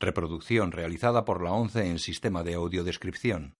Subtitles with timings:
[0.00, 3.56] Reproducción realizada por la ONCE en sistema de audiodescripción.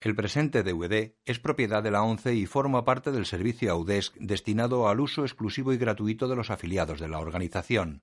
[0.00, 4.86] El presente DVD es propiedad de la ONCE y forma parte del servicio AUDESC destinado
[4.86, 8.02] al uso exclusivo y gratuito de los afiliados de la organización.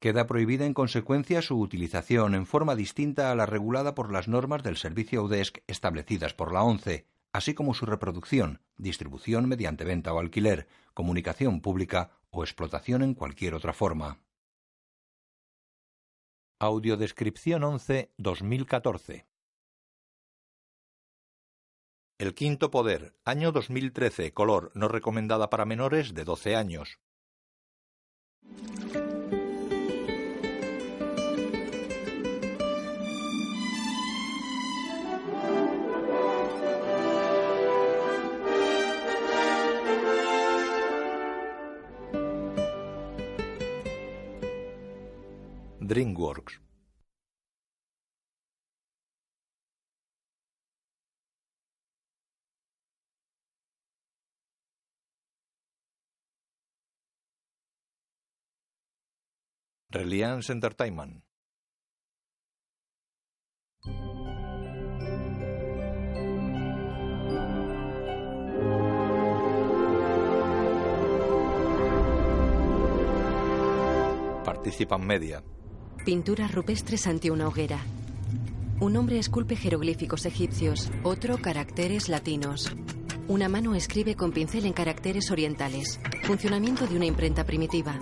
[0.00, 4.64] Queda prohibida en consecuencia su utilización en forma distinta a la regulada por las normas
[4.64, 10.20] del servicio AUDESC establecidas por la ONCE, así como su reproducción, distribución mediante venta o
[10.20, 14.20] alquiler, comunicación pública o explotación en cualquier otra forma.
[16.60, 19.26] Audiodescripción 11 2014
[22.18, 27.00] El quinto poder, año 2013, color, no recomendada para menores de 12 años.
[45.84, 46.60] DreamWorks.
[59.92, 61.22] Reliance Entertainment.
[74.44, 75.53] Participan Media
[76.04, 77.78] Pinturas rupestres ante una hoguera.
[78.78, 82.70] Un hombre esculpe jeroglíficos egipcios, otro caracteres latinos.
[83.26, 85.98] Una mano escribe con pincel en caracteres orientales.
[86.24, 87.98] Funcionamiento de una imprenta primitiva.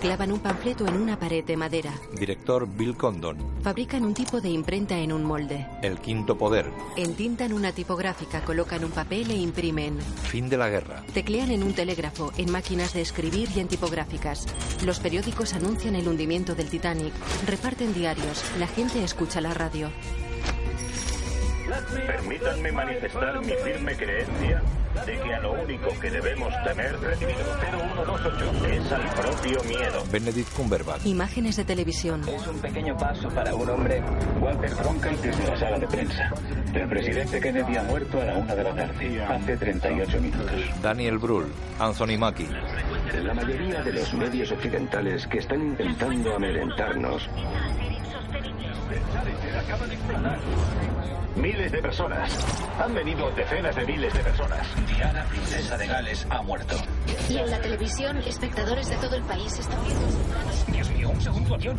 [0.00, 1.92] Clavan un panfleto en una pared de madera.
[2.18, 3.38] Director Bill Condon.
[3.62, 5.66] Fabrican un tipo de imprenta en un molde.
[5.82, 6.70] El quinto poder.
[6.96, 9.98] Entintan una tipográfica, colocan un papel e imprimen.
[10.24, 11.02] Fin de la guerra.
[11.14, 14.46] Teclean en un telégrafo, en máquinas de escribir y en tipográficas.
[14.84, 17.12] Los periódicos anuncian el hundimiento del Titanic.
[17.46, 18.44] Reparten diarios.
[18.58, 19.90] La gente escucha la radio.
[22.06, 24.62] Permítanme manifestar mi firme creencia
[25.06, 27.38] de que a lo único que debemos temer recibido
[28.04, 30.04] 0128 es al propio miedo.
[30.10, 31.06] Benedict Cumberbatch.
[31.06, 32.22] Imágenes de televisión.
[32.28, 34.02] Es un pequeño paso para un hombre.
[34.40, 36.30] Walter Cronkite desde la sala de prensa.
[36.72, 40.60] El presidente Kennedy ha muerto a la una de la tarde, hace 38 minutos.
[40.82, 41.52] Daniel Brühl.
[41.78, 42.48] Anthony Mackie.
[43.22, 47.28] La mayoría de los medios occidentales que están intentando amedrentarnos
[51.36, 52.30] Miles de personas.
[52.78, 54.66] Han venido decenas de miles de personas.
[54.86, 56.76] Diana, princesa de Gales, ha muerto.
[57.28, 60.06] Y en la televisión, espectadores de todo el país están viendo.
[60.68, 61.76] Dios mío, un segundo avión.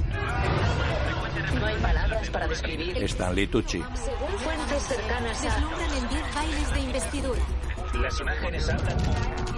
[1.60, 3.02] No hay palabras para describir.
[3.04, 3.84] Stanley Tucci.
[3.94, 5.56] Según fuentes cercanas a.
[5.56, 7.42] Deslumbran en 10 bailes de investidura.
[8.02, 8.98] Las imágenes hablan.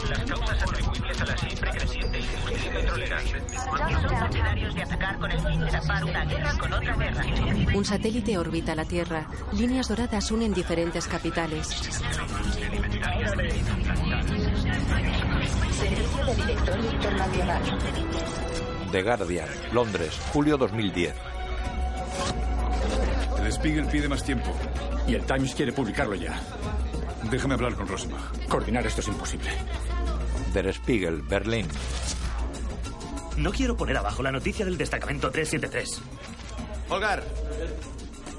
[0.09, 3.19] Las causas atribuibles a la siempre creciente industria petrolera.
[3.21, 7.25] Son partidarios de atacar con el fin de tapar una guerra con otra guerra.
[7.73, 9.27] Un satélite orbita la Tierra.
[9.53, 11.67] Líneas doradas unen diferentes capitales.
[15.77, 17.61] Servicio de directorio internacional.
[18.91, 19.49] The Guardian.
[19.73, 20.19] Londres.
[20.31, 21.13] Julio 2010.
[23.43, 24.53] El Spiegel pide más tiempo.
[25.07, 26.39] Y el Times quiere publicarlo ya.
[27.29, 28.47] Déjame hablar con Rosenbach.
[28.47, 29.49] Coordinar esto es imposible.
[30.53, 31.21] Der Spiegel.
[31.23, 31.67] Berlín.
[33.37, 36.01] No quiero poner abajo la noticia del destacamento 373.
[36.89, 37.23] Holgar.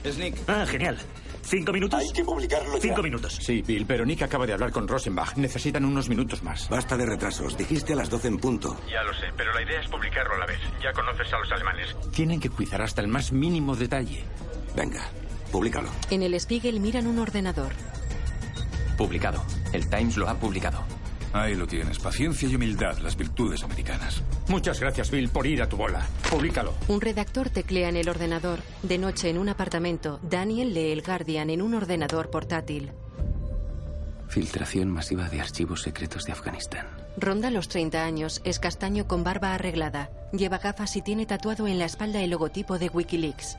[0.05, 0.37] Es Nick.
[0.49, 0.99] Ah, genial.
[1.43, 2.01] ¿Cinco minutos?
[2.01, 2.81] Hay que publicarlo ya.
[2.81, 3.39] Cinco minutos.
[3.41, 5.37] Sí, Bill, pero Nick acaba de hablar con Rosenbach.
[5.37, 6.69] Necesitan unos minutos más.
[6.69, 7.57] Basta de retrasos.
[7.57, 8.77] Dijiste a las 12 en punto.
[8.91, 10.59] Ya lo sé, pero la idea es publicarlo a la vez.
[10.83, 11.97] Ya conoces a los alemanes.
[12.13, 14.25] Tienen que cuidar hasta el más mínimo detalle.
[14.77, 15.09] Venga,
[15.53, 15.89] públicalo.
[16.11, 17.73] En el Spiegel miran un ordenador.
[18.99, 19.43] Publicado.
[19.73, 20.83] El Times lo ha publicado.
[21.33, 22.01] Ahí lo tienes.
[22.01, 24.23] Paciencia y humildad, las virtudes americanas.
[24.49, 26.05] Muchas gracias, Bill, por ir a tu bola.
[26.29, 26.75] Públicalo.
[26.89, 28.59] Un redactor teclea en el ordenador.
[28.83, 32.91] De noche en un apartamento, Daniel lee el Guardian en un ordenador portátil.
[34.27, 36.89] Filtración masiva de archivos secretos de Afganistán.
[37.17, 40.11] Ronda los 30 años, es castaño con barba arreglada.
[40.33, 43.59] Lleva gafas y tiene tatuado en la espalda el logotipo de Wikileaks.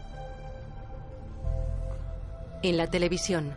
[2.62, 3.56] En la televisión,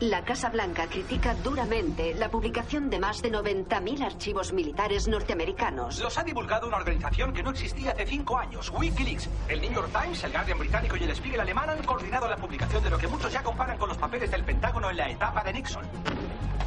[0.00, 6.00] La Casa Blanca critica duramente la publicación de más de 90.000 archivos militares norteamericanos.
[6.00, 9.30] Los ha divulgado una organización que no existía hace cinco años, Wikileaks.
[9.48, 12.82] El New York Times, el Guardian británico y el Spiegel alemán han coordinado la publicación
[12.82, 15.52] de lo que muchos ya comparan con los papeles del Pentágono en la etapa de
[15.52, 15.84] Nixon.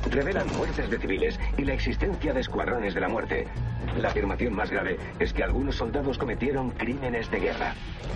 [0.10, 3.46] Revelan muertes de civiles y la existencia de escuadrones de la muerte.
[3.96, 7.74] La afirmación más grave es que algunos soldados cometieron crímenes de guerra.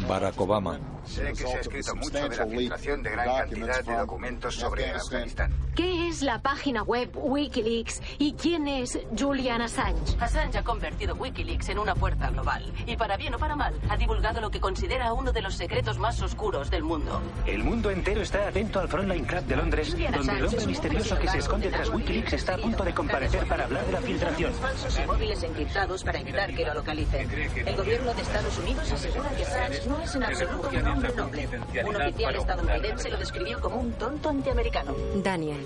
[0.07, 0.79] Barack Obama.
[1.03, 4.89] Sé que se ha escrito mucho de la filtración de gran cantidad de documentos sobre
[4.91, 5.51] Afganistán.
[5.75, 10.15] ¿Qué es la página web Wikileaks y quién es Julian Assange?
[10.19, 13.97] Assange ha convertido Wikileaks en una fuerza global y para bien o para mal ha
[13.97, 17.21] divulgado lo que considera uno de los secretos más oscuros del mundo.
[17.45, 21.27] El mundo entero está atento al Frontline Club de Londres, donde el hombre misterioso que
[21.29, 24.53] se esconde tras Wikileaks está a punto de comparecer para hablar de la filtración.
[24.53, 27.30] Falsos y móviles encriptados para evitar que lo localicen.
[27.66, 31.50] El gobierno de Estados Unidos asegura que Assange no es en absoluto un hombre noble.
[31.86, 34.96] Un oficial estadounidense lo describió como un tonto antiamericano.
[35.24, 35.63] Daniel.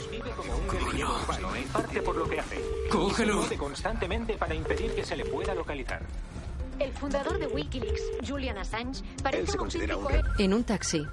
[0.68, 1.56] Cógelo.
[1.56, 2.62] En parte por lo que hace.
[2.90, 3.44] Cógelo.
[3.44, 6.02] Se constantemente para impedir que se le pueda localizar.
[6.80, 11.06] El fundador de Wikileaks, Julian Assange, parece un auténtico En un taxi.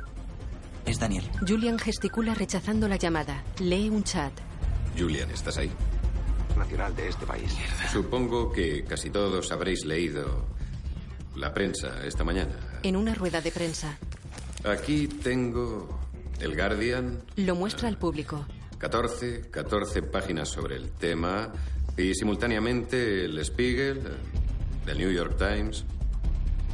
[0.85, 1.25] Es Daniel.
[1.47, 3.45] Julian gesticula rechazando la llamada.
[3.61, 4.33] Lee un chat.
[4.99, 5.71] Julian, ¿estás ahí?
[6.63, 7.55] De este país.
[7.93, 10.47] Supongo que casi todos habréis leído
[11.37, 12.55] la prensa esta mañana.
[12.83, 13.99] En una rueda de prensa.
[14.65, 16.01] Aquí tengo
[16.41, 18.47] el Guardian, Lo muestra al público.
[18.79, 21.53] 14, 14 páginas sobre el tema
[21.97, 24.01] y simultáneamente el Spiegel,
[24.87, 25.85] el New York Times.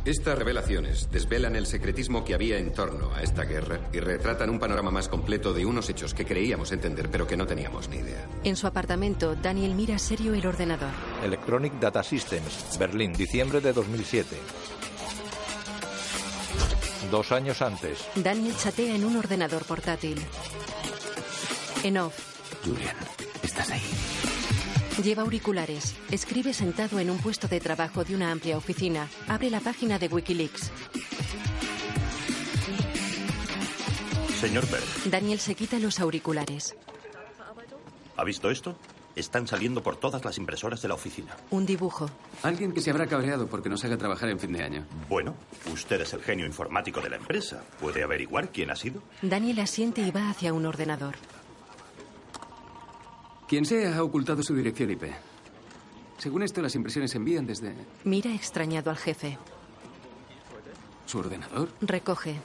[0.04, 4.58] Estas revelaciones desvelan el secretismo que había en torno a esta guerra y retratan un
[4.58, 8.26] panorama más completo de unos hechos que creíamos entender pero que no teníamos ni idea.
[8.44, 10.90] En su apartamento, Daniel mira serio el ordenador.
[11.22, 14.36] Electronic Data Systems, Berlín, diciembre de 2007.
[17.10, 18.06] Dos años antes.
[18.16, 20.18] Daniel chatea en un ordenador portátil.
[21.82, 22.18] En off.
[22.64, 22.96] Julian,
[23.42, 23.80] ¿estás ahí?
[25.02, 25.94] Lleva auriculares.
[26.10, 29.08] Escribe sentado en un puesto de trabajo de una amplia oficina.
[29.28, 30.72] Abre la página de Wikileaks.
[34.40, 36.76] Señor Berg, Daniel se quita los auriculares.
[38.16, 38.76] ¿ha visto esto?
[39.14, 41.36] Están saliendo por todas las impresoras de la oficina.
[41.50, 42.08] Un dibujo.
[42.42, 44.86] Alguien que se habrá cabreado porque nos haga trabajar en fin de año.
[45.08, 45.34] Bueno,
[45.72, 47.62] usted es el genio informático de la empresa.
[47.80, 49.02] ¿Puede averiguar quién ha sido?
[49.22, 51.14] Daniel asiente y va hacia un ordenador.
[53.48, 55.04] Quien sea ha ocultado su dirección IP.
[56.18, 57.74] Según esto, las impresiones se envían desde
[58.04, 59.38] Mira extrañado al jefe.
[61.06, 61.70] su ordenador.
[61.80, 62.36] Recoge.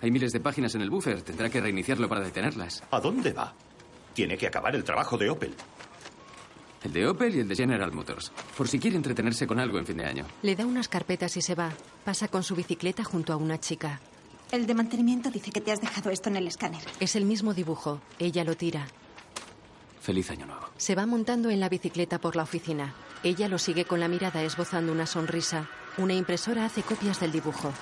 [0.00, 1.22] Hay miles de páginas en el buffer.
[1.22, 2.84] Tendrá que reiniciarlo para detenerlas.
[2.92, 3.52] ¿A dónde va?
[4.14, 5.54] Tiene que acabar el trabajo de Opel.
[6.84, 8.30] El de Opel y el de General Motors.
[8.56, 10.24] Por si quiere entretenerse con algo en fin de año.
[10.42, 11.72] Le da unas carpetas y se va.
[12.04, 14.00] Pasa con su bicicleta junto a una chica.
[14.52, 16.82] El de mantenimiento dice que te has dejado esto en el escáner.
[17.00, 18.00] Es el mismo dibujo.
[18.20, 18.86] Ella lo tira.
[20.08, 20.62] Feliz año nuevo.
[20.78, 22.94] Se va montando en la bicicleta por la oficina.
[23.22, 25.68] Ella lo sigue con la mirada esbozando una sonrisa.
[25.98, 27.74] Una impresora hace copias del dibujo.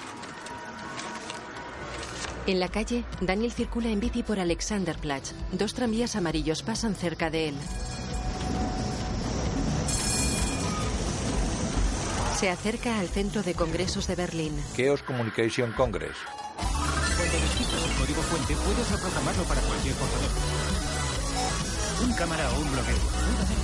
[2.48, 5.34] En la calle, Daniel circula en bici por Alexanderplatz.
[5.52, 7.54] Dos tranvías amarillos pasan cerca de él.
[12.40, 14.52] Se acerca al centro de congresos de Berlín.
[14.76, 16.16] Chaos Communication Congress.
[16.56, 20.95] Cuando descifras el código fuente, puedes reprogramarlo para cualquier portador.
[22.02, 22.96] Un cámara o un bloqueo.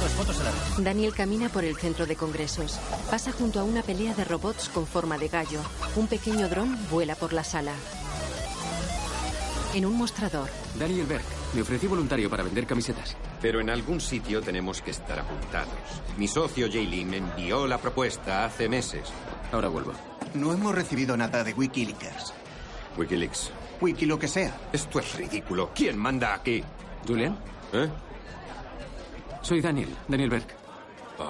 [0.01, 0.61] Dos fotos a la vez.
[0.79, 2.79] Daniel camina por el centro de congresos.
[3.11, 5.61] Pasa junto a una pelea de robots con forma de gallo.
[5.97, 7.73] Un pequeño dron vuela por la sala.
[9.75, 10.49] En un mostrador,
[10.79, 11.25] Daniel Berg,
[11.55, 13.17] me ofrecí voluntario para vender camisetas.
[13.41, 15.73] Pero en algún sitio tenemos que estar apuntados.
[16.19, 19.09] Mi socio Jaylin me envió la propuesta hace meses.
[19.51, 19.93] Ahora vuelvo.
[20.35, 22.33] No hemos recibido nada de Wikileaks.
[22.97, 23.51] Wikileaks.
[23.81, 24.57] Wiki lo que sea.
[24.73, 25.71] Esto es ridículo.
[25.75, 26.63] ¿Quién manda aquí?
[27.07, 27.39] ¿Julian?
[27.73, 27.89] ¿Eh?
[29.43, 30.47] Soy Daniel, Daniel Berg.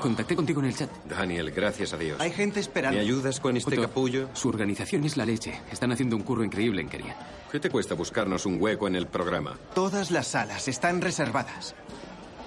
[0.00, 0.90] Contacté contigo en el chat.
[1.04, 2.19] Daniel, gracias a Dios.
[2.21, 2.97] Hay gente esperando.
[2.97, 4.28] ¿Me ayudas con este Otto, capullo?
[4.33, 5.61] Su organización es la leche.
[5.71, 7.16] Están haciendo un curro increíble en Kenia.
[7.50, 9.59] ¿Qué te cuesta buscarnos un hueco en el programa?
[9.75, 11.75] Todas las salas están reservadas.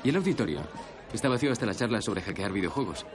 [0.03, 0.61] ¿Y el auditorio?
[1.13, 3.05] Está vacío hasta la charla sobre hackear videojuegos.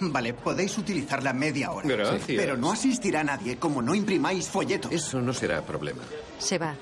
[0.00, 1.86] Vale, podéis utilizarla media hora.
[1.86, 2.24] Gracias.
[2.26, 4.90] Pero no asistirá nadie como no imprimáis folletos.
[4.90, 6.02] Eso no será problema.
[6.38, 6.74] se va.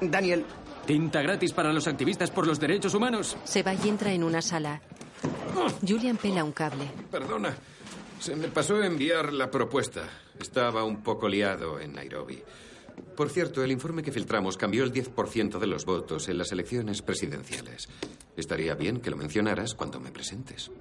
[0.00, 0.46] Daniel,
[0.90, 3.36] Tinta gratis para los activistas por los derechos humanos.
[3.44, 4.82] Se va y entra en una sala.
[5.86, 6.90] Julian pela un cable.
[7.08, 7.54] Perdona.
[8.18, 10.02] Se me pasó enviar la propuesta.
[10.40, 12.42] Estaba un poco liado en Nairobi.
[13.16, 17.02] Por cierto, el informe que filtramos cambió el 10% de los votos en las elecciones
[17.02, 17.88] presidenciales.
[18.36, 20.72] Estaría bien que lo mencionaras cuando me presentes.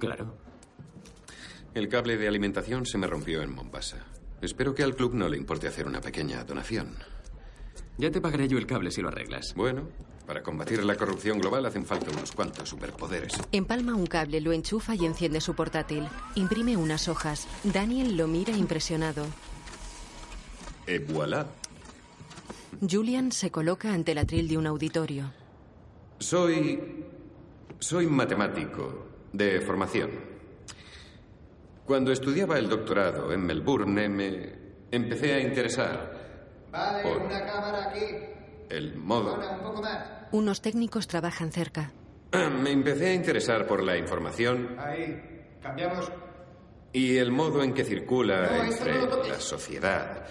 [0.00, 0.34] Claro.
[1.74, 4.04] El cable de alimentación se me rompió en Mombasa.
[4.42, 6.96] Espero que al club no le importe hacer una pequeña donación.
[7.96, 9.54] Ya te pagaré yo el cable si lo arreglas.
[9.54, 9.88] Bueno,
[10.26, 13.34] para combatir la corrupción global hacen falta unos cuantos superpoderes.
[13.52, 16.08] Empalma un cable, lo enchufa y enciende su portátil.
[16.34, 17.46] Imprime unas hojas.
[17.62, 19.26] Daniel lo mira impresionado.
[20.86, 21.46] Et voilà.
[22.80, 25.32] Julian se coloca ante el atril de un auditorio.
[26.18, 26.80] Soy
[27.78, 30.10] Soy matemático de formación.
[31.84, 34.52] Cuando estudiaba el doctorado en Melbourne me
[34.90, 36.13] empecé a interesar
[36.74, 38.04] Vale, por una cámara aquí.
[38.68, 39.36] el modo...
[39.36, 40.08] Ahora, un poco más.
[40.32, 41.92] Unos técnicos trabajan cerca.
[42.32, 45.56] Me empecé a interesar por la información Ahí.
[45.62, 46.10] Cambiamos.
[46.92, 50.26] y el modo en que circula No, entre no la sociedad.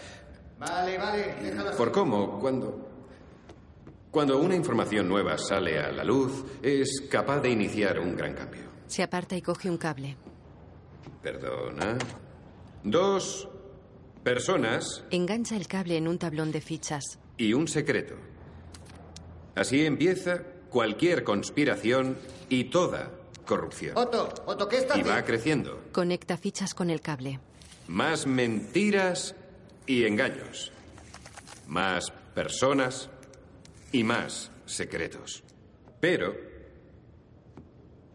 [0.59, 1.35] Vale, vale.
[1.41, 1.71] Déjalo.
[1.77, 2.89] Por cómo, cuando.
[4.11, 8.61] Cuando una información nueva sale a la luz, es capaz de iniciar un gran cambio.
[8.85, 10.15] Se aparta y coge un cable.
[11.21, 11.97] Perdona.
[12.83, 13.49] Dos
[14.23, 17.19] personas Engancha el cable en un tablón de fichas.
[17.37, 18.15] y un secreto.
[19.55, 22.17] Así empieza cualquier conspiración
[22.49, 23.11] y toda
[23.45, 23.97] corrupción.
[23.97, 25.25] Otto, Otto, ¿qué estás Y va haciendo?
[25.27, 25.83] creciendo.
[25.91, 27.39] Conecta fichas con el cable.
[27.87, 29.35] Más mentiras
[29.85, 30.71] y engaños.
[31.67, 33.09] Más personas
[33.91, 35.43] y más secretos.
[35.99, 36.33] Pero,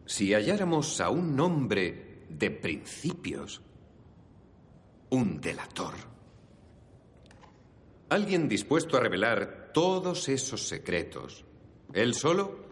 [0.06, 3.60] si halláramos a un hombre de principios,
[5.10, 5.94] un delator,
[8.08, 11.44] alguien dispuesto a revelar todos esos secretos,
[11.92, 12.66] él solo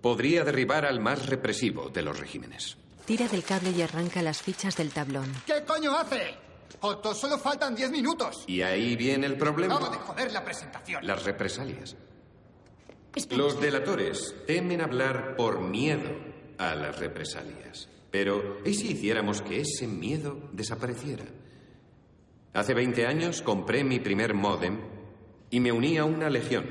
[0.00, 2.76] podría derribar al más represivo de los regímenes.
[3.06, 5.32] Tira del cable y arranca las fichas del tablón.
[5.46, 6.34] ¿Qué coño hace?
[6.80, 8.44] Otto, solo faltan 10 minutos.
[8.46, 9.76] Y ahí viene el problema.
[9.76, 11.06] Acabo de joder la presentación.
[11.06, 11.96] Las represalias.
[13.30, 16.10] Los delatores temen hablar por miedo
[16.58, 17.88] a las represalias.
[18.10, 21.24] Pero, ¿y si hiciéramos que ese miedo desapareciera?
[22.54, 24.78] Hace 20 años compré mi primer módem
[25.50, 26.64] y me uní a una legión.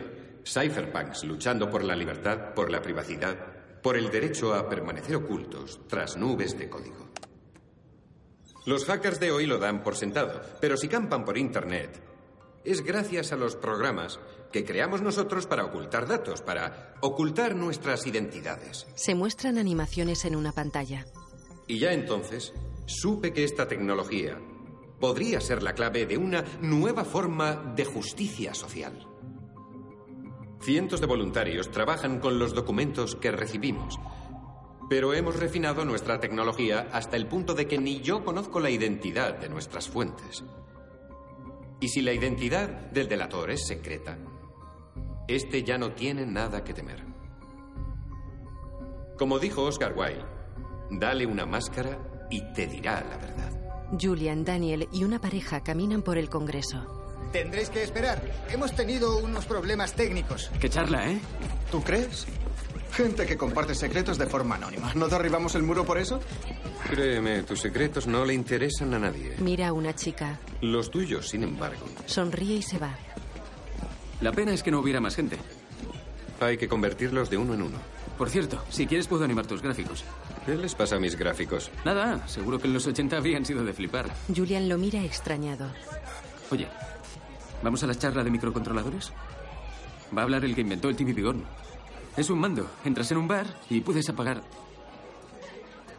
[0.45, 3.35] Cypherpunks luchando por la libertad, por la privacidad,
[3.81, 7.09] por el derecho a permanecer ocultos tras nubes de código.
[8.65, 12.01] Los hackers de hoy lo dan por sentado, pero si campan por Internet,
[12.63, 14.21] es gracias a los programas
[14.53, 18.87] que creamos nosotros para ocultar datos, para ocultar nuestras identidades.
[18.95, 21.05] Se muestran animaciones en una pantalla.
[21.67, 22.53] Y ya entonces
[22.85, 24.39] supe que esta tecnología
[25.03, 29.05] podría ser la clave de una nueva forma de justicia social.
[30.61, 33.99] Cientos de voluntarios trabajan con los documentos que recibimos,
[34.89, 39.37] pero hemos refinado nuestra tecnología hasta el punto de que ni yo conozco la identidad
[39.39, 40.45] de nuestras fuentes.
[41.81, 44.17] Y si la identidad del delator es secreta,
[45.27, 47.03] este ya no tiene nada que temer.
[49.17, 50.23] Como dijo Oscar Wilde,
[50.91, 53.62] dale una máscara y te dirá la verdad.
[53.99, 56.85] Julian, Daniel y una pareja caminan por el Congreso.
[57.31, 58.21] Tendréis que esperar.
[58.49, 60.51] Hemos tenido unos problemas técnicos.
[60.59, 61.19] Qué charla, ¿eh?
[61.71, 62.27] ¿Tú crees?
[62.91, 64.93] Gente que comparte secretos de forma anónima.
[64.93, 66.19] ¿No derribamos el muro por eso?
[66.89, 69.35] Créeme, tus secretos no le interesan a nadie.
[69.39, 70.39] Mira a una chica.
[70.61, 71.85] Los tuyos, sin embargo.
[72.05, 72.95] Sonríe y se va.
[74.21, 75.37] La pena es que no hubiera más gente.
[76.39, 77.77] Hay que convertirlos de uno en uno.
[78.23, 80.05] Por cierto, si quieres puedo animar tus gráficos.
[80.45, 81.69] ¿Qué les pasa a mis gráficos?
[81.83, 84.09] Nada, seguro que en los 80 habrían sido de flipar.
[84.33, 85.69] Julian lo mira extrañado.
[86.49, 86.69] Oye,
[87.61, 89.11] ¿vamos a la charla de microcontroladores?
[90.17, 91.43] Va a hablar el que inventó el TV Bigón.
[92.15, 92.65] Es un mando.
[92.85, 94.41] Entras en un bar y puedes apagar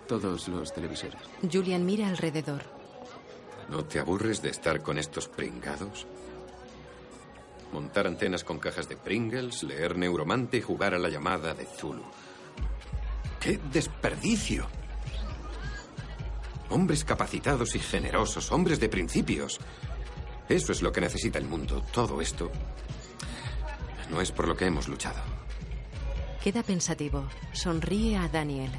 [0.08, 1.20] todos los televisores.
[1.52, 2.62] Julian mira alrededor.
[3.68, 6.06] ¿No te aburres de estar con estos pringados?
[7.74, 12.04] Montar antenas con cajas de Pringles, leer Neuromante y jugar a la llamada de Zulu.
[13.40, 14.68] ¡Qué desperdicio!
[16.70, 19.58] Hombres capacitados y generosos, hombres de principios.
[20.48, 21.82] Eso es lo que necesita el mundo.
[21.92, 22.48] Todo esto
[24.08, 25.20] no es por lo que hemos luchado.
[26.44, 27.28] Queda pensativo.
[27.52, 28.70] Sonríe a Daniel.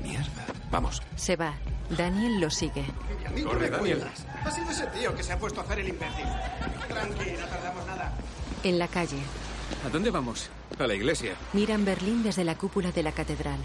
[0.00, 0.46] Mierda.
[0.70, 1.02] Vamos.
[1.16, 1.52] Se va.
[1.96, 2.84] Daniel lo sigue.
[3.22, 4.04] ¿Y a mí qué Corre, me Daniel.
[4.44, 6.26] Ha sido ese tío que se ha puesto a hacer el imbécil.
[6.88, 8.12] Tranqui, no tardamos nada.
[8.64, 9.18] En la calle.
[9.84, 10.50] ¿A dónde vamos?
[10.78, 11.34] A la iglesia.
[11.52, 13.58] Miran Berlín desde la cúpula de la catedral.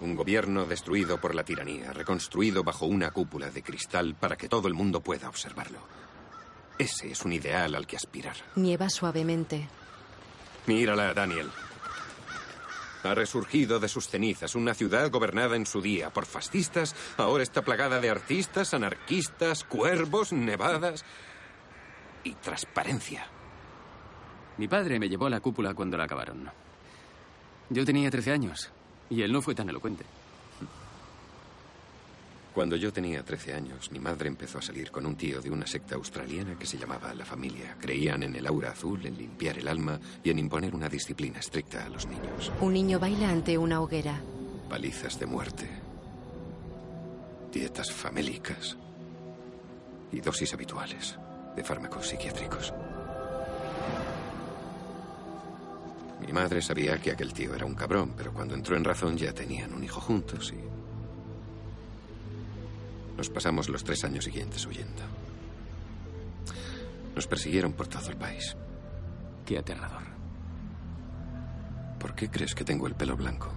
[0.00, 4.68] Un gobierno destruido por la tiranía, reconstruido bajo una cúpula de cristal para que todo
[4.68, 5.78] el mundo pueda observarlo.
[6.78, 8.36] Ese es un ideal al que aspirar.
[8.56, 9.68] Nieva suavemente.
[10.66, 11.50] Mírala, Daniel.
[13.04, 17.62] Ha resurgido de sus cenizas una ciudad gobernada en su día por fascistas, ahora está
[17.62, 21.04] plagada de artistas, anarquistas, cuervos, nevadas
[22.24, 23.26] y transparencia.
[24.56, 26.50] Mi padre me llevó a la cúpula cuando la acabaron.
[27.68, 28.70] Yo tenía 13 años
[29.10, 30.04] y él no fue tan elocuente.
[32.54, 35.66] Cuando yo tenía 13 años, mi madre empezó a salir con un tío de una
[35.66, 37.76] secta australiana que se llamaba La Familia.
[37.80, 41.84] Creían en el aura azul, en limpiar el alma y en imponer una disciplina estricta
[41.84, 42.52] a los niños.
[42.60, 44.20] Un niño baila ante una hoguera.
[44.68, 45.68] Palizas de muerte,
[47.52, 48.76] dietas famélicas
[50.12, 51.18] y dosis habituales
[51.56, 52.72] de fármacos psiquiátricos.
[56.24, 59.32] Mi madre sabía que aquel tío era un cabrón, pero cuando entró en razón ya
[59.32, 60.73] tenían un hijo juntos y...
[63.16, 65.02] Nos pasamos los tres años siguientes huyendo.
[67.14, 68.56] Nos persiguieron por todo el país.
[69.46, 70.02] Qué aterrador.
[71.98, 73.50] ¿Por qué crees que tengo el pelo blanco?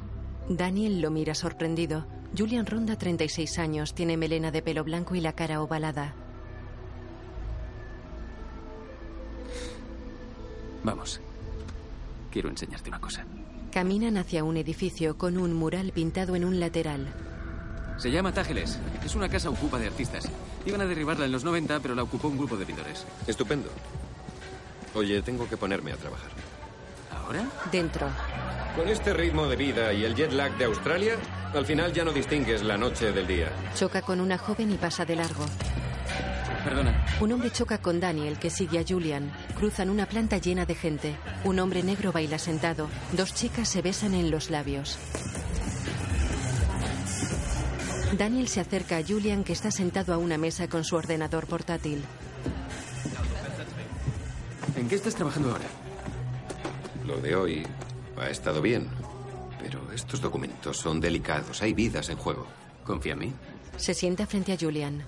[0.47, 2.05] Daniel lo mira sorprendido.
[2.37, 6.13] Julian ronda 36 años, tiene melena de pelo blanco y la cara ovalada.
[10.83, 11.19] Vamos.
[12.31, 13.25] Quiero enseñarte una cosa.
[13.71, 17.13] Caminan hacia un edificio con un mural pintado en un lateral.
[17.97, 18.79] Se llama Tágeles.
[19.03, 20.25] Es una casa ocupa de artistas.
[20.65, 23.05] Iban a derribarla en los 90, pero la ocupó un grupo de pintores.
[23.25, 23.69] Estupendo.
[24.93, 26.29] Oye, tengo que ponerme a trabajar.
[27.11, 27.47] ¿Ahora?
[27.71, 28.07] Dentro.
[28.75, 31.15] Con este ritmo de vida y el jet lag de Australia,
[31.53, 33.51] al final ya no distingues la noche del día.
[33.75, 35.45] Choca con una joven y pasa de largo.
[36.63, 37.05] Perdona.
[37.19, 39.31] Un hombre choca con Daniel, que sigue a Julian.
[39.57, 41.15] Cruzan una planta llena de gente.
[41.43, 42.89] Un hombre negro baila sentado.
[43.13, 44.99] Dos chicas se besan en los labios.
[48.17, 52.03] Daniel se acerca a Julian, que está sentado a una mesa con su ordenador portátil.
[54.75, 55.67] ¿En qué estás trabajando ahora?
[57.05, 57.67] Lo de hoy
[58.19, 58.87] ha estado bien,
[59.61, 61.61] pero estos documentos son delicados.
[61.61, 62.47] Hay vidas en juego.
[62.83, 63.33] ¿Confía en mí?
[63.77, 65.03] Se sienta frente a Julian.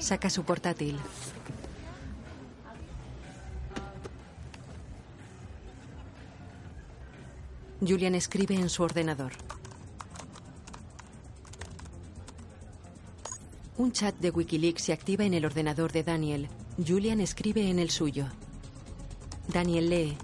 [0.00, 0.98] Saca su portátil.
[7.80, 9.32] Julian escribe en su ordenador.
[13.78, 16.48] Un chat de Wikileaks se activa en el ordenador de Daniel.
[16.84, 18.26] Julian escribe en el suyo.
[19.46, 20.16] Daniel lee.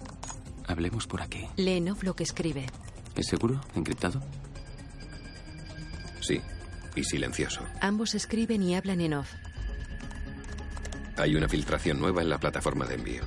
[0.66, 1.46] Hablemos por aquí.
[1.56, 2.66] Lee en off lo que escribe.
[3.14, 3.60] ¿Es seguro?
[3.76, 4.20] ¿Encriptado?
[6.20, 6.40] Sí,
[6.96, 7.60] y silencioso.
[7.80, 9.32] Ambos escriben y hablan en off.
[11.16, 13.22] Hay una filtración nueva en la plataforma de envío.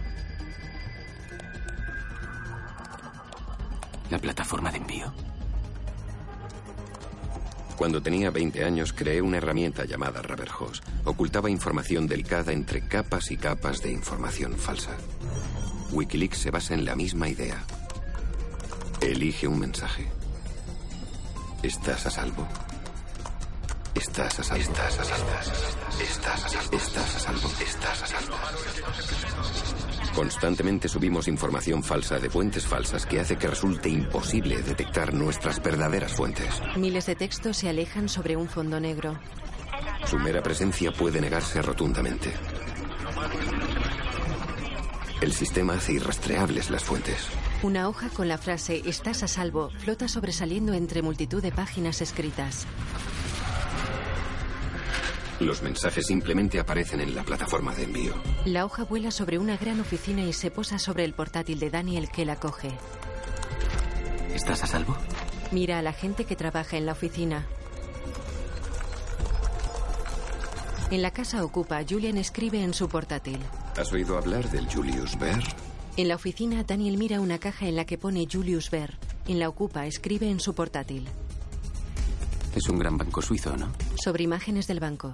[4.10, 5.27] ¿La plataforma de envío?
[7.78, 10.84] Cuando tenía 20 años creé una herramienta llamada Raverhost.
[11.06, 14.98] Ocultaba información delicada entre capas y capas de información falsa.
[15.92, 17.64] Wikileaks se basa en la misma idea.
[19.00, 20.08] Elige un mensaje.
[21.62, 22.48] ¿Estás a salvo?
[23.94, 24.64] Estás a salvo.
[24.64, 25.28] Estás a salvo.
[26.02, 26.78] Estás a salvo.
[26.78, 27.52] Estás a salvo.
[27.60, 29.87] Estás a salvo.
[30.18, 36.12] Constantemente subimos información falsa de fuentes falsas que hace que resulte imposible detectar nuestras verdaderas
[36.12, 36.60] fuentes.
[36.76, 39.20] Miles de textos se alejan sobre un fondo negro.
[40.08, 42.34] Su mera presencia puede negarse rotundamente.
[45.22, 47.28] El sistema hace irrastreables las fuentes.
[47.62, 52.66] Una hoja con la frase Estás a salvo flota sobresaliendo entre multitud de páginas escritas.
[55.40, 58.14] Los mensajes simplemente aparecen en la plataforma de envío.
[58.46, 62.10] La hoja vuela sobre una gran oficina y se posa sobre el portátil de Daniel
[62.10, 62.72] que la coge.
[64.34, 64.98] ¿Estás a salvo?
[65.52, 67.46] Mira a la gente que trabaja en la oficina.
[70.90, 73.40] En la casa ocupa, Julian escribe en su portátil.
[73.78, 75.44] ¿Has oído hablar del Julius Baer?
[75.98, 78.98] En la oficina, Daniel mira una caja en la que pone Julius Baer.
[79.28, 81.08] En la ocupa, escribe en su portátil.
[82.58, 83.72] Es un gran banco suizo, ¿no?
[84.04, 85.14] Sobre imágenes del banco.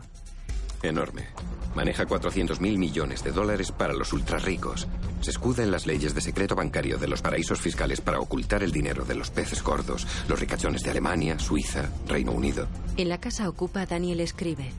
[0.82, 1.28] Enorme.
[1.76, 4.88] Maneja 400 mil millones de dólares para los ultrarricos.
[5.20, 8.72] Se escuda en las leyes de secreto bancario de los paraísos fiscales para ocultar el
[8.72, 12.66] dinero de los peces gordos, los ricachones de Alemania, Suiza, Reino Unido.
[12.96, 14.72] En la casa ocupa, Daniel escribe.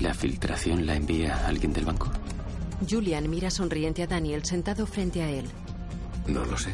[0.00, 2.10] ¿La filtración la envía alguien del banco?
[2.88, 5.44] Julian mira sonriente a Daniel sentado frente a él.
[6.26, 6.72] No lo sé.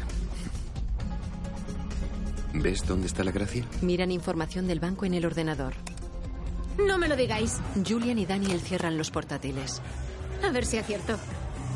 [2.53, 3.65] ¿Ves dónde está la gracia?
[3.81, 5.73] Miran información del banco en el ordenador.
[6.77, 7.59] No me lo digáis.
[7.87, 9.81] Julian y Daniel cierran los portátiles.
[10.43, 11.17] A ver si acierto.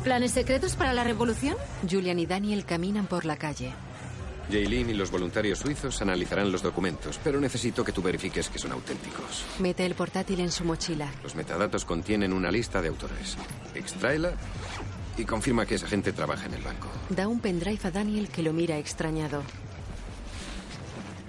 [0.02, 1.56] ¿Planes secretos para la revolución?
[1.88, 3.72] Julian y Daniel caminan por la calle.
[4.50, 8.72] Jaylin y los voluntarios suizos analizarán los documentos, pero necesito que tú verifiques que son
[8.72, 9.44] auténticos.
[9.58, 11.10] Mete el portátil en su mochila.
[11.22, 13.36] Los metadatos contienen una lista de autores.
[13.74, 14.32] Extráela
[15.16, 16.88] y confirma que esa gente trabaja en el banco.
[17.08, 19.42] Da un pendrive a Daniel que lo mira extrañado.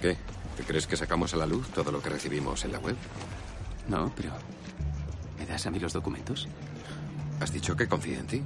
[0.00, 0.16] ¿Qué?
[0.56, 2.96] ¿Te crees que sacamos a la luz todo lo que recibimos en la web?
[3.88, 4.30] No, pero...
[5.38, 6.48] ¿Me das a mí los documentos?
[7.40, 8.42] ¿Has dicho que confíe en ti?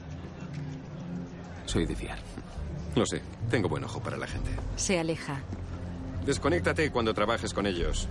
[1.67, 2.19] Soy de fiar.
[2.97, 4.51] Lo sé, tengo buen ojo para la gente.
[4.77, 5.41] Se aleja.
[6.27, 8.09] Desconéctate cuando trabajes con ellos.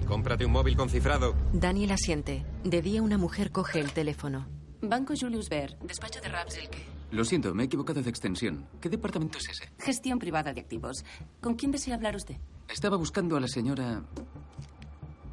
[0.00, 1.34] Y cómprate un móvil con cifrado.
[1.52, 2.44] Daniel asiente.
[2.64, 4.46] De día una mujer coge el teléfono.
[4.82, 6.84] Banco Julius Baer, despacho de Rapsilke.
[7.10, 8.66] Lo siento, me he equivocado de extensión.
[8.80, 9.70] ¿Qué departamento es ese?
[9.78, 11.04] Gestión privada de activos.
[11.40, 12.36] ¿Con quién desea hablar usted?
[12.68, 14.02] Estaba buscando a la señora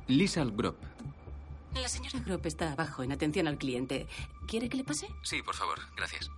[0.08, 0.78] Lisa Algrop.
[1.74, 4.08] La señora Grop está abajo en atención al cliente.
[4.48, 5.08] ¿Quiere que le pase?
[5.24, 6.30] Sí, por favor, gracias.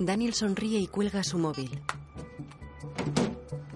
[0.00, 1.80] Daniel sonríe y cuelga su móvil.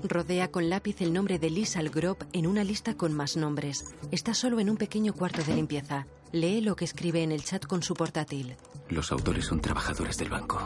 [0.07, 3.87] Rodea con lápiz el nombre de Liz Algrove en una lista con más nombres.
[4.11, 6.07] Está solo en un pequeño cuarto de limpieza.
[6.31, 8.55] Lee lo que escribe en el chat con su portátil.
[8.91, 10.61] Los autores son trabajadores del banco.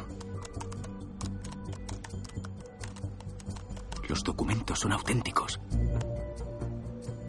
[4.09, 5.61] Los documentos son auténticos.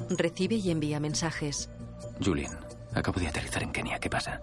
[0.09, 1.69] Recibe y envía mensajes.
[2.25, 2.57] Julian,
[2.95, 3.99] acabo de aterrizar en Kenia.
[3.99, 4.41] ¿Qué pasa?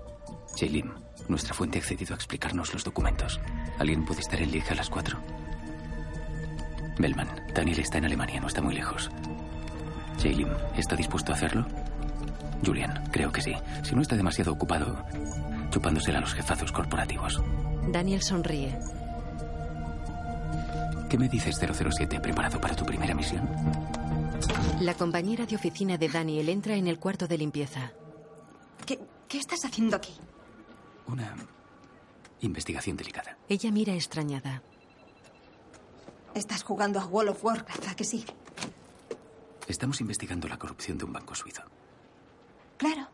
[0.57, 0.93] Jaylin,
[1.27, 3.41] nuestra fuente ha accedido a explicarnos los documentos.
[3.81, 5.46] ¿Alguien puede estar en Liga a las 4?
[6.99, 9.11] Bellman, Daniel está en Alemania, no está muy lejos.
[10.23, 11.67] Jaylin, ¿está dispuesto a hacerlo?
[12.65, 13.55] Julian, creo que sí.
[13.83, 15.05] Si no está demasiado ocupado
[15.71, 17.43] chupándosela a los jefazos corporativos.
[17.89, 18.79] Daniel sonríe.
[21.11, 22.19] ¿Qué me dices 007?
[22.21, 23.47] ¿Preparado para tu primera misión?
[24.81, 27.93] La compañera de oficina de Daniel entra en el cuarto de limpieza.
[28.87, 30.15] ¿Qué, qué estás haciendo aquí?
[31.07, 31.35] Una
[32.41, 33.37] investigación delicada.
[33.49, 34.63] Ella mira extrañada.
[36.37, 38.23] Estás jugando a World of Warcraft, ¿a que sí?
[39.67, 41.63] Estamos investigando la corrupción de un banco suizo.
[42.77, 43.09] Claro.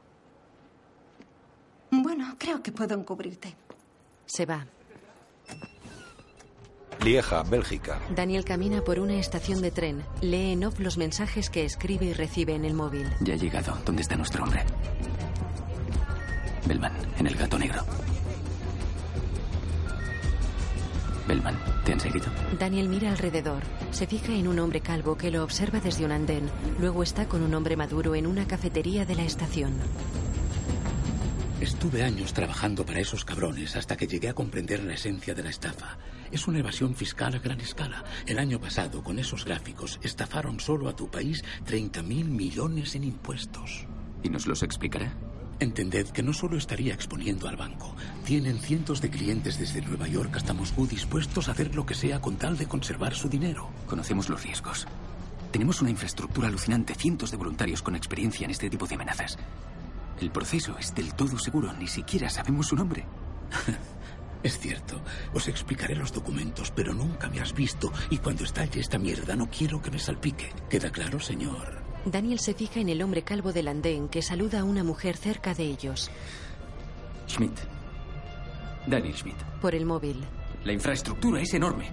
[1.93, 3.55] Bueno, creo que puedo encubrirte.
[4.27, 4.67] Se va.
[7.05, 8.01] Lieja, Bélgica.
[8.13, 10.05] Daniel camina por una estación de tren.
[10.21, 13.09] Lee en off los mensajes que escribe y recibe en el móvil.
[13.21, 13.79] Ya ha llegado.
[13.85, 14.65] ¿Dónde está nuestro hombre?
[16.67, 17.85] Bellman, en el gato negro.
[21.27, 22.27] Bellman, ¿te han seguido?
[22.59, 23.63] Daniel mira alrededor.
[23.91, 26.49] Se fija en un hombre calvo que lo observa desde un andén.
[26.81, 29.73] Luego está con un hombre maduro en una cafetería de la estación.
[31.61, 35.51] Estuve años trabajando para esos cabrones hasta que llegué a comprender la esencia de la
[35.51, 35.97] estafa.
[36.33, 38.03] Es una evasión fiscal a gran escala.
[38.27, 43.05] El año pasado, con esos gráficos, estafaron solo a tu país 30 mil millones en
[43.05, 43.87] impuestos.
[44.25, 45.13] ¿Y nos los explicará?
[45.61, 47.95] Entended que no solo estaría exponiendo al banco.
[48.25, 52.21] Tienen cientos de clientes desde Nueva York hasta Moscú dispuestos a hacer lo que sea
[52.21, 53.71] con tal de conservar su dinero.
[53.87, 54.87] Conocemos los riesgos.
[55.53, 59.38] Tenemos una infraestructura alucinante, cientos de voluntarios con experiencia en este tipo de amenazas.
[60.21, 63.05] El proceso es del todo seguro, ni siquiera sabemos su nombre.
[64.43, 65.01] Es cierto,
[65.35, 69.49] os explicaré los documentos, pero nunca me has visto y cuando estalle esta mierda no
[69.49, 70.53] quiero que me salpique.
[70.69, 71.82] ¿Queda claro, señor?
[72.05, 75.55] Daniel se fija en el hombre calvo del andén que saluda a una mujer cerca
[75.55, 76.11] de ellos.
[77.29, 77.59] Schmidt.
[78.87, 79.37] Daniel Schmidt.
[79.61, 80.25] Por el móvil.
[80.65, 81.91] La infraestructura es enorme.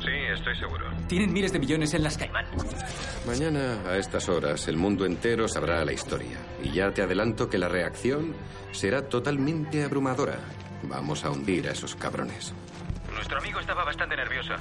[0.00, 0.86] Sí, estoy seguro.
[1.08, 2.44] Tienen miles de millones en las Caimán.
[3.26, 6.36] Mañana, a estas horas, el mundo entero sabrá la historia.
[6.62, 8.34] Y ya te adelanto que la reacción
[8.72, 10.38] será totalmente abrumadora.
[10.82, 12.52] Vamos a hundir a esos cabrones.
[13.14, 14.54] Nuestro amigo estaba bastante nervioso.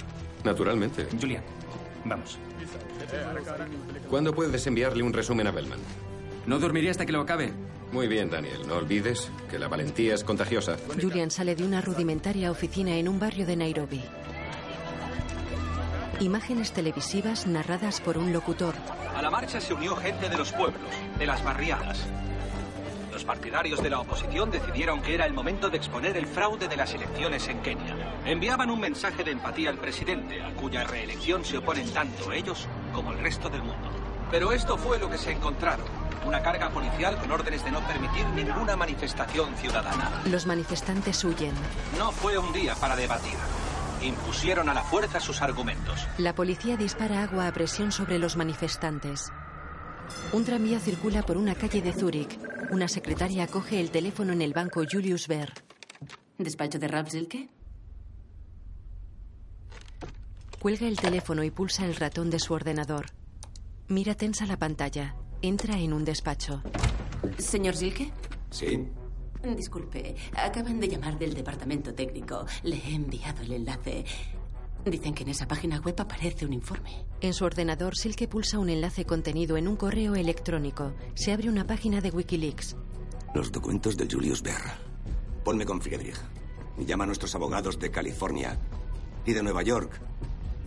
[0.44, 1.08] Naturalmente.
[1.20, 1.44] Julian,
[2.06, 2.38] vamos.
[4.10, 5.80] ¿Cuándo puedes enviarle un resumen a Bellman?
[6.46, 7.54] No dormiré hasta que lo acabe.
[7.92, 8.68] Muy bien, Daniel.
[8.68, 10.78] No olvides que la valentía es contagiosa.
[11.00, 14.02] Julian sale de una rudimentaria oficina en un barrio de Nairobi.
[16.20, 18.76] Imágenes televisivas narradas por un locutor.
[19.16, 22.06] A la marcha se unió gente de los pueblos, de las barriadas.
[23.12, 26.76] Los partidarios de la oposición decidieron que era el momento de exponer el fraude de
[26.76, 27.96] las elecciones en Kenia.
[28.26, 33.12] Enviaban un mensaje de empatía al presidente, a cuya reelección se oponen tanto ellos como
[33.12, 33.90] el resto del mundo.
[34.32, 35.86] Pero esto fue lo que se encontraron.
[36.26, 40.22] Una carga policial con órdenes de no permitir ninguna manifestación ciudadana.
[40.26, 41.54] Los manifestantes huyen.
[41.98, 43.36] No fue un día para debatir.
[44.02, 46.08] Impusieron a la fuerza sus argumentos.
[46.18, 49.32] La policía dispara agua a presión sobre los manifestantes.
[50.32, 52.40] Un tranvía circula por una calle de Zúrich.
[52.72, 55.54] Una secretaria coge el teléfono en el banco Julius Baer.
[56.38, 57.50] ¿Despacho de Ralph Zilke?
[60.64, 63.08] Cuelga el teléfono y pulsa el ratón de su ordenador.
[63.90, 65.14] Mira tensa la pantalla.
[65.42, 66.64] Entra en un despacho.
[67.38, 68.14] ¿Señor Zilke?
[68.50, 68.88] Sí.
[69.58, 72.46] Disculpe, acaban de llamar del departamento técnico.
[72.64, 74.06] Le he enviado el enlace.
[74.86, 77.08] Dicen que en esa página web aparece un informe.
[77.20, 80.94] En su ordenador, Silke pulsa un enlace contenido en un correo electrónico.
[81.14, 82.78] Se abre una página de Wikileaks.
[83.36, 84.64] Los documentos de Julius Baer.
[85.44, 86.22] Ponme con Friedrich.
[86.78, 88.58] Y llama a nuestros abogados de California.
[89.26, 90.00] Y de Nueva York.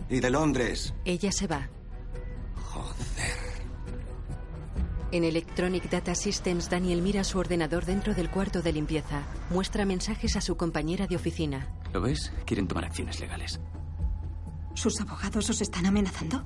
[0.09, 0.93] Y de Londres.
[1.05, 1.69] Ella se va.
[2.55, 3.57] Joder.
[5.11, 9.23] En Electronic Data Systems, Daniel mira su ordenador dentro del cuarto de limpieza.
[9.49, 11.73] Muestra mensajes a su compañera de oficina.
[11.93, 12.33] ¿Lo ves?
[12.45, 13.59] Quieren tomar acciones legales.
[14.73, 16.45] ¿Sus abogados os están amenazando?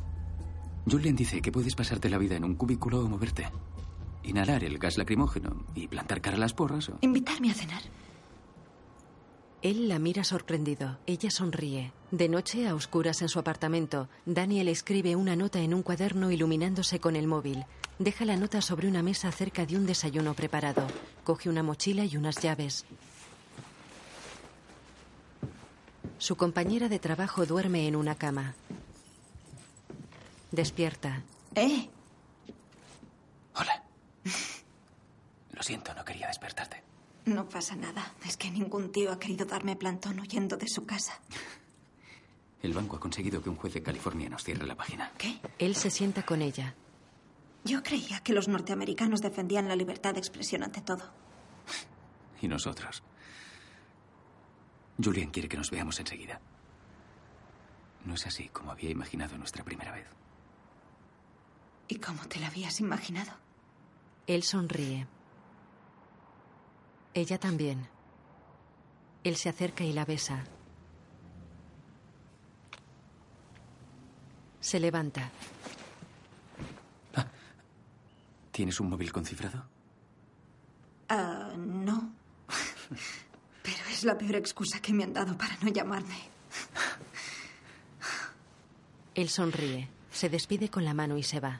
[0.90, 3.48] Julian dice que puedes pasarte la vida en un cubículo o moverte.
[4.24, 6.98] Inhalar el gas lacrimógeno y plantar cara a las porras o...
[7.02, 7.82] Invitarme a cenar.
[9.62, 11.00] Él la mira sorprendido.
[11.08, 11.94] Ella sonríe.
[12.12, 17.00] De noche, a oscuras en su apartamento, Daniel escribe una nota en un cuaderno iluminándose
[17.00, 17.66] con el móvil.
[18.00, 20.86] Deja la nota sobre una mesa cerca de un desayuno preparado.
[21.24, 22.84] Coge una mochila y unas llaves.
[26.18, 28.56] Su compañera de trabajo duerme en una cama.
[30.52, 31.24] Despierta.
[31.56, 31.88] ¿Eh?
[33.56, 33.84] Hola.
[35.54, 36.84] Lo siento, no quería despertarte.
[37.24, 38.14] No pasa nada.
[38.28, 41.22] Es que ningún tío ha querido darme plantón huyendo de su casa.
[42.62, 45.12] El banco ha conseguido que un juez de California nos cierre la página.
[45.18, 45.40] ¿Qué?
[45.58, 46.76] Él se sienta con ella.
[47.64, 51.04] Yo creía que los norteamericanos defendían la libertad de expresión ante todo.
[52.42, 53.04] Y nosotros.
[55.04, 56.40] Julian quiere que nos veamos enseguida.
[58.06, 60.08] No es así como había imaginado nuestra primera vez.
[61.88, 63.32] ¿Y cómo te la habías imaginado?
[64.28, 65.08] Él sonríe.
[67.14, 67.88] Ella también.
[69.24, 70.44] Él se acerca y la besa.
[74.62, 75.30] Se levanta.
[78.52, 79.66] ¿Tienes un móvil con cifrado?
[81.10, 82.14] Ah, no.
[83.64, 86.16] Pero es la peor excusa que me han dado para no llamarme.
[89.16, 91.60] Él sonríe, se despide con la mano y se va.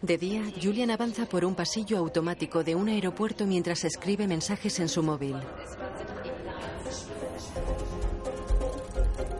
[0.00, 4.88] De día, Julian avanza por un pasillo automático de un aeropuerto mientras escribe mensajes en
[4.88, 5.36] su móvil.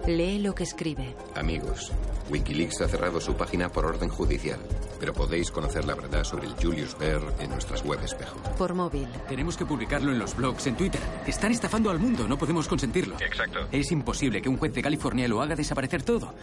[0.07, 1.15] Lee lo que escribe.
[1.35, 1.93] Amigos,
[2.31, 4.59] Wikileaks ha cerrado su página por orden judicial,
[4.99, 8.37] pero podéis conocer la verdad sobre el Julius Baer en nuestras web espejo.
[8.57, 9.09] Por móvil.
[9.29, 11.01] Tenemos que publicarlo en los blogs, en Twitter.
[11.27, 13.17] Están estafando al mundo, no podemos consentirlo.
[13.21, 13.69] Exacto.
[13.71, 16.35] Es imposible que un juez de California lo haga desaparecer todo.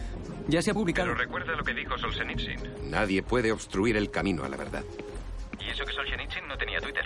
[0.46, 1.08] Ya se ha publicado.
[1.08, 2.90] Pero recuerda lo que dijo Solzhenitsyn.
[2.90, 4.84] Nadie puede obstruir el camino a la verdad.
[5.60, 7.04] Y eso que Solzhenitsyn no tenía Twitter.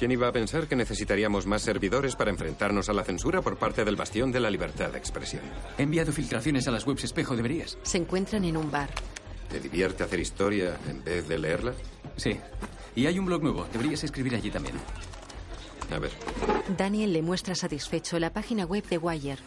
[0.00, 3.84] ¿Quién iba a pensar que necesitaríamos más servidores para enfrentarnos a la censura por parte
[3.84, 5.42] del bastión de la libertad de expresión?
[5.76, 7.76] He enviado filtraciones a las webs espejo, deberías.
[7.82, 8.88] Se encuentran en un bar.
[9.50, 11.74] ¿Te divierte hacer historia en vez de leerla?
[12.16, 12.34] Sí.
[12.96, 14.76] Y hay un blog nuevo, deberías escribir allí también.
[15.94, 16.12] A ver.
[16.78, 19.38] Daniel le muestra satisfecho la página web de Wire.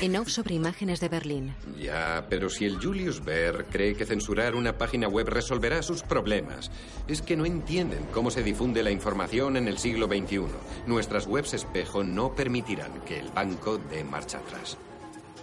[0.00, 1.54] En off sobre imágenes de Berlín.
[1.78, 6.70] Ya, pero si el Julius Baer cree que censurar una página web resolverá sus problemas,
[7.08, 10.46] es que no entienden cómo se difunde la información en el siglo XXI.
[10.86, 14.78] Nuestras webs espejo no permitirán que el banco dé marcha atrás.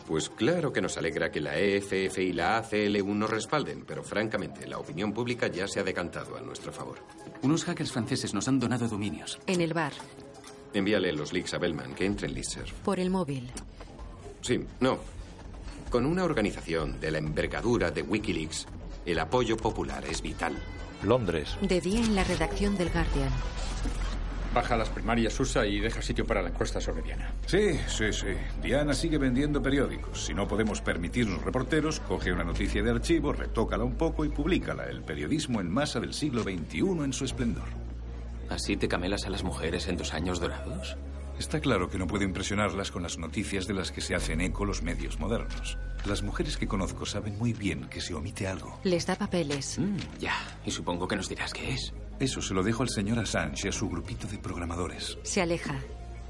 [0.08, 4.67] Pues claro que nos alegra que la EFF y la ACLU nos respalden, pero francamente
[4.67, 6.98] la opinión pública ya se ha decantado a nuestro favor.
[7.41, 9.39] Unos hackers franceses nos han donado dominios.
[9.48, 9.93] En el bar.
[10.74, 12.74] Envíale los leaks a Bellman, que entre en Listserv.
[12.84, 13.50] Por el móvil.
[14.43, 14.99] Sí, no.
[15.89, 18.67] Con una organización de la envergadura de Wikileaks,
[19.06, 20.53] el apoyo popular es vital.
[21.01, 21.58] Londres.
[21.62, 23.32] De día en la redacción del Guardian.
[24.53, 27.34] Baja las primarias USA y deja sitio para la encuesta sobre Diana.
[27.47, 28.27] Sí, sí, sí.
[28.62, 30.25] Diana sigue vendiendo periódicos.
[30.25, 34.84] Si no podemos permitirnos reporteros, coge una noticia de archivo, retócala un poco y públicala.
[34.84, 37.67] El periodismo en masa del siglo XXI en su esplendor.
[38.49, 40.97] ¿Así te camelas a las mujeres en tus años dorados?
[41.43, 44.63] Está claro que no puedo impresionarlas con las noticias de las que se hacen eco
[44.63, 45.77] los medios modernos.
[46.06, 48.79] Las mujeres que conozco saben muy bien que se omite algo.
[48.86, 49.77] Les da papeles.
[49.77, 50.34] Mm, ya,
[50.65, 51.93] y supongo que nos dirás qué es.
[52.17, 55.17] Eso se lo dejo al señor Assange y a su grupito de programadores.
[55.23, 55.75] Se aleja.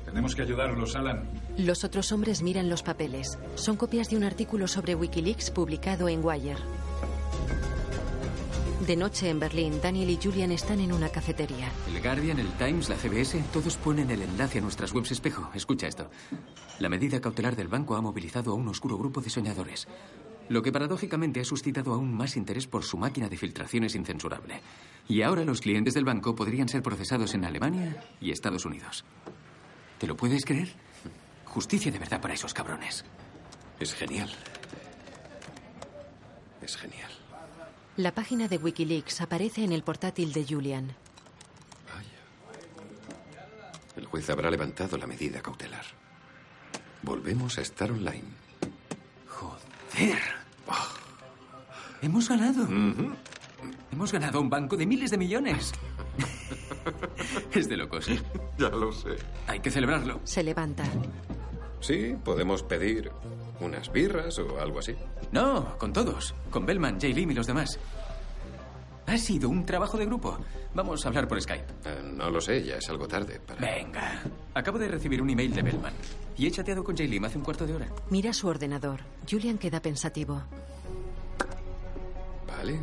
[0.03, 1.29] Tenemos que ayudarlos, Alan.
[1.59, 3.37] Los otros hombres miran los papeles.
[3.53, 6.57] Son copias de un artículo sobre Wikileaks publicado en Wire.
[8.85, 11.71] De noche en Berlín, Daniel y Julian están en una cafetería.
[11.87, 15.49] El Guardian, el Times, la CBS, todos ponen el enlace a nuestras webs espejo.
[15.53, 16.11] Escucha esto.
[16.79, 19.87] La medida cautelar del banco ha movilizado a un oscuro grupo de soñadores,
[20.49, 24.59] lo que paradójicamente ha suscitado aún más interés por su máquina de filtraciones incensurable.
[25.07, 29.05] Y ahora los clientes del banco podrían ser procesados en Alemania y Estados Unidos.
[29.97, 30.73] ¿Te lo puedes creer?
[31.45, 33.05] Justicia de verdad para esos cabrones.
[33.79, 34.29] Es genial.
[36.61, 37.12] Es genial.
[37.95, 40.95] La página de Wikileaks aparece en el portátil de Julian.
[43.95, 45.85] El juez habrá levantado la medida cautelar.
[47.03, 48.23] Volvemos a estar online.
[49.27, 50.19] ¡Joder!
[52.01, 52.67] Hemos ganado.
[53.91, 55.73] Hemos ganado un banco de miles de millones.
[57.53, 58.07] es de locos.
[58.57, 59.17] Ya lo sé.
[59.45, 60.19] Hay que celebrarlo.
[60.23, 60.83] Se levanta.
[61.79, 63.11] Sí, podemos pedir
[63.63, 64.95] unas birras o algo así.
[65.31, 66.33] No, con todos.
[66.49, 67.79] Con Bellman, Jay Lim y los demás.
[69.05, 70.37] Ha sido un trabajo de grupo.
[70.73, 71.65] Vamos a hablar por Skype.
[71.85, 73.59] Eh, no lo sé, ya es algo tarde para...
[73.59, 74.23] Venga.
[74.53, 75.93] Acabo de recibir un email de Bellman.
[76.37, 77.87] Y he chateado con Jay Lim hace un cuarto de hora.
[78.09, 79.01] Mira su ordenador.
[79.29, 80.41] Julian queda pensativo.
[82.47, 82.79] Vale.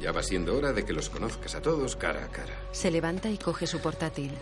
[0.00, 2.54] Ya va siendo hora de que los conozcas a todos cara a cara.
[2.72, 4.32] Se levanta y coge su portátil.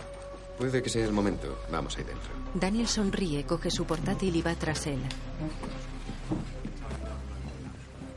[0.58, 1.58] Puede que sea el momento.
[1.70, 2.30] Vamos ahí dentro.
[2.54, 5.00] Daniel sonríe, coge su portátil y va tras él.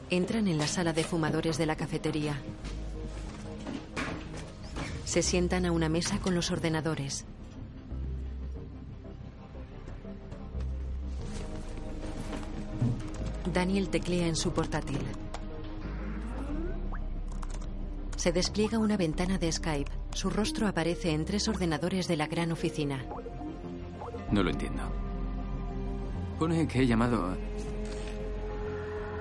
[0.09, 2.37] Entran en la sala de fumadores de la cafetería.
[5.05, 7.25] Se sientan a una mesa con los ordenadores.
[13.53, 14.99] Daniel teclea en su portátil.
[18.17, 19.91] Se despliega una ventana de Skype.
[20.11, 23.05] Su rostro aparece en tres ordenadores de la gran oficina.
[24.31, 24.83] No lo entiendo.
[26.39, 27.37] Pone que he llamado a...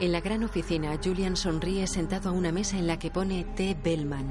[0.01, 3.77] En la gran oficina, Julian sonríe sentado a una mesa en la que pone T.
[3.83, 4.27] Bellman.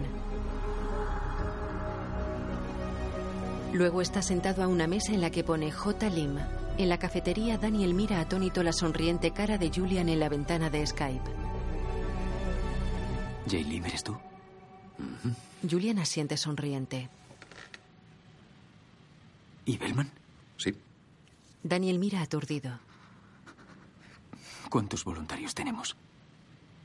[3.71, 6.09] Luego está sentado a una mesa en la que pone J.
[6.09, 6.37] Lim.
[6.77, 10.85] En la cafetería, Daniel mira atónito la sonriente cara de Julian en la ventana de
[10.85, 11.31] Skype.
[13.49, 14.15] Jay Lim, ¿eres tú?
[15.69, 17.09] Julian asiente sonriente.
[19.65, 20.11] ¿Y Bellman?
[20.63, 20.73] Sí.
[21.61, 22.79] Daniel mira aturdido.
[24.69, 25.97] ¿Cuántos voluntarios tenemos?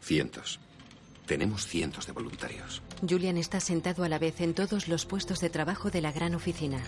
[0.00, 0.58] Cientos.
[1.26, 2.82] Tenemos cientos de voluntarios.
[3.08, 6.34] Julian está sentado a la vez en todos los puestos de trabajo de la gran
[6.34, 6.82] oficina.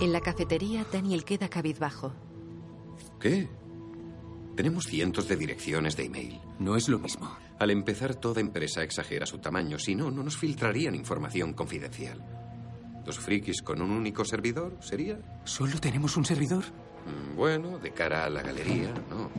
[0.00, 2.12] En la cafetería, Daniel queda cabizbajo.
[3.20, 3.48] ¿Qué?
[4.56, 6.40] Tenemos cientos de direcciones de email.
[6.58, 7.36] No es lo mismo.
[7.58, 9.78] Al empezar, toda empresa exagera su tamaño.
[9.78, 12.22] Si no, no nos filtrarían información confidencial.
[13.04, 15.18] ¿Dos frikis con un único servidor sería?
[15.44, 16.64] ¿Solo tenemos un servidor?
[16.64, 19.30] Mm, Bueno, de cara a la galería, no.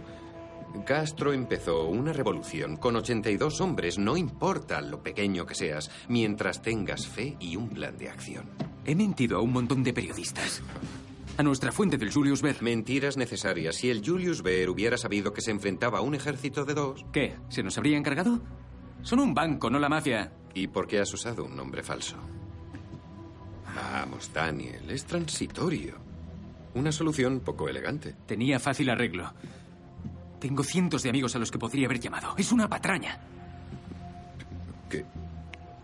[0.85, 7.07] Castro empezó una revolución con 82 hombres, no importa lo pequeño que seas, mientras tengas
[7.07, 8.49] fe y un plan de acción.
[8.85, 10.61] He mentido a un montón de periodistas.
[11.37, 12.61] A nuestra fuente del Julius Baer.
[12.61, 13.75] Mentiras necesarias.
[13.75, 17.05] Si el Julius Baer hubiera sabido que se enfrentaba a un ejército de dos.
[17.11, 17.35] ¿Qué?
[17.49, 18.41] ¿Se nos habría encargado?
[19.01, 20.31] Son un banco, no la mafia.
[20.53, 22.15] ¿Y por qué has usado un nombre falso?
[23.75, 25.95] Vamos, Daniel, es transitorio.
[26.73, 28.15] Una solución poco elegante.
[28.25, 29.33] Tenía fácil arreglo.
[30.39, 32.33] Tengo cientos de amigos a los que podría haber llamado.
[32.37, 33.19] Es una patraña.
[34.89, 35.03] ¿Qué?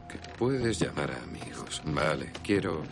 [0.09, 1.81] ¿Qué puedes llamar a amigos?
[1.85, 2.83] Vale, quiero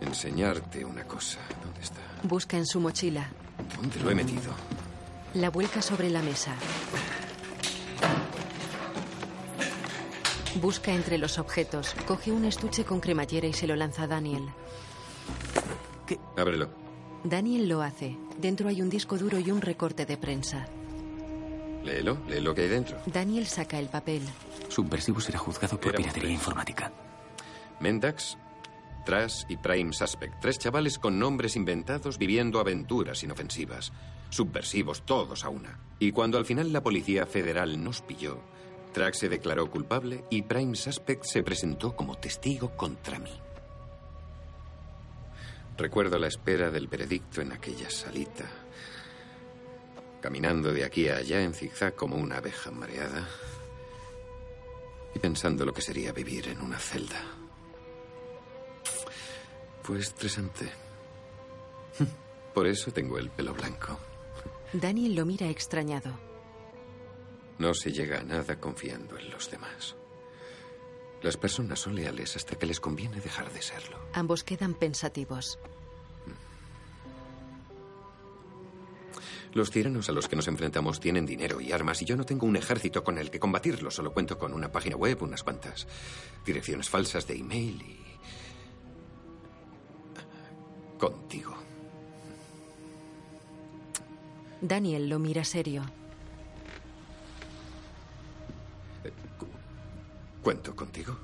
[0.00, 1.38] enseñarte una cosa.
[1.62, 2.00] ¿Dónde está?
[2.22, 3.30] Busca en su mochila.
[3.76, 4.52] ¿Dónde lo he metido?
[5.34, 6.54] La vuelca sobre la mesa.
[10.60, 11.94] Busca entre los objetos.
[12.06, 14.42] Coge un estuche con cremallera y se lo lanza a Daniel.
[16.36, 16.68] Ábrelo.
[17.22, 18.16] Daniel lo hace.
[18.38, 20.66] Dentro hay un disco duro y un recorte de prensa.
[21.84, 22.98] Léelo, lee lo que hay dentro.
[23.06, 24.22] Daniel saca el papel.
[24.68, 26.92] Subversivo será juzgado por piratería informática.
[27.80, 28.36] Mendax,
[29.04, 30.40] Trash y Prime Suspect.
[30.40, 33.92] Tres chavales con nombres inventados viviendo aventuras inofensivas.
[34.30, 35.80] Subversivos todos a una.
[35.98, 38.40] Y cuando al final la policía federal nos pilló,
[38.92, 43.32] Trax se declaró culpable y Prime Suspect se presentó como testigo contra mí.
[45.76, 48.44] Recuerdo la espera del veredicto en aquella salita.
[50.20, 53.26] Caminando de aquí a allá en zigzag como una abeja mareada.
[55.14, 57.39] Y pensando lo que sería vivir en una celda.
[59.90, 60.70] Fue estresante.
[62.54, 63.98] Por eso tengo el pelo blanco.
[64.72, 66.16] Daniel lo mira extrañado.
[67.58, 69.96] No se llega a nada confiando en los demás.
[71.22, 73.98] Las personas son leales hasta que les conviene dejar de serlo.
[74.12, 75.58] Ambos quedan pensativos.
[79.54, 82.46] Los tiranos a los que nos enfrentamos tienen dinero y armas y yo no tengo
[82.46, 83.96] un ejército con el que combatirlos.
[83.96, 85.88] Solo cuento con una página web, unas cuantas
[86.46, 88.09] direcciones falsas de email y...
[91.00, 91.54] contigo.
[94.60, 95.82] Daniel lo mira serio.
[100.42, 101.16] ¿Cuento contigo?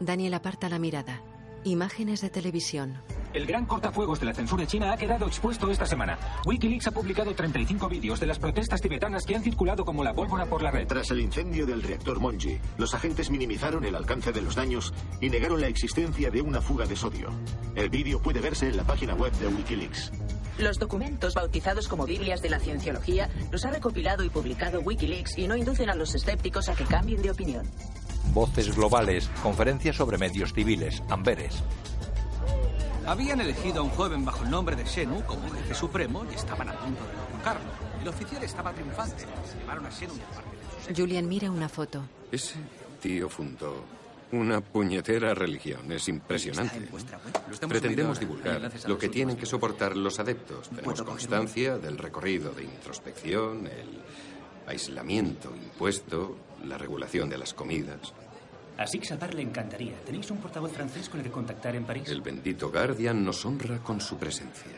[0.00, 1.22] Daniel aparta la mirada.
[1.64, 3.02] Imágenes de televisión.
[3.34, 6.18] El gran cortafuegos de la censura china ha quedado expuesto esta semana.
[6.46, 10.46] Wikileaks ha publicado 35 vídeos de las protestas tibetanas que han circulado como la pólvora
[10.46, 10.86] por la red.
[10.88, 15.28] Tras el incendio del reactor Monji, los agentes minimizaron el alcance de los daños y
[15.28, 17.28] negaron la existencia de una fuga de sodio.
[17.74, 20.12] El vídeo puede verse en la página web de Wikileaks.
[20.58, 25.46] Los documentos bautizados como Biblias de la cienciología los ha recopilado y publicado Wikileaks y
[25.46, 27.66] no inducen a los escépticos a que cambien de opinión.
[28.32, 31.62] Voces globales, conferencias sobre medios civiles, Amberes.
[33.06, 36.68] Habían elegido a un joven bajo el nombre de Shenu como jefe supremo y estaban
[36.68, 37.70] a punto de derrocarlo.
[38.00, 39.24] El oficial estaba triunfante.
[39.58, 42.02] Llevaron a Shenu y a parte de sus Julian mira una foto.
[42.30, 42.56] Ese
[43.00, 43.84] tío fundó
[44.32, 45.90] una puñetera religión.
[45.90, 46.88] Es impresionante.
[47.68, 50.68] Pretendemos divulgar lo que tienen que soportar los adeptos.
[50.68, 54.00] Tenemos constancia del recorrido de introspección, el
[54.66, 58.12] aislamiento impuesto, la regulación de las comidas.
[58.78, 59.94] A Six Abar le encantaría.
[60.04, 62.08] ¿Tenéis un portavoz francés con el que contactar en París?
[62.08, 64.72] El bendito Guardian nos honra con su presencia.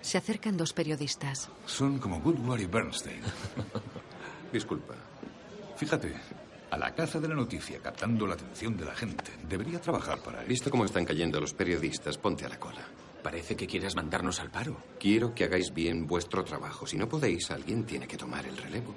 [0.00, 1.48] Se acercan dos periodistas.
[1.66, 3.20] Son como Woodward y Bernstein.
[4.52, 4.94] Disculpa.
[5.76, 6.14] Fíjate,
[6.70, 9.30] a la caza de la noticia, captando la atención de la gente.
[9.48, 10.48] Debería trabajar para él.
[10.48, 12.80] Visto cómo están cayendo los periodistas, ponte a la cola.
[13.22, 14.76] Parece que quieres mandarnos al paro.
[14.98, 16.86] Quiero que hagáis bien vuestro trabajo.
[16.86, 18.94] Si no podéis, alguien tiene que tomar el relevo.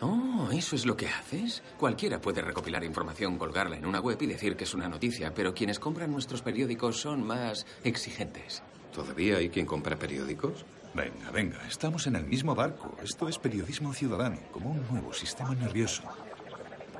[0.00, 1.62] Oh, ¿eso es lo que haces?
[1.78, 5.54] Cualquiera puede recopilar información, colgarla en una web y decir que es una noticia, pero
[5.54, 8.62] quienes compran nuestros periódicos son más exigentes.
[8.92, 10.64] ¿Todavía hay quien compra periódicos?
[10.94, 12.96] Venga, venga, estamos en el mismo barco.
[13.02, 16.02] Esto es periodismo ciudadano, como un nuevo sistema nervioso.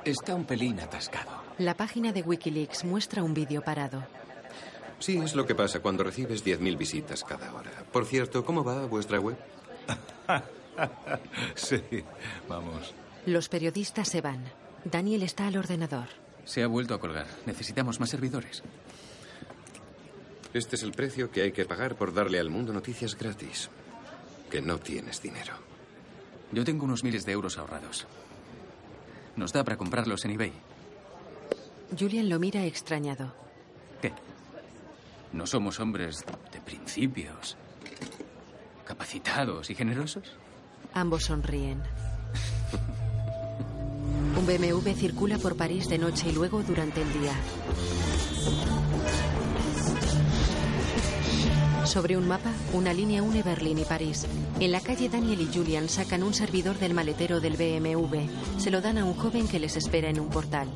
[0.03, 1.31] Está un pelín atascado.
[1.57, 4.03] La página de Wikileaks muestra un vídeo parado.
[4.99, 7.71] Sí, es lo que pasa cuando recibes 10.000 visitas cada hora.
[7.91, 9.37] Por cierto, ¿cómo va vuestra web?
[11.55, 11.81] sí,
[12.47, 12.93] vamos.
[13.25, 14.43] Los periodistas se van.
[14.83, 16.07] Daniel está al ordenador.
[16.45, 17.27] Se ha vuelto a colgar.
[17.45, 18.63] Necesitamos más servidores.
[20.53, 23.69] Este es el precio que hay que pagar por darle al mundo noticias gratis.
[24.49, 25.53] Que no tienes dinero.
[26.51, 28.05] Yo tengo unos miles de euros ahorrados.
[29.35, 30.53] Nos da para comprarlos en eBay.
[31.99, 33.33] Julian lo mira extrañado.
[34.01, 34.13] ¿Qué?
[35.33, 36.23] ¿No somos hombres
[36.53, 37.57] de principios?
[38.85, 40.37] ¿Capacitados y generosos?
[40.95, 41.83] Ambos sonríen.
[44.39, 47.33] Un BMW circula por París de noche y luego durante el día.
[51.85, 54.25] Sobre un mapa, una línea une Berlín y París.
[54.59, 58.29] En la calle Daniel y Julian sacan un servidor del maletero del BMW.
[58.57, 60.69] Se lo dan a un joven que les espera en un portal.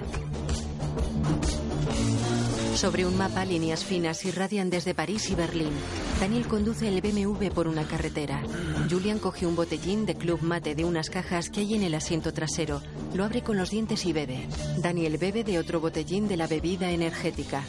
[2.80, 5.74] Sobre un mapa, líneas finas irradian desde París y Berlín.
[6.18, 8.42] Daniel conduce el BMW por una carretera.
[8.90, 12.32] Julian coge un botellín de Club Mate de unas cajas que hay en el asiento
[12.32, 12.82] trasero.
[13.14, 14.48] Lo abre con los dientes y bebe.
[14.78, 17.64] Daniel bebe de otro botellín de la bebida energética.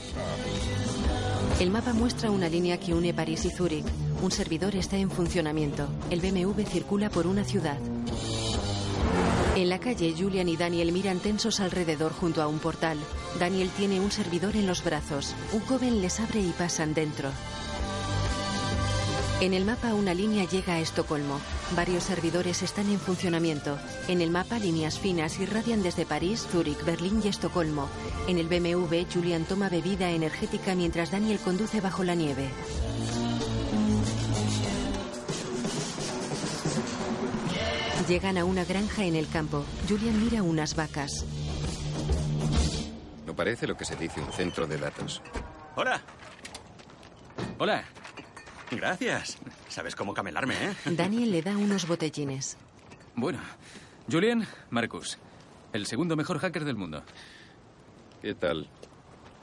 [1.58, 3.86] El mapa muestra una línea que une París y Zúrich.
[4.22, 5.88] Un servidor está en funcionamiento.
[6.10, 7.78] El BMW circula por una ciudad.
[9.56, 12.98] En la calle, Julian y Daniel miran tensos alrededor junto a un portal.
[13.38, 15.34] Daniel tiene un servidor en los brazos.
[15.52, 17.30] Un joven les abre y pasan dentro.
[19.40, 21.40] En el mapa una línea llega a Estocolmo.
[21.74, 23.78] Varios servidores están en funcionamiento.
[24.06, 27.88] En el mapa líneas finas irradian desde París, Zúrich, Berlín y Estocolmo.
[28.28, 32.50] En el BMW Julian toma bebida energética mientras Daniel conduce bajo la nieve.
[38.10, 39.64] Llegan a una granja en el campo.
[39.88, 41.24] Julian mira unas vacas.
[43.24, 45.22] No parece lo que se dice un centro de datos.
[45.76, 46.02] Hola.
[47.60, 47.84] Hola.
[48.72, 49.38] Gracias.
[49.68, 50.74] Sabes cómo camelarme, ¿eh?
[50.96, 52.56] Daniel le da unos botellines.
[53.14, 53.38] Bueno,
[54.10, 55.16] Julian, Marcus,
[55.72, 57.04] el segundo mejor hacker del mundo.
[58.20, 58.68] ¿Qué tal?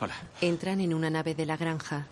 [0.01, 0.15] Hola.
[0.41, 2.05] Entran en una nave de la granja.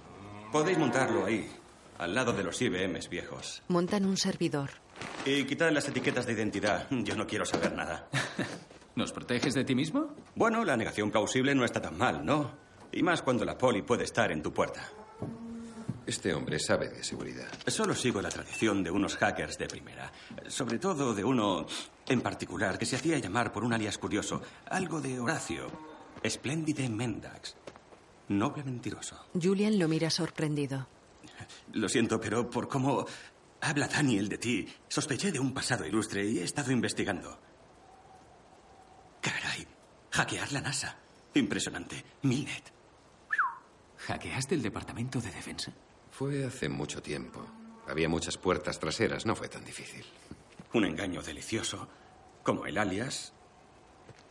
[0.53, 1.51] Podéis montarlo ahí,
[1.97, 3.61] al lado de los IBMs viejos.
[3.67, 4.84] Montan un servidor.
[5.25, 6.87] Y quitad las etiquetas de identidad.
[6.89, 8.07] Yo no quiero saber nada.
[8.95, 10.15] ¿Nos proteges de ti mismo?
[10.35, 12.51] Bueno, la negación plausible no está tan mal, ¿no?
[12.91, 14.89] Y más cuando la poli puede estar en tu puerta.
[16.05, 17.47] Este hombre sabe de seguridad.
[17.65, 20.11] Solo sigo la tradición de unos hackers de primera.
[20.47, 21.65] Sobre todo de uno
[22.07, 24.41] en particular que se hacía llamar por un alias curioso.
[24.69, 25.67] Algo de Horacio.
[26.21, 27.55] Espléndide Mendax.
[28.29, 29.25] Noble mentiroso.
[29.33, 30.87] Julian lo mira sorprendido.
[31.73, 33.05] Lo siento, pero por cómo
[33.65, 37.39] habla Daniel de ti, sospeché de un pasado ilustre y he estado investigando.
[39.21, 39.67] Caray,
[40.11, 40.97] hackear la NASA.
[41.33, 42.03] Impresionante.
[42.21, 42.71] Milnet.
[43.97, 45.73] ¿Hackeaste el Departamento de Defensa?
[46.11, 47.45] Fue hace mucho tiempo.
[47.87, 50.05] Había muchas puertas traseras, no fue tan difícil.
[50.73, 51.87] Un engaño delicioso,
[52.43, 53.33] como el alias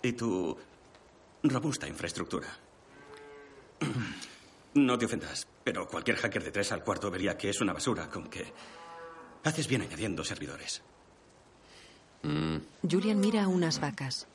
[0.03, 0.57] y tu
[1.43, 2.49] robusta infraestructura.
[4.76, 8.11] No te ofendas, pero cualquier hacker de tres al cuarto vería que es una basura,
[8.11, 8.53] con que
[9.45, 10.82] haces bien añadiendo servidores.
[12.22, 12.57] Mm,
[12.90, 14.26] Julian mira a unas vacas.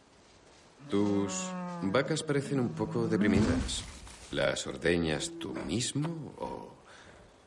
[0.89, 1.33] tus
[1.81, 3.83] vacas parecen un poco deprimidas.
[4.31, 6.73] ¿Las ordeñas tú mismo o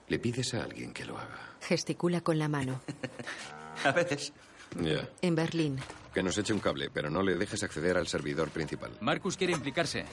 [0.09, 1.39] le pides a alguien que lo haga?
[1.61, 2.81] Gesticula con la mano.
[3.85, 4.33] A veces.
[4.81, 5.09] Ya.
[5.23, 5.79] En Berlín.
[6.13, 8.91] Que nos eche un cable, pero no le dejes acceder al servidor principal.
[9.01, 10.05] Marcus quiere implicarse.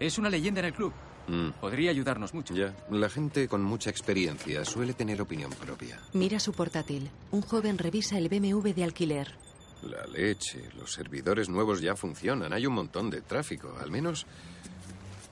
[0.00, 0.92] Es una leyenda en el club.
[1.28, 2.54] Mm, Podría ayudarnos mucho.
[2.54, 2.74] ya.
[2.90, 5.98] La gente con mucha experiencia suele tener opinión propia.
[6.12, 7.10] Mira su portátil.
[7.30, 9.34] Un joven revisa el BMW de alquiler.
[9.82, 10.68] La leche.
[10.78, 12.52] Los servidores nuevos ya funcionan.
[12.52, 13.74] Hay un montón de tráfico.
[13.82, 14.26] Al menos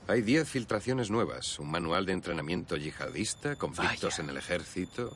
[0.07, 1.57] hay 10 filtraciones nuevas.
[1.59, 5.15] Un manual de entrenamiento yihadista, conflictos en el ejército,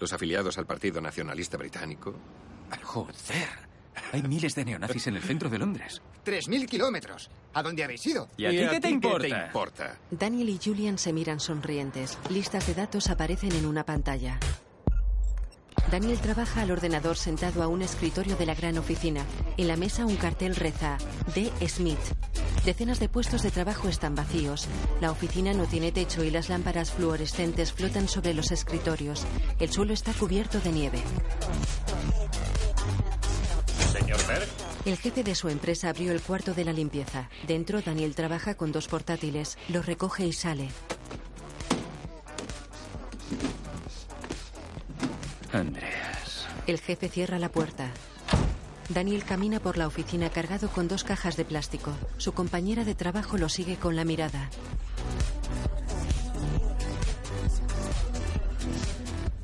[0.00, 2.14] los afiliados al Partido Nacionalista Británico.
[2.82, 3.14] Joder.
[4.12, 6.02] Hay miles de neonazis en el centro de Londres.
[6.24, 7.28] ¡Tres mil kilómetros!
[7.52, 8.28] ¿A dónde habéis ido?
[8.38, 9.28] ¿Y a ti qué te importa?
[9.28, 9.98] importa?
[10.10, 12.18] Daniel y Julian se miran sonrientes.
[12.30, 14.40] Listas de datos aparecen en una pantalla.
[15.90, 19.22] Daniel trabaja al ordenador sentado a un escritorio de la gran oficina.
[19.58, 20.96] En la mesa un cartel reza
[21.34, 21.52] D.
[21.68, 21.98] Smith.
[22.64, 24.66] Decenas de puestos de trabajo están vacíos.
[25.02, 29.26] La oficina no tiene techo y las lámparas fluorescentes flotan sobre los escritorios.
[29.60, 31.02] El suelo está cubierto de nieve.
[33.92, 34.73] Señor Berg.
[34.84, 37.30] El jefe de su empresa abrió el cuarto de la limpieza.
[37.46, 39.56] Dentro, Daniel trabaja con dos portátiles.
[39.68, 40.68] Los recoge y sale.
[45.52, 46.46] Andreas.
[46.66, 47.90] El jefe cierra la puerta.
[48.90, 51.92] Daniel camina por la oficina cargado con dos cajas de plástico.
[52.18, 54.50] Su compañera de trabajo lo sigue con la mirada.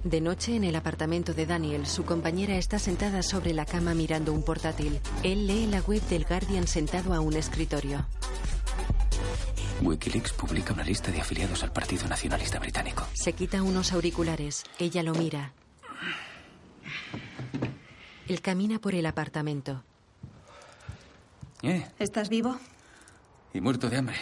[0.05, 4.33] De noche, en el apartamento de Daniel, su compañera está sentada sobre la cama mirando
[4.33, 4.99] un portátil.
[5.23, 8.07] Él lee la web del Guardian sentado a un escritorio.
[9.83, 13.07] Wikileaks publica una lista de afiliados al Partido Nacionalista Británico.
[13.13, 14.65] Se quita unos auriculares.
[14.79, 15.53] Ella lo mira.
[18.27, 19.83] Él camina por el apartamento.
[21.63, 21.87] ¿Eh?
[21.99, 22.59] ¿Estás vivo?
[23.53, 24.17] Y muerto de hambre.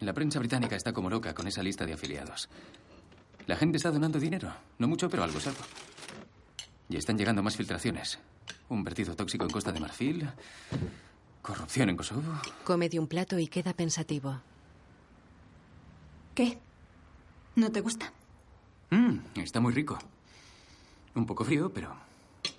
[0.00, 2.50] La prensa británica está como loca con esa lista de afiliados.
[3.46, 4.52] La gente está donando dinero.
[4.78, 5.60] No mucho, pero algo es algo.
[6.88, 8.18] Y están llegando más filtraciones.
[8.68, 10.28] Un vertido tóxico en Costa de Marfil.
[11.42, 12.22] Corrupción en Kosovo.
[12.64, 14.40] Come de un plato y queda pensativo.
[16.34, 16.58] ¿Qué?
[17.56, 18.12] ¿No te gusta?
[18.90, 19.98] Mm, está muy rico.
[21.14, 21.94] Un poco frío, pero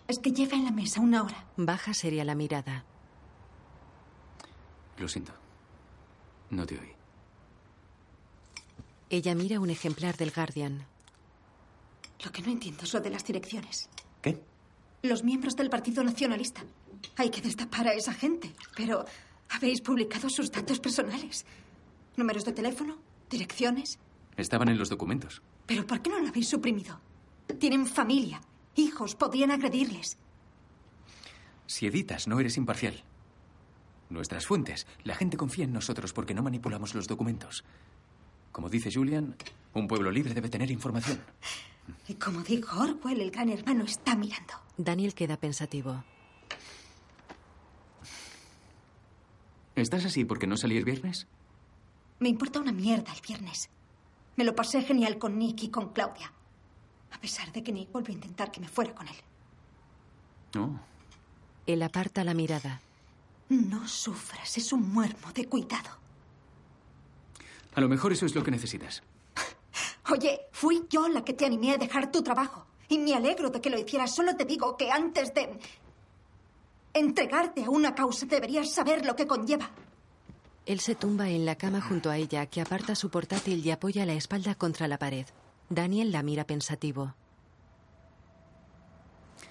[0.08, 1.46] Es que lleva en la mesa una hora.
[1.58, 2.84] Baja seria la mirada.
[5.00, 5.34] lo siento.
[6.50, 6.93] No te oí.
[9.14, 10.88] Ella mira un ejemplar del Guardian.
[12.26, 13.88] Lo que no entiendo es lo de las direcciones.
[14.24, 14.42] ¿Qué?
[15.04, 16.64] Los miembros del Partido Nacionalista.
[17.18, 18.56] Hay que destapar a esa gente.
[18.76, 19.06] Pero
[19.52, 21.46] habéis publicado sus datos personales.
[22.18, 22.98] Números de teléfono,
[23.30, 24.00] direcciones.
[24.36, 25.44] Estaban en los documentos.
[25.68, 27.00] ¿Pero por qué no lo habéis suprimido?
[27.60, 28.42] Tienen familia,
[28.74, 30.18] hijos, podrían agredirles.
[31.68, 33.04] Si editas, no eres imparcial.
[34.10, 34.88] Nuestras fuentes.
[35.04, 37.64] La gente confía en nosotros porque no manipulamos los documentos.
[38.54, 39.36] Como dice Julian,
[39.74, 41.20] un pueblo libre debe tener información.
[42.08, 44.54] Y como dijo Orwell, el gran hermano está mirando.
[44.78, 46.02] Daniel queda pensativo.
[49.76, 51.28] ¿Estás así porque no salí el viernes?
[52.20, 53.70] Me importa una mierda el viernes.
[54.38, 56.32] Me lo pasé genial con Nick y con Claudia.
[57.12, 59.16] A pesar de que Nick volvió a intentar que me fuera con él.
[60.56, 60.80] No.
[61.66, 62.80] Él aparta la mirada.
[63.50, 66.03] No sufras, es un muermo de cuidado.
[67.76, 69.04] A lo mejor eso es lo que necesitas.
[70.12, 72.66] Oye, fui yo la que te animé a dejar tu trabajo.
[72.90, 74.14] Y me alegro de que lo hicieras.
[74.14, 75.58] Solo te digo que antes de
[76.94, 79.72] entregarte a una causa deberías saber lo que conlleva.
[80.66, 84.06] Él se tumba en la cama junto a ella, que aparta su portátil y apoya
[84.06, 85.26] la espalda contra la pared.
[85.70, 87.16] Daniel la mira pensativo.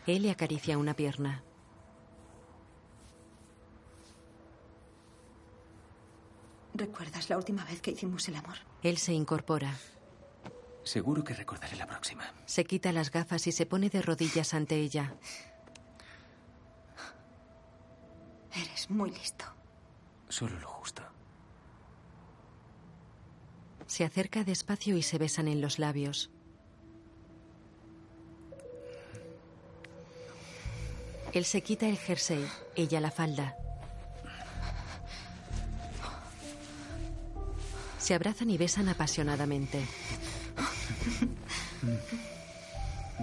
[0.07, 1.43] Él le acaricia una pierna.
[6.83, 8.57] ¿Recuerdas la última vez que hicimos el amor?
[8.83, 9.73] Él se incorpora.
[10.83, 12.25] Seguro que recordaré la próxima.
[12.45, 15.15] Se quita las gafas y se pone de rodillas ante ella.
[18.53, 19.45] Eres muy listo.
[20.29, 21.03] Solo lo justo.
[23.87, 26.31] Se acerca despacio y se besan en los labios.
[31.33, 33.57] Él se quita el jersey, ella la falda.
[38.03, 39.81] Se abrazan y besan apasionadamente.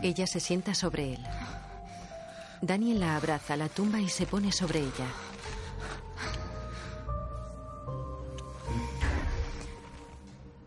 [0.01, 1.19] Ella se sienta sobre él.
[2.61, 5.07] Daniel la abraza, la tumba y se pone sobre ella.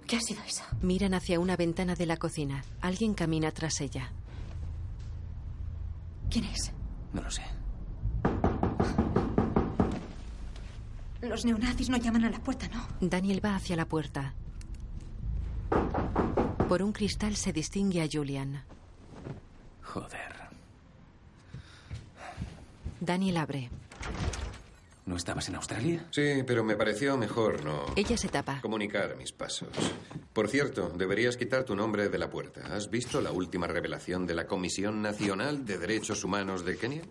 [0.06, 0.64] ¿Qué ha sido eso?
[0.82, 2.64] Miran hacia una ventana de la cocina.
[2.82, 4.12] Alguien camina tras ella.
[6.28, 6.70] ¿Quién es?
[7.14, 7.61] No lo sé.
[11.32, 12.86] Los neonazis no llaman a la puerta, ¿no?
[13.00, 14.34] Daniel va hacia la puerta.
[16.68, 18.62] Por un cristal se distingue a Julian.
[19.82, 20.34] Joder.
[23.00, 23.70] Daniel abre.
[25.06, 26.04] ¿No estabas en Australia?
[26.10, 28.60] Sí, pero me pareció mejor no Ella se tapa.
[28.60, 29.70] comunicar mis pasos.
[30.34, 32.60] Por cierto, deberías quitar tu nombre de la puerta.
[32.76, 37.02] ¿Has visto la última revelación de la Comisión Nacional de Derechos Humanos de Kenia?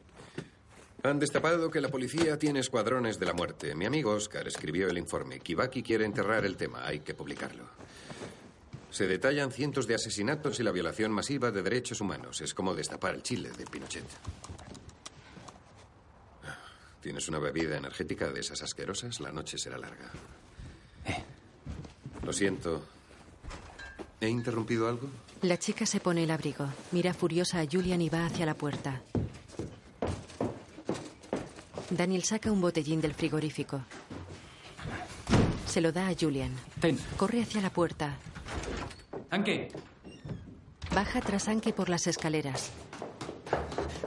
[1.04, 3.74] Han destapado que la policía tiene escuadrones de la muerte.
[3.74, 5.40] Mi amigo Oscar escribió el informe.
[5.40, 6.86] Kibaki quiere enterrar el tema.
[6.86, 7.64] Hay que publicarlo.
[8.92, 12.42] Se detallan cientos de asesinatos y la violación masiva de derechos humanos.
[12.42, 14.06] Es como destapar el Chile de Pinochet.
[17.02, 19.20] ¿Tienes una bebida energética de esas asquerosas?
[19.22, 20.12] La noche será larga.
[22.24, 22.84] Lo siento.
[24.20, 25.10] ¿He interrumpido algo?
[25.42, 29.02] La chica se pone el abrigo, mira furiosa a Julian y va hacia la puerta.
[31.92, 33.82] Daniel saca un botellín del frigorífico.
[35.68, 36.52] Se lo da a Julian.
[36.80, 36.98] Ten.
[37.18, 38.18] Corre hacia la puerta.
[39.30, 39.72] Anke.
[40.96, 42.72] Baja tras Anke por las escaleras.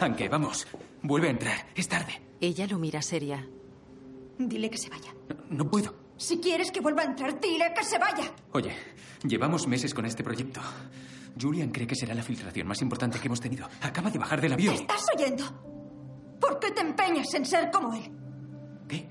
[0.00, 0.66] Anke, vamos.
[1.02, 1.66] Vuelve a entrar.
[1.74, 2.20] Es tarde.
[2.40, 3.46] Ella lo mira seria.
[4.38, 5.14] Dile que se vaya.
[5.50, 5.94] No puedo.
[6.16, 8.32] Si quieres que vuelva a entrar, dile que se vaya.
[8.52, 8.72] Oye,
[9.22, 10.60] llevamos meses con este proyecto.
[11.40, 13.68] Julian cree que será la filtración más importante que hemos tenido.
[13.82, 14.74] Acaba de bajar del avión.
[14.74, 15.73] ¿Estás oyendo?
[16.44, 18.12] ¿Por qué te empeñas en ser como él?
[18.86, 19.08] ¿Qué?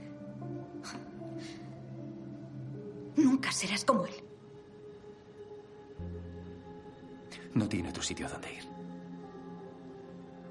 [3.16, 4.14] Nunca serás como él.
[7.56, 8.64] No tiene otro sitio donde ir.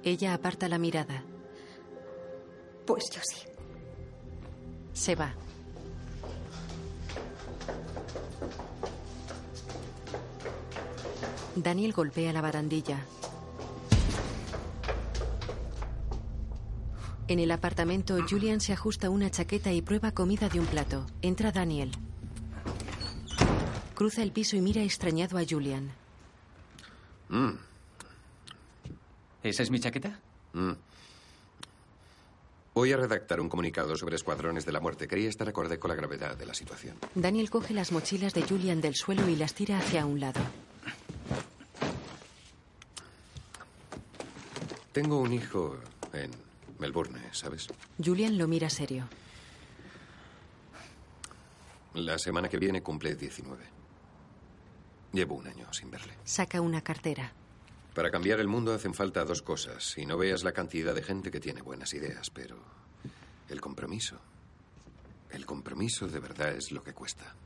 [0.02, 1.22] Ella aparta la mirada.
[2.84, 3.46] Pues yo sí.
[4.92, 5.32] Se va.
[11.54, 13.06] Daniel golpea la barandilla.
[17.32, 21.06] En el apartamento, Julian se ajusta una chaqueta y prueba comida de un plato.
[21.22, 21.90] Entra Daniel.
[23.94, 25.90] Cruza el piso y mira extrañado a Julian.
[27.30, 27.52] Mm,
[29.44, 30.20] ¿Esa es mi chaqueta?
[30.52, 30.72] mm.
[32.74, 35.08] Voy a redactar un comunicado sobre escuadrones de la muerte.
[35.08, 36.98] Quería estar acorde con la gravedad de la situación.
[37.14, 40.42] Daniel coge las mochilas de Julian del suelo y las tira hacia un lado.
[44.92, 45.78] Tengo un hijo
[46.12, 46.30] en
[46.82, 47.68] Melbourne, ¿sabes?
[48.04, 49.08] Julian lo mira serio.
[51.94, 53.64] La semana que viene cumple 19.
[55.12, 56.14] Llevo un año sin verle.
[56.24, 57.32] Saca una cartera.
[57.94, 59.96] Para cambiar el mundo hacen falta dos cosas.
[59.96, 62.56] Y no veas la cantidad de gente que tiene buenas ideas, pero
[63.48, 64.18] el compromiso.
[65.30, 67.36] El compromiso de verdad es lo que cuesta.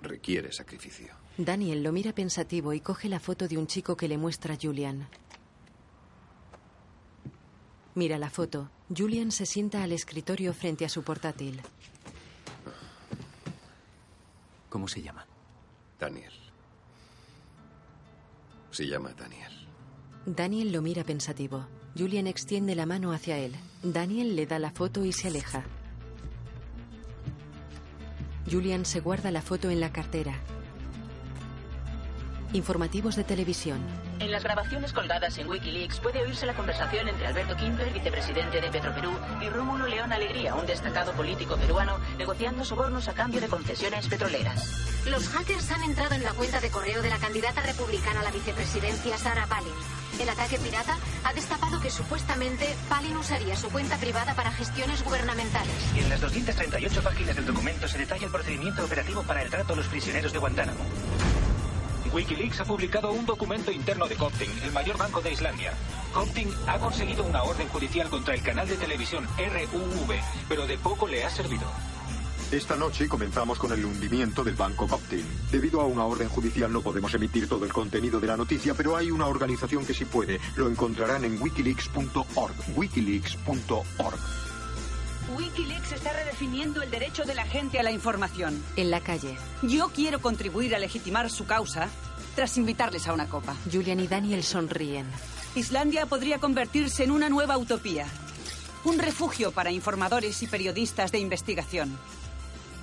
[0.00, 1.14] Requiere sacrificio.
[1.36, 4.58] Daniel lo mira pensativo y coge la foto de un chico que le muestra a
[4.60, 5.08] Julian.
[7.94, 8.70] Mira la foto.
[8.94, 11.60] Julian se sienta al escritorio frente a su portátil.
[14.68, 15.26] ¿Cómo se llama?
[15.98, 16.32] Daniel.
[18.70, 19.52] Se llama Daniel.
[20.24, 21.66] Daniel lo mira pensativo.
[21.96, 23.54] Julian extiende la mano hacia él.
[23.82, 25.62] Daniel le da la foto y se aleja.
[28.50, 30.40] Julian se guarda la foto en la cartera.
[32.52, 33.80] Informativos de televisión.
[34.18, 38.68] En las grabaciones colgadas en Wikileaks puede oírse la conversación entre Alberto Kimber, vicepresidente de
[38.68, 44.06] Petroperú, y Rómulo León Alegría, un destacado político peruano, negociando sobornos a cambio de concesiones
[44.06, 45.02] petroleras.
[45.06, 48.30] Los hackers han entrado en la cuenta de correo de la candidata republicana a la
[48.30, 49.72] vicepresidencia, Sarah Palin.
[50.20, 55.72] El ataque pirata ha destapado que supuestamente Palin usaría su cuenta privada para gestiones gubernamentales.
[55.96, 59.72] Y en las 238 páginas del documento se detalla el procedimiento operativo para el trato
[59.72, 60.84] a los prisioneros de Guantánamo.
[62.12, 65.72] Wikileaks ha publicado un documento interno de Compting, el mayor banco de Islandia.
[66.12, 71.08] Compting ha conseguido una orden judicial contra el canal de televisión RUV, pero de poco
[71.08, 71.66] le ha servido.
[72.50, 75.24] Esta noche comenzamos con el hundimiento del banco Coptin.
[75.50, 78.94] Debido a una orden judicial no podemos emitir todo el contenido de la noticia, pero
[78.94, 80.38] hay una organización que sí puede.
[80.56, 82.76] Lo encontrarán en wikileaks.org.
[82.76, 84.41] Wikileaks.org.
[85.36, 88.62] Wikileaks está redefiniendo el derecho de la gente a la información.
[88.76, 89.36] En la calle.
[89.62, 91.88] Yo quiero contribuir a legitimar su causa
[92.34, 93.54] tras invitarles a una copa.
[93.70, 95.06] Julian y Daniel sonríen.
[95.54, 98.06] Islandia podría convertirse en una nueva utopía.
[98.84, 101.96] Un refugio para informadores y periodistas de investigación.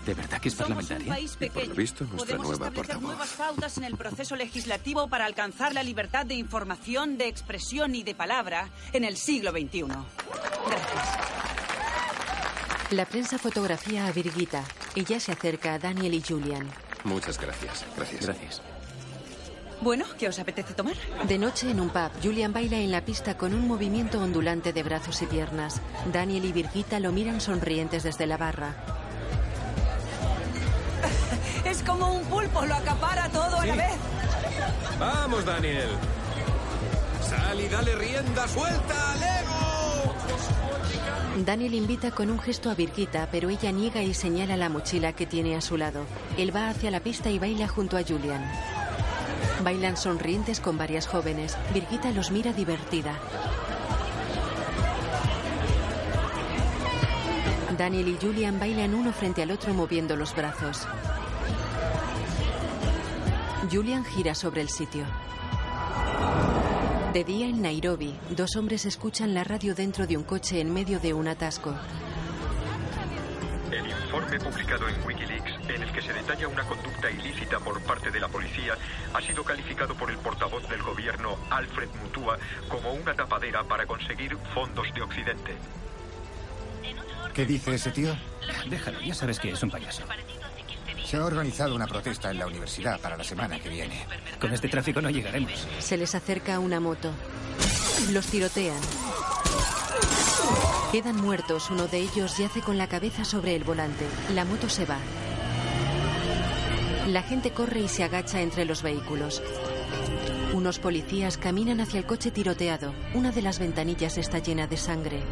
[0.06, 1.14] ¿De verdad que es Somos un parlamentaria?
[1.14, 1.74] país por lo pequeño.
[1.76, 3.04] visto, nuestra Podemos nueva establecer portavoz.
[3.04, 8.04] nuevas pautas en el proceso legislativo para alcanzar la libertad de información, de expresión y
[8.04, 9.84] de palabra en el siglo XXI.
[12.92, 14.64] La prensa fotografía a Virgita.
[14.96, 16.68] Ella se acerca a Daniel y Julian.
[17.04, 17.86] Muchas gracias.
[17.96, 18.26] Gracias.
[18.26, 18.62] Gracias.
[19.82, 20.96] Bueno, ¿qué os apetece tomar?
[21.28, 24.82] De noche en un pub, Julian baila en la pista con un movimiento ondulante de
[24.82, 25.82] brazos y piernas.
[26.12, 28.74] Daniel y Virgita lo miran sonrientes desde la barra.
[31.66, 33.94] Es como un pulpo, lo acapara todo a la vez.
[35.00, 35.90] Vamos, Daniel.
[37.22, 40.69] Sal y dale rienda suelta al ego.
[41.38, 45.26] Daniel invita con un gesto a Virgita, pero ella niega y señala la mochila que
[45.26, 46.06] tiene a su lado.
[46.38, 48.44] Él va hacia la pista y baila junto a Julian.
[49.64, 51.58] Bailan sonrientes con varias jóvenes.
[51.74, 53.18] Virgita los mira divertida.
[57.78, 60.86] Daniel y Julian bailan uno frente al otro moviendo los brazos.
[63.72, 65.06] Julian gira sobre el sitio.
[67.14, 71.00] De día en Nairobi, dos hombres escuchan la radio dentro de un coche en medio
[71.00, 71.74] de un atasco.
[73.72, 78.12] El informe publicado en Wikileaks, en el que se detalla una conducta ilícita por parte
[78.12, 78.76] de la policía,
[79.12, 82.38] ha sido calificado por el portavoz del gobierno, Alfred Mutua,
[82.68, 85.56] como una tapadera para conseguir fondos de Occidente.
[87.34, 88.16] ¿Qué dice ese tío?
[88.70, 90.04] Déjalo, ya sabes que es un payaso.
[91.10, 94.06] Se ha organizado una protesta en la universidad para la semana que viene.
[94.40, 95.68] Con este tráfico no llegaremos.
[95.80, 97.10] Se les acerca una moto.
[98.12, 98.80] Los tirotean.
[100.92, 101.72] Quedan muertos.
[101.72, 104.06] Uno de ellos yace con la cabeza sobre el volante.
[104.36, 105.00] La moto se va.
[107.08, 109.42] La gente corre y se agacha entre los vehículos.
[110.54, 112.94] Unos policías caminan hacia el coche tiroteado.
[113.16, 115.24] Una de las ventanillas está llena de sangre.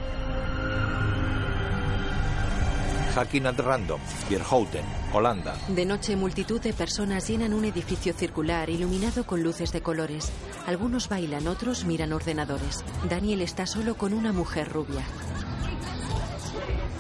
[3.17, 3.99] Hacking at Random,
[4.29, 5.55] Bierhouten, Holanda.
[5.69, 10.31] De noche, multitud de personas llenan un edificio circular iluminado con luces de colores.
[10.67, 12.85] Algunos bailan, otros miran ordenadores.
[13.09, 15.01] Daniel está solo con una mujer rubia.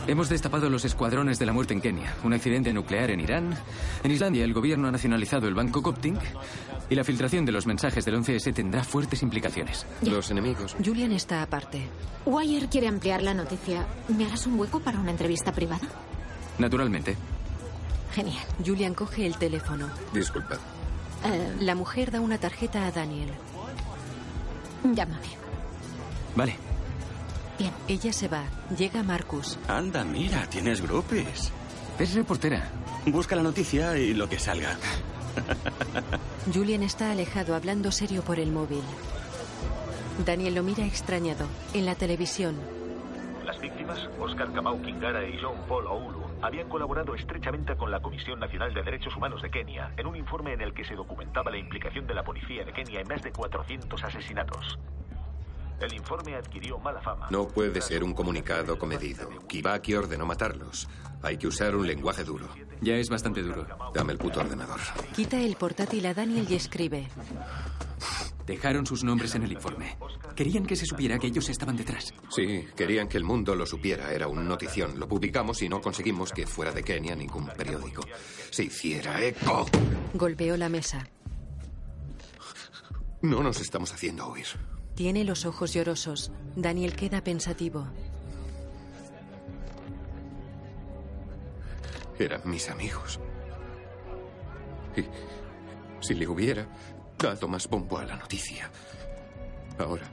[0.07, 3.55] Hemos destapado los escuadrones de la muerte en Kenia, un accidente nuclear en Irán.
[4.03, 6.17] En Islandia, el gobierno ha nacionalizado el banco Copting
[6.89, 9.85] y la filtración de los mensajes del 11S tendrá fuertes implicaciones.
[10.01, 10.75] Los enemigos.
[10.83, 11.83] Julian está aparte.
[12.25, 13.85] Wire quiere ampliar la noticia.
[14.07, 15.87] ¿Me harás un hueco para una entrevista privada?
[16.59, 17.15] Naturalmente.
[18.13, 18.43] Genial.
[18.65, 19.87] Julian coge el teléfono.
[20.13, 20.57] Disculpad.
[21.25, 23.29] Eh, La mujer da una tarjeta a Daniel.
[24.83, 25.27] llámame.
[26.35, 26.55] Vale.
[27.59, 27.71] Bien.
[27.87, 28.43] Ella se va.
[28.77, 29.57] Llega Marcus.
[29.67, 31.51] Anda, mira, tienes grupos.
[31.99, 32.69] Es reportera.
[33.07, 34.77] Busca la noticia y lo que salga.
[36.53, 38.81] Julian está alejado hablando serio por el móvil.
[40.25, 41.47] Daniel lo mira extrañado.
[41.73, 42.55] En la televisión,
[43.67, 48.73] víctimas, Oscar Kamau Kingara y John Paul Oulu, habían colaborado estrechamente con la Comisión Nacional
[48.73, 52.07] de Derechos Humanos de Kenia en un informe en el que se documentaba la implicación
[52.07, 54.79] de la policía de Kenia en más de 400 asesinatos.
[55.81, 57.27] El informe adquirió mala fama.
[57.29, 59.29] No puede ser un comunicado comedido.
[59.47, 60.87] Kibaki ordenó matarlos.
[61.21, 62.47] Hay que usar un lenguaje duro.
[62.79, 63.67] Ya es bastante duro.
[63.93, 64.79] Dame el puto ordenador.
[65.13, 67.09] quita el portátil a Daniel y escribe.
[68.47, 69.97] Dejaron sus nombres en el informe.
[70.33, 72.13] Querían que se supiera que ellos estaban detrás.
[72.29, 74.13] Sí, querían que el mundo lo supiera.
[74.13, 74.97] Era una notición.
[74.97, 78.03] Lo publicamos y no conseguimos que fuera de Kenia ningún periódico
[78.49, 79.65] se hiciera eco.
[80.13, 81.05] Golpeó la mesa.
[83.21, 84.45] No nos estamos haciendo oír.
[84.95, 86.31] Tiene los ojos llorosos.
[86.55, 87.85] Daniel queda pensativo.
[92.17, 93.19] Eran mis amigos.
[94.95, 95.03] Y
[95.99, 96.65] si le hubiera
[97.17, 98.69] dado más bombo a la noticia,
[99.79, 100.09] ahora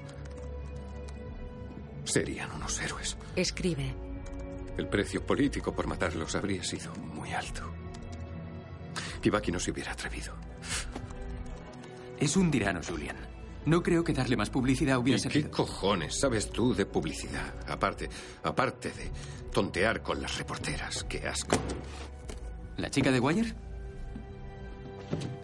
[2.04, 3.16] serían unos héroes.
[3.36, 3.94] Escribe.
[4.76, 7.62] El precio político por matarlos habría sido muy alto.
[9.20, 10.34] Kibaki no se hubiera atrevido.
[12.18, 13.16] Es un tirano, Julian.
[13.66, 17.54] No creo que darle más publicidad hubiera ¿Y qué cojones sabes tú de publicidad?
[17.66, 18.10] Aparte,
[18.42, 19.10] aparte de
[19.50, 21.04] tontear con las reporteras.
[21.04, 21.56] Qué asco.
[22.76, 23.54] ¿La chica de Wire?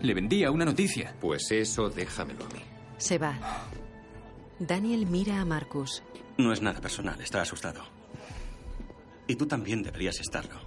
[0.02, 1.14] Le vendía una noticia.
[1.20, 2.60] Pues eso déjamelo a mí.
[2.98, 3.38] Se va.
[4.58, 6.02] Daniel mira a Marcus.
[6.38, 7.82] No es nada personal, está asustado.
[9.26, 10.60] Y tú también deberías estarlo.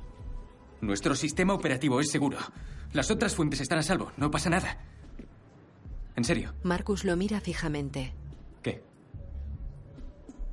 [0.81, 2.37] Nuestro sistema operativo es seguro.
[2.93, 4.11] Las otras fuentes están a salvo.
[4.17, 4.77] No pasa nada.
[6.15, 6.53] En serio.
[6.63, 8.13] Marcus lo mira fijamente.
[8.61, 8.83] ¿Qué?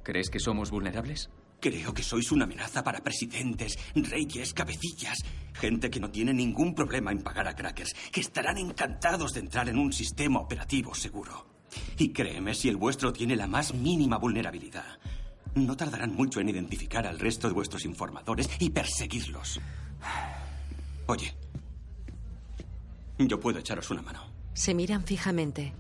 [0.03, 1.31] ¿Crees que somos vulnerables?
[1.61, 5.19] Creo que sois una amenaza para presidentes, reyes, cabecillas.
[5.53, 9.69] Gente que no tiene ningún problema en pagar a crackers, que estarán encantados de entrar
[9.69, 11.47] en un sistema operativo seguro.
[11.99, 14.99] Y créeme, si el vuestro tiene la más mínima vulnerabilidad,
[15.55, 19.61] no tardarán mucho en identificar al resto de vuestros informadores y perseguirlos.
[21.07, 21.35] Oye,
[23.19, 24.25] yo puedo echaros una mano.
[24.55, 25.75] Se miran fijamente.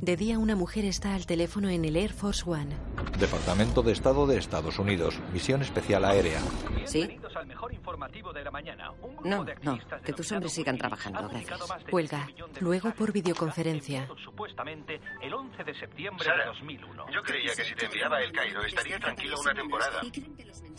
[0.00, 2.74] De día una mujer está al teléfono en el Air Force One.
[3.18, 5.18] Departamento de Estado de Estados Unidos.
[5.32, 6.40] Misión Especial Aérea.
[6.86, 7.18] ¿Sí?
[7.34, 8.90] al mejor informativo de la mañana.
[9.00, 11.60] Un grupo No, de no, activistas que tus hombres sigan trabajando, gracias.
[11.88, 12.28] Cuelga.
[12.60, 14.08] Luego por videoconferencia.
[14.24, 17.06] supuestamente el 11 de septiembre Sara, de 2001.
[17.12, 20.00] Yo creía que si te enviaba el Cairo estaría tranquilo una temporada.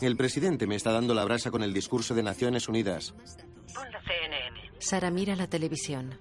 [0.02, 3.14] El presidente me está dando la brasa con el discurso de Naciones Unidas.
[3.74, 4.60] Pon la CNN.
[4.78, 6.18] Sara mira la televisión.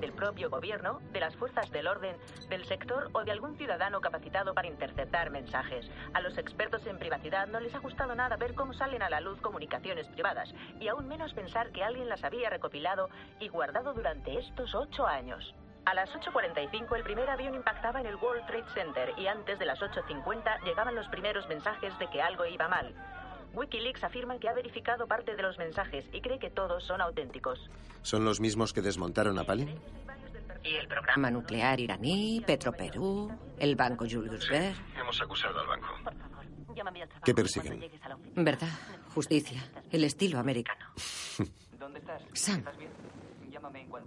[0.00, 2.16] Del propio gobierno, de las fuerzas del orden,
[2.48, 5.88] del sector o de algún ciudadano capacitado para interceptar mensajes.
[6.12, 9.20] A los expertos en privacidad no les ha gustado nada ver cómo salen a la
[9.20, 13.08] luz comunicaciones privadas y aún menos pensar que alguien las había recopilado
[13.40, 15.54] y guardado durante estos ocho años.
[15.86, 19.66] A las 8.45 el primer avión impactaba en el World Trade Center y antes de
[19.66, 22.94] las 8.50 llegaban los primeros mensajes de que algo iba mal.
[23.54, 27.58] Wikileaks afirman que ha verificado parte de los mensajes y cree que todos son auténticos.
[28.02, 29.78] ¿Son los mismos que desmontaron a Palin?
[30.62, 34.74] Y el programa nuclear iraní, Petroperú, el banco Julius Baer.
[34.98, 35.88] Hemos acusado al banco.
[37.24, 37.84] ¿Qué persiguen?
[38.34, 38.68] ¿Verdad?
[39.14, 39.62] Justicia.
[39.90, 40.86] El estilo americano.
[42.32, 42.64] Sam,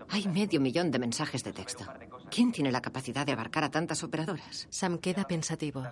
[0.10, 1.86] hay medio millón de mensajes de texto.
[2.30, 4.68] ¿Quién tiene la capacidad de abarcar a tantas operadoras?
[4.70, 5.84] Sam queda pensativo.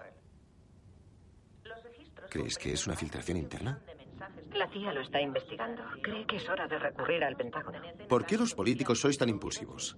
[2.35, 3.79] ¿Crees que es una filtración interna?
[4.53, 5.81] La CIA lo está investigando.
[6.01, 7.79] Cree que es hora de recurrir al Pentágono.
[8.09, 9.95] ¿Por qué los políticos sois tan impulsivos?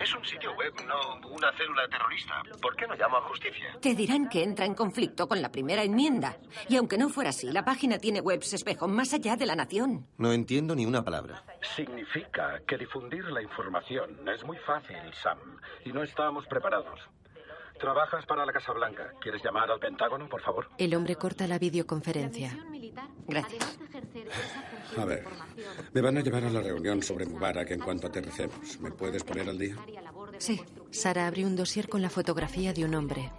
[0.00, 2.42] Es un sitio web, no una célula terrorista.
[2.62, 3.76] ¿Por qué no llamo a justicia?
[3.82, 6.38] Te dirán que entra en conflicto con la primera enmienda.
[6.70, 10.06] Y aunque no fuera así, la página tiene webs espejo más allá de la nación.
[10.16, 11.44] No entiendo ni una palabra.
[11.76, 15.38] Significa que difundir la información es muy fácil, Sam,
[15.84, 16.98] y no estamos preparados.
[17.78, 19.12] Trabajas para la Casa Blanca.
[19.20, 20.68] ¿Quieres llamar al Pentágono, por favor?
[20.78, 22.58] El hombre corta la videoconferencia.
[23.26, 23.78] Gracias.
[24.96, 25.24] A ver,
[25.92, 28.80] me van a llevar a la reunión sobre Mubarak en cuanto aterricemos.
[28.80, 29.76] ¿Me puedes poner al día?
[30.38, 30.60] Sí.
[30.90, 33.30] Sara abrió un dossier con la fotografía de un hombre.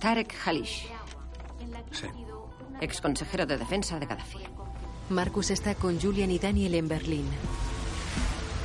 [0.00, 0.88] Tarek Halish,
[1.90, 2.06] Sí.
[2.80, 4.38] ex consejero de defensa de Gaddafi.
[5.08, 7.28] Marcus está con Julian y Daniel en Berlín.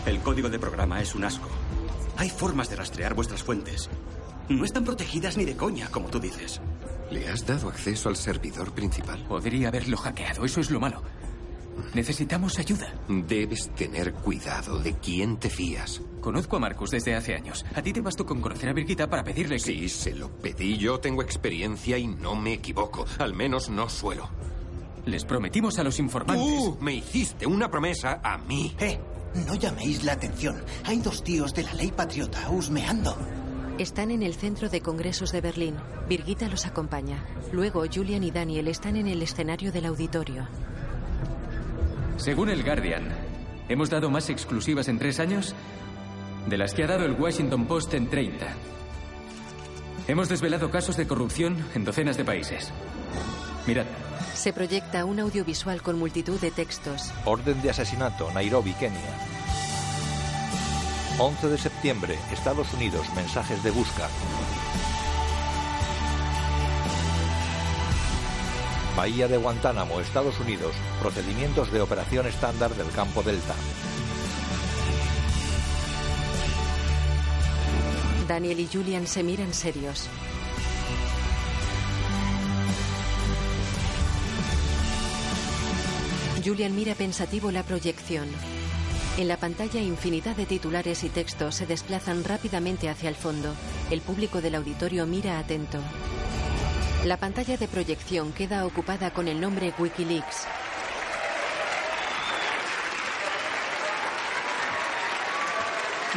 [0.06, 1.50] El código de programa es un asco.
[2.18, 3.90] Hay formas de rastrear vuestras fuentes.
[4.50, 6.62] No están protegidas ni de coña, como tú dices.
[7.12, 9.24] ¿Le has dado acceso al servidor principal?
[9.28, 11.02] Podría haberlo hackeado, eso es lo malo.
[11.94, 12.94] Necesitamos ayuda.
[13.08, 16.02] Debes tener cuidado de quién te fías.
[16.22, 17.66] Conozco a Marcus desde hace años.
[17.76, 19.62] A ti te bastó con conocer a Birgitta para pedirle que...
[19.62, 20.78] Sí, se lo pedí.
[20.78, 23.06] Yo tengo experiencia y no me equivoco.
[23.20, 24.30] Al menos no suelo.
[25.06, 26.46] Les prometimos a los informantes.
[26.46, 28.76] Tú me hiciste una promesa a mí.
[28.80, 29.00] Eh,
[29.46, 30.64] no llaméis la atención.
[30.86, 33.16] Hay dos tíos de la ley patriota husmeando.
[33.78, 35.76] Están en el centro de congresos de Berlín.
[36.08, 37.26] Birgitta los acompaña.
[37.52, 40.48] Luego Julian y Daniel están en el escenario del auditorio.
[42.16, 43.10] Según el Guardian,
[43.68, 45.54] hemos dado más exclusivas en tres años
[46.48, 48.48] de las que ha dado el Washington Post en 30.
[50.08, 52.72] Hemos desvelado casos de corrupción en docenas de países.
[53.68, 53.86] Mirad,
[54.34, 57.12] Se proyecta un audiovisual con multitud de textos.
[57.26, 59.35] Orden de asesinato, Nairobi, Kenia.
[61.18, 64.10] 11 de septiembre, Estados Unidos, mensajes de busca.
[68.98, 73.56] Bahía de Guantánamo, Estados Unidos, procedimientos de operación estándar del campo Delta.
[78.28, 80.10] Daniel y Julian se miran serios.
[86.44, 88.28] Julian mira pensativo la proyección.
[89.18, 93.56] En la pantalla infinidad de titulares y textos se desplazan rápidamente hacia el fondo.
[93.90, 95.80] El público del auditorio mira atento.
[97.06, 100.48] La pantalla de proyección queda ocupada con el nombre Wikileaks.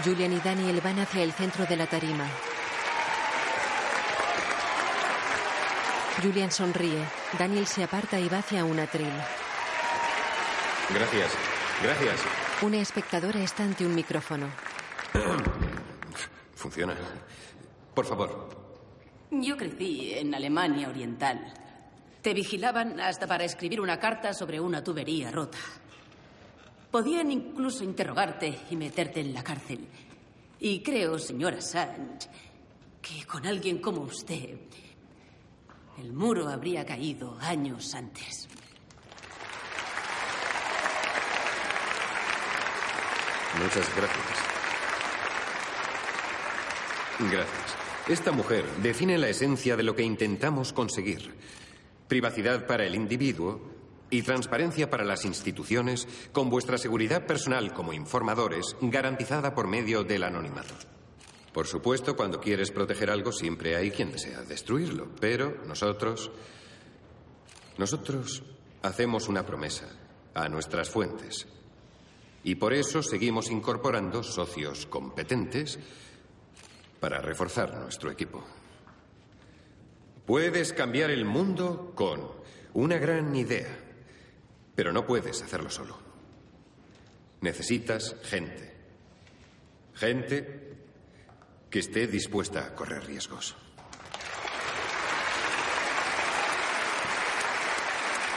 [0.05, 2.26] Julian y Daniel van hacia el centro de la tarima.
[6.20, 7.05] Julian sonríe.
[7.38, 9.12] Daniel se aparta y va hacia un atril.
[10.90, 11.30] Gracias.
[11.82, 12.47] Gracias.
[12.61, 14.49] Una espectadora está ante un micrófono.
[16.57, 16.97] Funciona.
[17.95, 18.49] Por favor.
[19.31, 21.55] Yo crecí en Alemania Oriental.
[22.21, 25.59] Te vigilaban hasta para escribir una carta sobre una tubería rota.
[26.91, 29.87] Podían incluso interrogarte y meterte en la cárcel.
[30.59, 32.29] Y creo, señora Assange,
[33.01, 34.59] que con alguien como usted,
[35.99, 38.47] el muro habría caído años antes.
[43.63, 44.59] Muchas gracias.
[47.19, 47.77] Gracias.
[48.09, 51.35] Esta mujer define la esencia de lo que intentamos conseguir.
[52.07, 53.61] Privacidad para el individuo
[54.11, 60.23] y transparencia para las instituciones con vuestra seguridad personal como informadores garantizada por medio del
[60.23, 60.75] anonimato.
[61.53, 66.31] Por supuesto, cuando quieres proteger algo siempre hay quien desea destruirlo, pero nosotros...
[67.77, 68.43] Nosotros
[68.83, 69.87] hacemos una promesa
[70.35, 71.47] a nuestras fuentes.
[72.45, 75.78] Y por eso seguimos incorporando socios competentes
[77.01, 78.45] para reforzar nuestro equipo.
[80.26, 82.20] Puedes cambiar el mundo con
[82.74, 83.78] una gran idea,
[84.74, 85.99] pero no puedes hacerlo solo.
[87.41, 88.74] Necesitas gente.
[89.95, 90.76] Gente
[91.70, 93.57] que esté dispuesta a correr riesgos.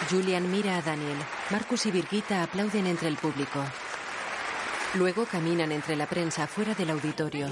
[0.10, 1.18] Julian mira a Daniel.
[1.52, 3.64] Marcus y Birgitta aplauden entre el público.
[4.96, 7.48] Luego caminan entre la prensa fuera del auditorio.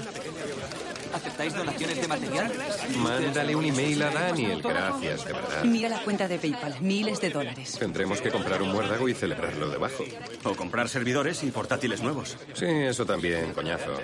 [1.12, 2.52] ¿Aceptáis donaciones de material?
[2.98, 4.62] Mándale un email a Daniel.
[4.62, 5.64] Gracias, de verdad.
[5.64, 7.76] Mira la cuenta de PayPal, miles de dólares.
[7.78, 10.04] Tendremos que comprar un muérdago y celebrarlo debajo.
[10.44, 12.36] O comprar servidores y portátiles nuevos.
[12.54, 13.98] Sí, eso también, coñazo.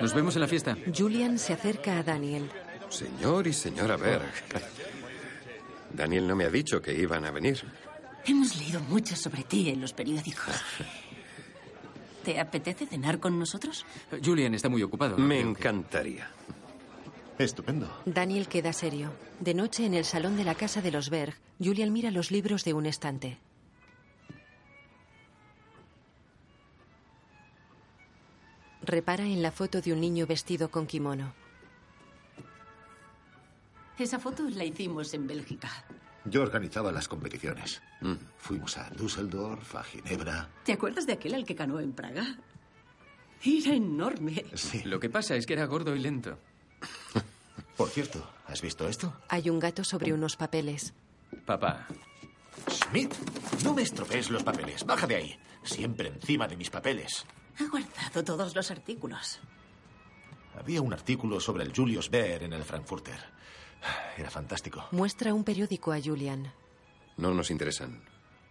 [0.00, 0.76] Nos vemos en la fiesta.
[0.96, 2.48] Julian se acerca a Daniel.
[2.88, 4.32] Señor y señora Berg.
[5.92, 7.62] Daniel no me ha dicho que iban a venir.
[8.24, 10.54] Hemos leído mucho sobre ti en los periódicos.
[12.24, 13.84] ¿Te apetece cenar con nosotros?
[14.24, 15.18] Julian está muy ocupado.
[15.18, 16.30] Me encantaría.
[17.38, 17.90] Estupendo.
[18.04, 19.10] Daniel queda serio.
[19.40, 22.64] De noche, en el salón de la casa de los Berg, Julian mira los libros
[22.64, 23.38] de un estante.
[28.82, 31.34] Repara en la foto de un niño vestido con kimono.
[33.98, 35.70] Esa foto la hicimos en Bélgica.
[36.24, 37.82] Yo organizaba las competiciones.
[38.00, 38.14] Mm.
[38.38, 40.48] Fuimos a Düsseldorf, a Ginebra.
[40.64, 42.36] ¿Te acuerdas de aquel al que ganó en Praga?
[43.44, 44.44] Era enorme.
[44.54, 44.82] Sí.
[44.84, 46.38] Lo que pasa es que era gordo y lento.
[47.76, 49.12] Por cierto, ¿has visto esto?
[49.28, 50.94] Hay un gato sobre unos papeles.
[51.44, 51.86] Papá.
[52.68, 53.12] Smith,
[53.64, 54.84] no me estropees los papeles.
[54.86, 55.38] Baja de ahí.
[55.64, 57.24] Siempre encima de mis papeles.
[57.58, 59.40] Ha guardado todos los artículos.
[60.56, 63.18] Había un artículo sobre el Julius Baer en el Frankfurter.
[64.16, 64.86] Era fantástico.
[64.90, 66.52] Muestra un periódico a Julian.
[67.16, 68.02] No nos interesan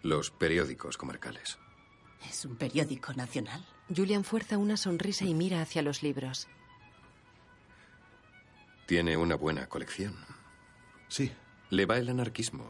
[0.04, 1.58] los periódicos comarcales.
[2.30, 3.66] ¿Es un periódico nacional?
[3.96, 6.48] Julian fuerza una sonrisa y mira hacia los libros.
[8.86, 10.16] Tiene una buena colección.
[11.08, 11.32] Sí.
[11.70, 12.70] Le va el anarquismo.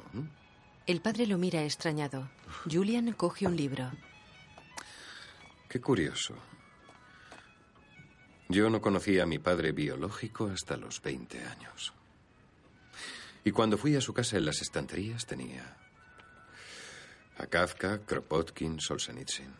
[0.86, 2.30] El padre lo mira extrañado.
[2.72, 3.92] Julian coge un libro.
[5.68, 6.36] Qué curioso.
[8.50, 11.94] Yo no conocía a mi padre biológico hasta los 20 años.
[13.44, 15.78] Y cuando fui a su casa en las estanterías tenía
[17.38, 19.54] a Kafka, Kropotkin, Solzhenitsyn.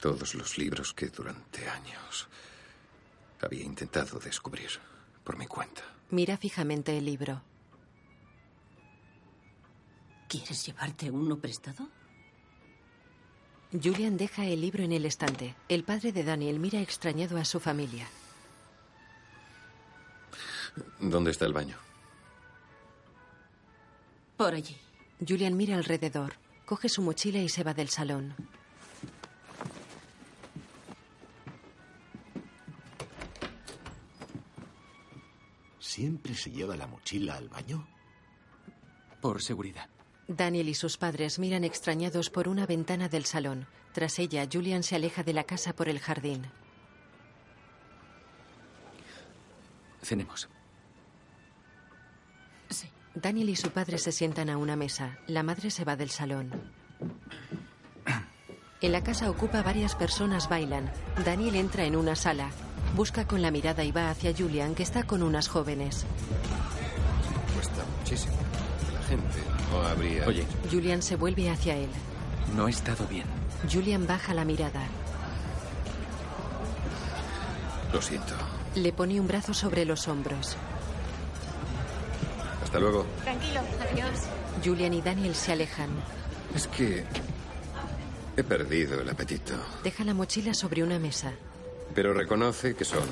[0.00, 2.28] Todos los libros que durante años
[3.40, 4.70] había intentado descubrir
[5.24, 5.82] por mi cuenta.
[6.10, 7.42] Mira fijamente el libro.
[10.28, 11.88] ¿Quieres llevarte uno prestado?
[13.72, 15.54] Julian deja el libro en el estante.
[15.68, 18.06] El padre de Daniel mira extrañado a su familia.
[21.00, 21.76] ¿Dónde está el baño?
[24.36, 24.76] Por allí.
[25.26, 26.34] Julian mira alrededor,
[26.66, 28.34] coge su mochila y se va del salón.
[35.78, 37.86] ¿Siempre se lleva la mochila al baño?
[39.22, 39.88] Por seguridad.
[40.28, 43.66] Daniel y sus padres miran extrañados por una ventana del salón.
[43.94, 46.46] Tras ella, Julian se aleja de la casa por el jardín.
[50.02, 50.50] Cenemos.
[53.16, 55.18] Daniel y su padre se sientan a una mesa.
[55.26, 56.50] La madre se va del salón.
[58.82, 60.92] En la casa ocupa varias personas bailan.
[61.24, 62.50] Daniel entra en una sala.
[62.94, 66.04] Busca con la mirada y va hacia Julian, que está con unas jóvenes.
[67.54, 68.34] Cuesta muchísimo.
[68.92, 69.38] La gente
[69.70, 70.26] no habría...
[70.26, 70.46] Oye.
[70.70, 71.88] Julian se vuelve hacia él.
[72.54, 73.24] No he estado bien.
[73.72, 74.82] Julian baja la mirada.
[77.94, 78.34] Lo siento.
[78.74, 80.58] Le pone un brazo sobre los hombros.
[82.76, 83.06] Hasta luego.
[83.24, 83.60] Tranquilo,
[83.90, 84.20] adiós.
[84.62, 85.88] Julian y Daniel se alejan.
[86.54, 87.04] Es que
[88.36, 89.54] he perdido el apetito.
[89.82, 91.32] Deja la mochila sobre una mesa.
[91.94, 93.08] Pero reconoce que son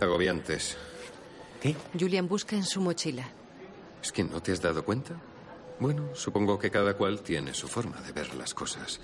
[0.00, 0.76] agobiantes.
[1.60, 1.74] ¿Qué?
[1.98, 3.28] Julian busca en su mochila.
[4.00, 5.20] ¿Es que no te has dado cuenta?
[5.80, 9.00] Bueno, supongo que cada cual tiene su forma de ver las cosas.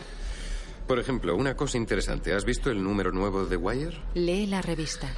[0.87, 2.33] Por ejemplo, una cosa interesante.
[2.33, 3.99] ¿Has visto el número nuevo de Wire?
[4.15, 5.09] Lee la revista.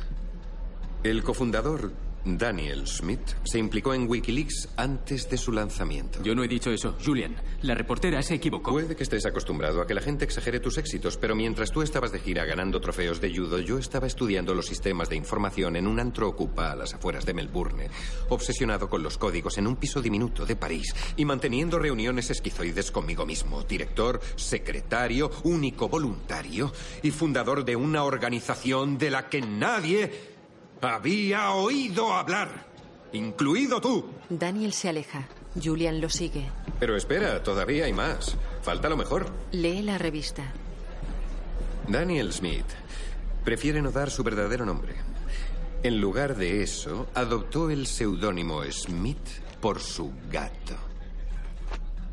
[1.05, 1.93] El cofundador
[2.25, 6.23] Daniel Smith se implicó en Wikileaks antes de su lanzamiento.
[6.23, 7.37] Yo no he dicho eso, Julian.
[7.63, 8.73] La reportera se equivocó.
[8.73, 12.13] Puede que estés acostumbrado a que la gente exagere tus éxitos, pero mientras tú estabas
[12.13, 16.01] de gira ganando trofeos de judo, yo estaba estudiando los sistemas de información en un
[16.01, 17.89] antro ocupa a las afueras de Melbourne,
[18.29, 23.27] obsesionado con los códigos en un piso diminuto de París y manteniendo reuniones esquizoides conmigo
[23.27, 30.38] mismo, director, secretario, único voluntario y fundador de una organización de la que nadie
[30.81, 32.67] había oído hablar,
[33.13, 34.07] incluido tú.
[34.29, 35.29] Daniel se aleja.
[35.63, 36.51] Julian lo sigue.
[36.79, 38.37] Pero espera, todavía hay más.
[38.63, 39.33] Falta lo mejor.
[39.51, 40.53] Lee la revista.
[41.89, 42.67] Daniel Smith
[43.45, 44.95] prefiere no dar su verdadero nombre.
[45.83, 49.27] En lugar de eso, adoptó el seudónimo Smith
[49.61, 50.75] por su gato.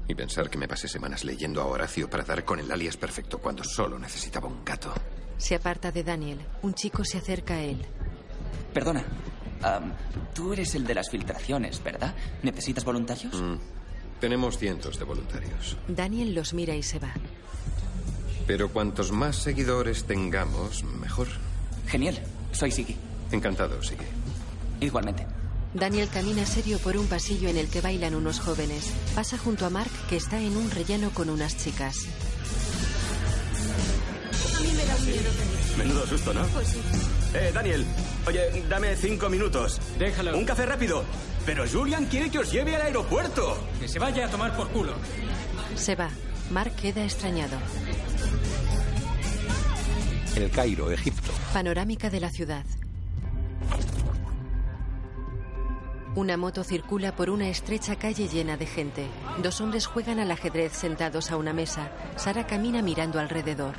[0.07, 3.39] Y pensar que me pasé semanas leyendo a Horacio para dar con el alias perfecto
[3.39, 4.93] cuando solo necesitaba un gato.
[5.38, 6.39] Se aparta de Daniel.
[6.61, 7.86] Un chico se acerca a él.
[8.74, 9.04] Perdona.
[10.34, 12.14] tú eres el de las filtraciones, ¿verdad?
[12.43, 13.41] ¿Necesitas voluntarios?
[13.41, 13.56] Mm.
[14.20, 15.78] Tenemos cientos de voluntarios.
[15.88, 17.14] Daniel los mira y se va.
[18.48, 21.28] Pero cuantos más seguidores tengamos, mejor.
[21.88, 22.20] Genial.
[22.52, 22.96] Soy Siki.
[23.32, 24.06] Encantado, Siki.
[24.82, 25.26] Igualmente.
[25.74, 28.93] Daniel camina serio por un pasillo en el que bailan unos jóvenes.
[29.14, 32.06] Pasa junto a Mark, que está en un rellano con unas chicas.
[34.56, 35.32] A mí me da miedo.
[35.78, 36.46] Menudo susto, ¿no?
[36.48, 36.80] Pues sí.
[37.36, 37.86] Eh, Daniel,
[38.25, 39.81] oye, dame cinco minutos.
[39.99, 40.38] Déjalo.
[40.38, 41.03] Un café rápido.
[41.45, 43.57] Pero Julian quiere que os lleve al aeropuerto.
[43.79, 44.93] Que se vaya a tomar por culo.
[45.75, 46.09] Se va.
[46.49, 47.57] Mark queda extrañado.
[50.36, 51.31] El Cairo, Egipto.
[51.53, 52.63] Panorámica de la ciudad.
[56.15, 59.07] Una moto circula por una estrecha calle llena de gente.
[59.43, 61.91] Dos hombres juegan al ajedrez sentados a una mesa.
[62.15, 63.73] Sara camina mirando alrededor.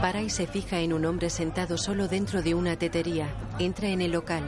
[0.00, 3.34] Para y se fija en un hombre sentado solo dentro de una tetería.
[3.58, 4.44] Entra en el local.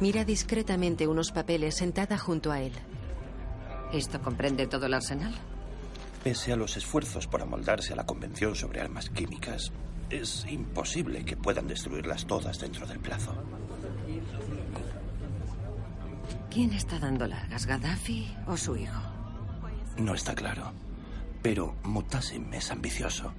[0.00, 2.72] Mira discretamente unos papeles sentada junto a él.
[3.92, 5.34] ¿Esto comprende todo el arsenal?
[6.24, 9.72] Pese a los esfuerzos por amoldarse a la Convención sobre Armas Químicas,
[10.10, 13.32] es imposible que puedan destruirlas todas dentro del plazo.
[16.50, 19.00] ¿Quién está dando largas, Gaddafi o su hijo?
[19.98, 20.72] No está claro.
[21.42, 23.32] Pero Mutasim es ambicioso.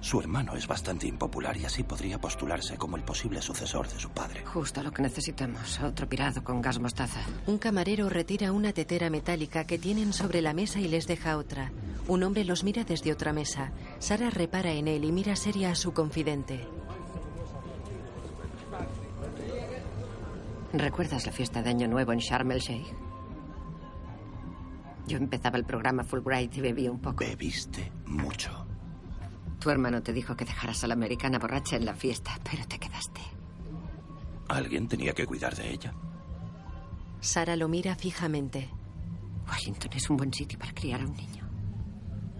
[0.00, 4.10] Su hermano es bastante impopular y así podría postularse como el posible sucesor de su
[4.10, 4.44] padre.
[4.44, 5.80] Justo lo que necesitamos.
[5.80, 7.20] Otro pirado con gas mostaza.
[7.46, 11.72] Un camarero retira una tetera metálica que tienen sobre la mesa y les deja otra.
[12.06, 13.72] Un hombre los mira desde otra mesa.
[13.98, 16.68] Sara repara en él y mira seria a su confidente.
[20.74, 23.03] ¿Recuerdas la fiesta de Año Nuevo en Sharm el Sheikh?
[25.06, 27.18] Yo empezaba el programa Fulbright y bebí un poco.
[27.18, 28.66] Bebiste mucho.
[29.60, 32.78] Tu hermano te dijo que dejaras a la americana borracha en la fiesta, pero te
[32.78, 33.20] quedaste.
[34.48, 35.94] Alguien tenía que cuidar de ella.
[37.20, 38.70] Sara lo mira fijamente.
[39.46, 41.48] Washington es un buen sitio para criar a un niño.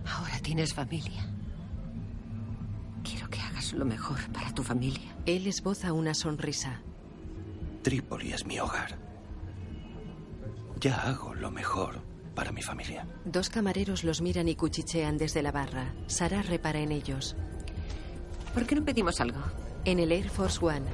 [0.06, 1.30] Ahora tienes familia.
[3.02, 5.14] Quiero que hagas lo mejor para tu familia.
[5.26, 6.80] Él esboza una sonrisa.
[7.82, 8.98] Trípoli es mi hogar.
[10.80, 13.06] Ya hago lo mejor para mi familia.
[13.24, 15.94] Dos camareros los miran y cuchichean desde la barra.
[16.06, 17.36] Sara repara en ellos.
[18.52, 19.40] ¿Por qué no pedimos algo?
[19.84, 20.86] En el Air Force One.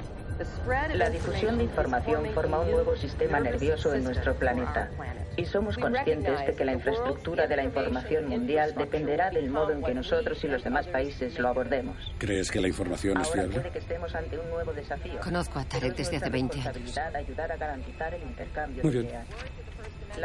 [0.95, 4.89] La difusión de información forma un nuevo sistema nervioso en nuestro planeta.
[5.37, 9.81] Y somos conscientes de que la infraestructura de la información mundial dependerá del modo en
[9.83, 11.95] que nosotros y los demás países lo abordemos.
[12.17, 13.59] ¿Crees que la información es Ahora fiable?
[13.59, 15.19] puede que estemos ante un nuevo desafío.
[15.21, 16.65] Conozco a Tarek desde hace 20 años.
[16.73, 19.07] Responsabilidad ayudar a garantizar el intercambio Muy bien.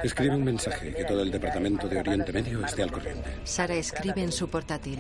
[0.02, 3.30] Escribe un mensaje que todo el Departamento de Oriente Medio esté al corriente.
[3.44, 4.98] Sara escribe en su portátil.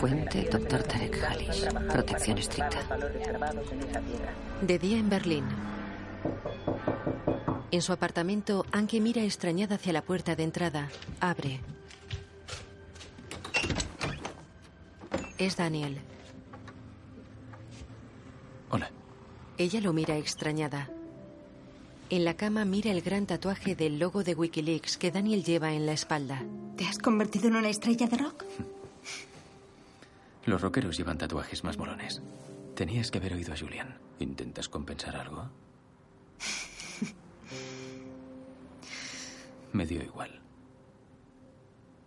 [0.00, 1.68] Fuente, doctor Tarek Halish.
[1.92, 2.78] Protección estricta.
[4.60, 5.44] De día en Berlín.
[7.70, 10.88] En su apartamento, Anke mira extrañada hacia la puerta de entrada.
[11.20, 11.60] Abre.
[15.36, 15.98] Es Daniel.
[18.70, 18.90] Hola.
[19.58, 20.88] Ella lo mira extrañada.
[22.10, 25.84] En la cama mira el gran tatuaje del logo de Wikileaks que Daniel lleva en
[25.84, 26.42] la espalda.
[26.76, 28.44] ¿Te has convertido en una estrella de rock?
[30.46, 32.22] Los rockeros llevan tatuajes más molones.
[32.74, 33.98] Tenías que haber oído a Julian.
[34.20, 35.50] ¿Intentas compensar algo?
[39.72, 40.40] Me dio igual.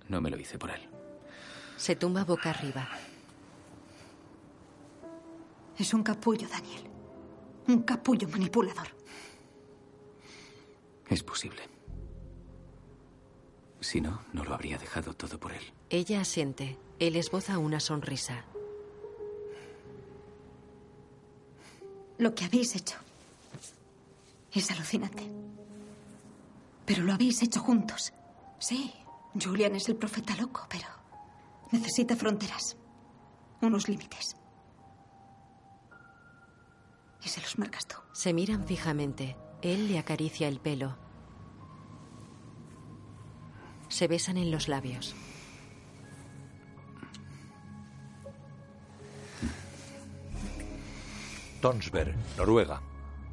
[0.08, 0.82] No me lo hice por él.
[1.78, 2.88] Se tumba boca arriba.
[5.78, 6.84] Es un capullo, Daniel.
[7.68, 8.88] Un capullo manipulador.
[11.08, 11.62] Es posible.
[13.80, 15.64] Si no, no lo habría dejado todo por él.
[15.90, 16.78] Ella asiente.
[17.00, 18.46] Él esboza una sonrisa.
[22.20, 22.98] Lo que habéis hecho
[24.54, 25.24] es alucinante.
[26.86, 28.14] Pero lo habéis hecho juntos.
[28.60, 28.94] Sí,
[29.40, 30.88] Julian es el profeta loco, pero
[31.72, 32.78] necesita fronteras,
[33.62, 34.36] unos límites.
[37.24, 37.98] Y se los marcas tú.
[38.14, 39.38] Se miran fijamente.
[39.62, 40.98] Él le acaricia el pelo.
[43.90, 45.16] Se besan en los labios.
[51.62, 52.82] Tonsberg, Noruega.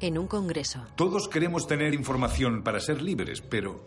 [0.01, 0.85] En un congreso.
[0.95, 3.83] Todos queremos tener información para ser libres, pero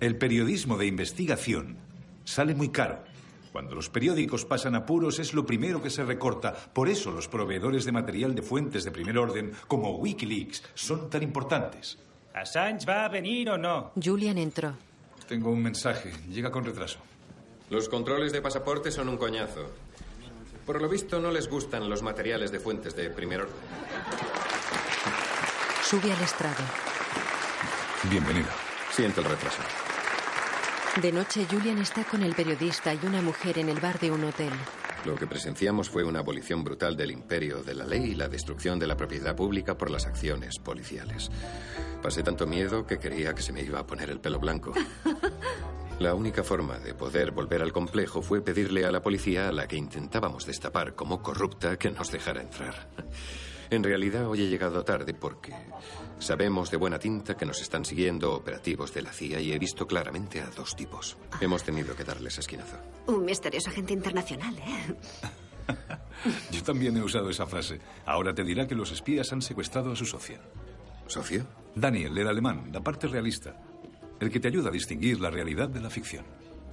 [0.00, 1.76] el periodismo de investigación
[2.24, 3.04] sale muy caro.
[3.52, 6.54] Cuando los periódicos pasan apuros es lo primero que se recorta.
[6.54, 11.22] Por eso los proveedores de material de fuentes de primer orden, como Wikileaks, son tan
[11.22, 11.98] importantes.
[12.34, 13.92] ¿Assange va a venir o no?
[14.02, 14.74] Julian entró.
[15.26, 16.12] Tengo un mensaje.
[16.28, 16.98] Llega con retraso.
[17.70, 19.70] Los controles de pasaporte son un coñazo.
[20.64, 23.54] Por lo visto no les gustan los materiales de fuentes de primer orden.
[25.88, 26.62] Sube al estrado.
[28.10, 28.48] Bienvenido.
[28.90, 29.62] Siento el retraso.
[31.00, 34.22] De noche, Julian está con el periodista y una mujer en el bar de un
[34.24, 34.52] hotel.
[35.06, 38.78] Lo que presenciamos fue una abolición brutal del imperio de la ley y la destrucción
[38.78, 41.30] de la propiedad pública por las acciones policiales.
[42.02, 44.74] Pasé tanto miedo que creía que se me iba a poner el pelo blanco.
[46.00, 49.66] La única forma de poder volver al complejo fue pedirle a la policía a la
[49.66, 52.88] que intentábamos destapar como corrupta que nos dejara entrar.
[53.70, 55.52] En realidad hoy he llegado tarde porque
[56.18, 59.86] sabemos de buena tinta que nos están siguiendo operativos de la CIA y he visto
[59.86, 61.16] claramente a dos tipos.
[61.40, 62.76] Hemos tenido que darles esquinazo.
[63.06, 64.94] Un misterioso agente internacional, ¿eh?
[66.50, 67.78] Yo también he usado esa frase.
[68.06, 70.40] Ahora te dirá que los espías han secuestrado a su socia.
[71.06, 71.46] ¿Socio?
[71.74, 73.54] Daniel, el alemán, la parte realista.
[74.18, 76.24] El que te ayuda a distinguir la realidad de la ficción.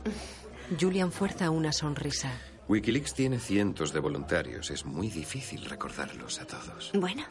[0.79, 2.31] Julian fuerza una sonrisa.
[2.67, 4.71] Wikileaks tiene cientos de voluntarios.
[4.71, 6.91] Es muy difícil recordarlos a todos.
[6.95, 7.23] Bueno,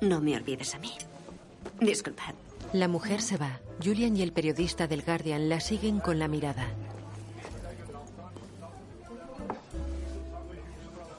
[0.00, 0.92] no me olvides a mí.
[1.80, 2.34] Disculpad.
[2.72, 3.60] La mujer se va.
[3.82, 6.68] Julian y el periodista del Guardian la siguen con la mirada.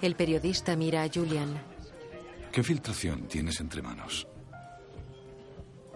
[0.02, 1.62] El periodista mira a Julian.
[2.52, 4.28] ¿Qué filtración tienes entre manos?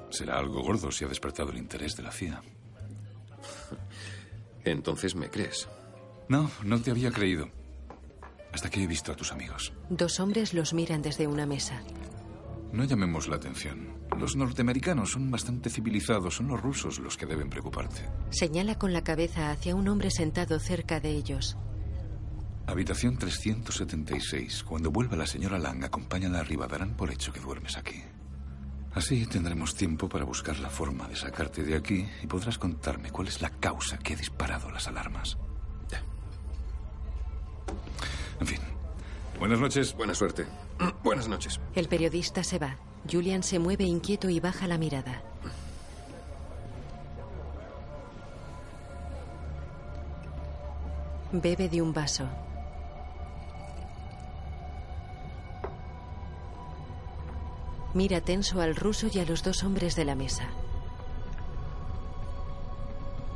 [0.10, 2.41] Será algo gordo si ha despertado el interés de la CIA.
[4.65, 5.68] Entonces me crees.
[6.29, 7.49] No, no te había creído.
[8.51, 9.73] Hasta que he visto a tus amigos.
[9.89, 11.81] Dos hombres los miran desde una mesa.
[12.71, 13.89] No llamemos la atención.
[14.17, 16.35] Los norteamericanos son bastante civilizados.
[16.35, 18.09] Son los rusos los que deben preocuparte.
[18.29, 21.57] Señala con la cabeza hacia un hombre sentado cerca de ellos.
[22.65, 24.63] Habitación 376.
[24.63, 26.67] Cuando vuelva la señora Lang, acompáñala arriba.
[26.67, 28.01] Darán por hecho que duermes aquí.
[28.93, 33.27] Así tendremos tiempo para buscar la forma de sacarte de aquí y podrás contarme cuál
[33.27, 35.37] es la causa que ha disparado las alarmas.
[38.39, 38.60] En fin.
[39.39, 39.95] Buenas noches.
[39.95, 40.45] Buena suerte.
[41.03, 41.60] Buenas noches.
[41.76, 42.77] El periodista se va.
[43.11, 45.22] Julian se mueve inquieto y baja la mirada.
[51.31, 52.27] Bebe de un vaso.
[57.93, 60.47] Mira tenso al ruso y a los dos hombres de la mesa.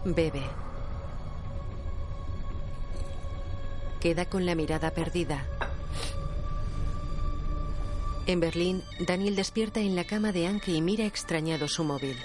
[0.06, 0.44] Bebe.
[4.02, 5.46] Queda con la mirada perdida.
[8.28, 12.18] En Berlín, Daniel despierta en la cama de Anke y mira extrañado su móvil.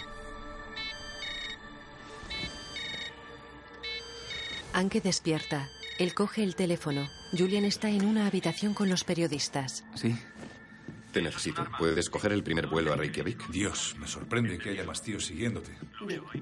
[4.73, 5.69] Anke despierta.
[5.99, 7.09] Él coge el teléfono.
[7.37, 9.85] Julian está en una habitación con los periodistas.
[9.95, 10.17] Sí.
[11.13, 11.67] Te necesito.
[11.79, 13.49] ¿Puedes coger el primer vuelo a Reykjavik?
[13.49, 15.71] Dios, me sorprende que haya más tíos siguiéndote.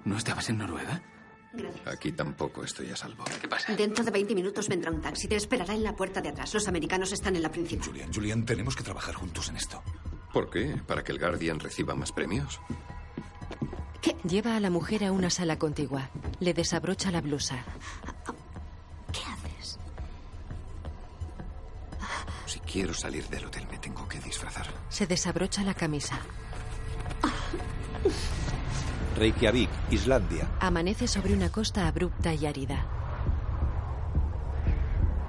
[0.05, 1.02] ¿No estabas en Noruega?
[1.86, 3.24] Aquí tampoco estoy a salvo.
[3.40, 3.74] ¿Qué pasa?
[3.74, 5.27] Dentro de 20 minutos vendrá un taxi.
[5.28, 6.55] Te esperará en la puerta de atrás.
[6.55, 7.86] Los americanos están en la principal.
[7.86, 9.82] Julian, Julian, tenemos que trabajar juntos en esto.
[10.32, 10.81] ¿Por qué?
[10.86, 12.60] ¿Para que el Guardian reciba más premios?
[14.24, 16.10] Lleva a la mujer a una sala contigua.
[16.40, 17.64] Le desabrocha la blusa.
[19.12, 19.78] ¿Qué haces?
[22.47, 24.66] Si quiero salir del hotel, me tengo que disfrazar.
[24.89, 26.20] Se desabrocha la camisa.
[29.20, 30.48] Reykjavik, Islandia.
[30.60, 32.86] Amanece sobre una costa abrupta y árida.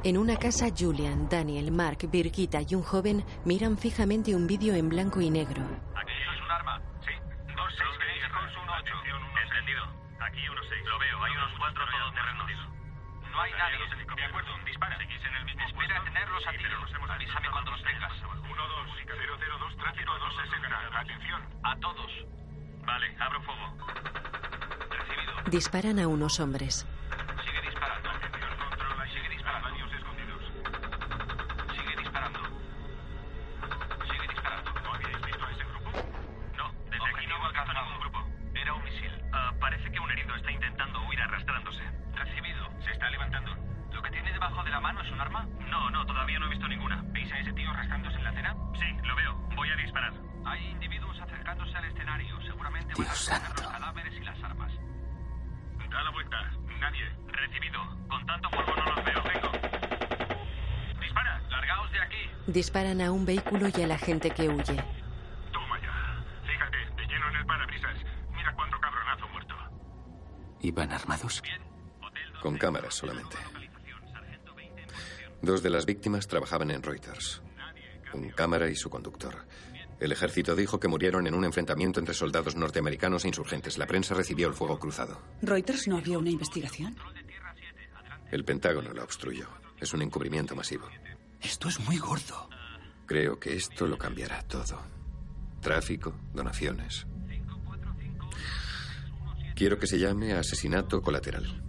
[0.05, 4.87] En una casa, Julian, Daniel, Mark, Birgitta y un joven miran fijamente un vídeo en
[4.87, 5.61] blanco y negro.
[5.91, 6.79] ¿Aquello es un arma?
[7.03, 7.11] Sí.
[7.51, 8.95] 26 con 18.
[9.43, 9.83] Entendido.
[10.23, 10.87] Aquí 16.
[10.87, 11.23] Lo veo.
[11.27, 12.47] Hay unos cuatro todoterrenos.
[13.27, 13.75] No hay nadie.
[14.15, 14.51] De acuerdo.
[14.65, 14.97] Dispara.
[15.03, 16.87] Seguís en el mismo Espera a tenerlos a tiros.
[17.11, 18.13] Avísame cuando los tengas.
[18.23, 18.55] 1-2.
[19.03, 19.77] 002.
[19.83, 20.79] Tráfico 260.
[20.95, 21.43] Atención.
[21.67, 22.11] A todos.
[22.85, 23.15] Vale.
[23.19, 23.77] Abro fuego.
[24.89, 25.33] Recibido.
[25.49, 26.85] Disparan a unos hombres.
[27.45, 28.09] Sigue disparando.
[28.69, 29.05] Controla.
[29.07, 29.69] Sigue disparando.
[29.69, 30.41] Baños escondidos.
[31.75, 32.39] Sigue disparando.
[34.11, 34.71] Sigue disparando.
[34.83, 35.91] ¿No habíais visto a ese grupo?
[36.57, 36.71] No.
[36.89, 38.19] Desde aquí no alcanza ningún grupo.
[38.55, 39.11] Era un misil.
[39.33, 41.83] Ah, parece que un herido está intentando huir arrastrándose.
[42.15, 42.67] Recibido.
[42.83, 43.51] Se está levantando.
[44.41, 45.47] ¿Lo que tiene debajo de la mano es un arma?
[45.69, 47.03] No, no, todavía no he visto ninguna.
[47.07, 48.55] ¿Veis a ese tío arrastrándose en la acera?
[48.73, 49.35] Sí, lo veo.
[49.55, 50.13] Voy a disparar.
[50.45, 52.41] Hay individuos acercándose al escenario.
[52.41, 54.71] Seguramente van a recoger los cadáveres y las armas.
[55.91, 56.51] Da la vuelta.
[56.79, 57.05] Nadie.
[57.27, 57.79] Recibido.
[58.07, 59.23] Con tanto polvo no los veo.
[59.23, 59.51] Vengo.
[60.99, 61.41] Dispara.
[61.49, 62.29] Largaos de aquí.
[62.47, 64.83] Disparan a un vehículo y a la gente que huye.
[65.51, 66.23] Toma ya.
[66.47, 67.97] Fíjate, de lleno en el parabrisas.
[68.33, 69.55] Mira cuánto cabronazo muerto.
[70.61, 71.43] ¿Iban armados?
[72.41, 73.37] Con cámaras solamente.
[75.41, 77.41] Dos de las víctimas trabajaban en Reuters.
[78.13, 79.45] Un cámara y su conductor.
[79.99, 83.77] El ejército dijo que murieron en un enfrentamiento entre soldados norteamericanos e insurgentes.
[83.77, 85.21] La prensa recibió el fuego cruzado.
[85.41, 86.95] ¿Reuters no había una investigación?
[88.31, 89.47] El Pentágono la obstruyó.
[89.79, 90.87] Es un encubrimiento masivo.
[91.41, 92.49] Esto es muy gordo.
[93.05, 94.79] Creo que esto lo cambiará todo.
[95.59, 97.05] Tráfico, donaciones.
[99.55, 101.61] Quiero que se llame asesinato colateral.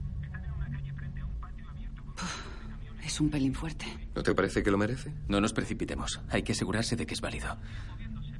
[3.04, 3.86] Es un pelín fuerte.
[4.14, 5.12] ¿No te parece que lo merece?
[5.28, 6.20] No nos precipitemos.
[6.30, 7.56] Hay que asegurarse de que es válido.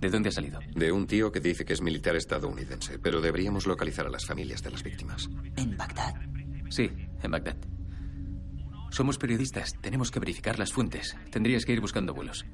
[0.01, 0.61] ¿De dónde ha salido?
[0.75, 4.63] De un tío que dice que es militar estadounidense, pero deberíamos localizar a las familias
[4.63, 5.29] de las víctimas.
[5.57, 6.15] ¿En Bagdad?
[6.71, 6.91] Sí,
[7.23, 7.57] en Bagdad.
[8.91, 9.75] Somos periodistas.
[9.81, 11.17] Tenemos que verificar las fuentes.
[11.31, 12.45] Tendrías que ir buscando vuelos.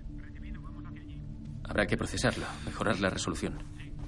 [1.64, 3.59] Habrá que procesarlo, mejorar la resolución.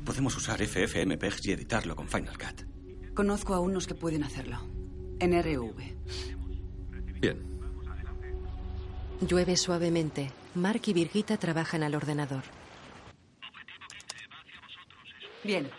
[0.04, 3.14] Podemos usar FFmpeg y editarlo con Final Cut.
[3.14, 4.58] Conozco a unos que pueden hacerlo.
[5.18, 5.74] En RV.
[7.20, 7.49] Bien.
[9.20, 10.30] Llueve suavemente.
[10.54, 12.42] Mark y Virgita trabajan al ordenador.
[15.44, 15.70] Bien.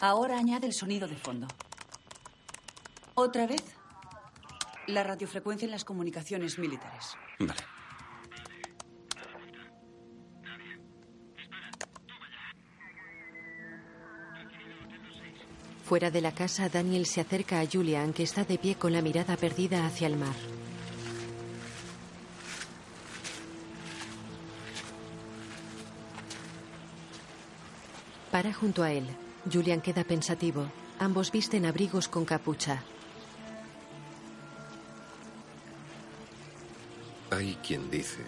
[0.00, 1.46] Ahora añade el sonido de fondo.
[3.14, 3.62] Otra vez.
[4.86, 7.16] La radiofrecuencia en las comunicaciones militares.
[7.38, 7.54] Vale.
[15.84, 19.02] Fuera de la casa, Daniel se acerca a Julian, que está de pie con la
[19.02, 20.34] mirada perdida hacia el mar.
[28.34, 29.06] Para junto a él.
[29.48, 30.68] Julian queda pensativo.
[30.98, 32.82] Ambos visten abrigos con capucha.
[37.30, 38.24] Hay quien dice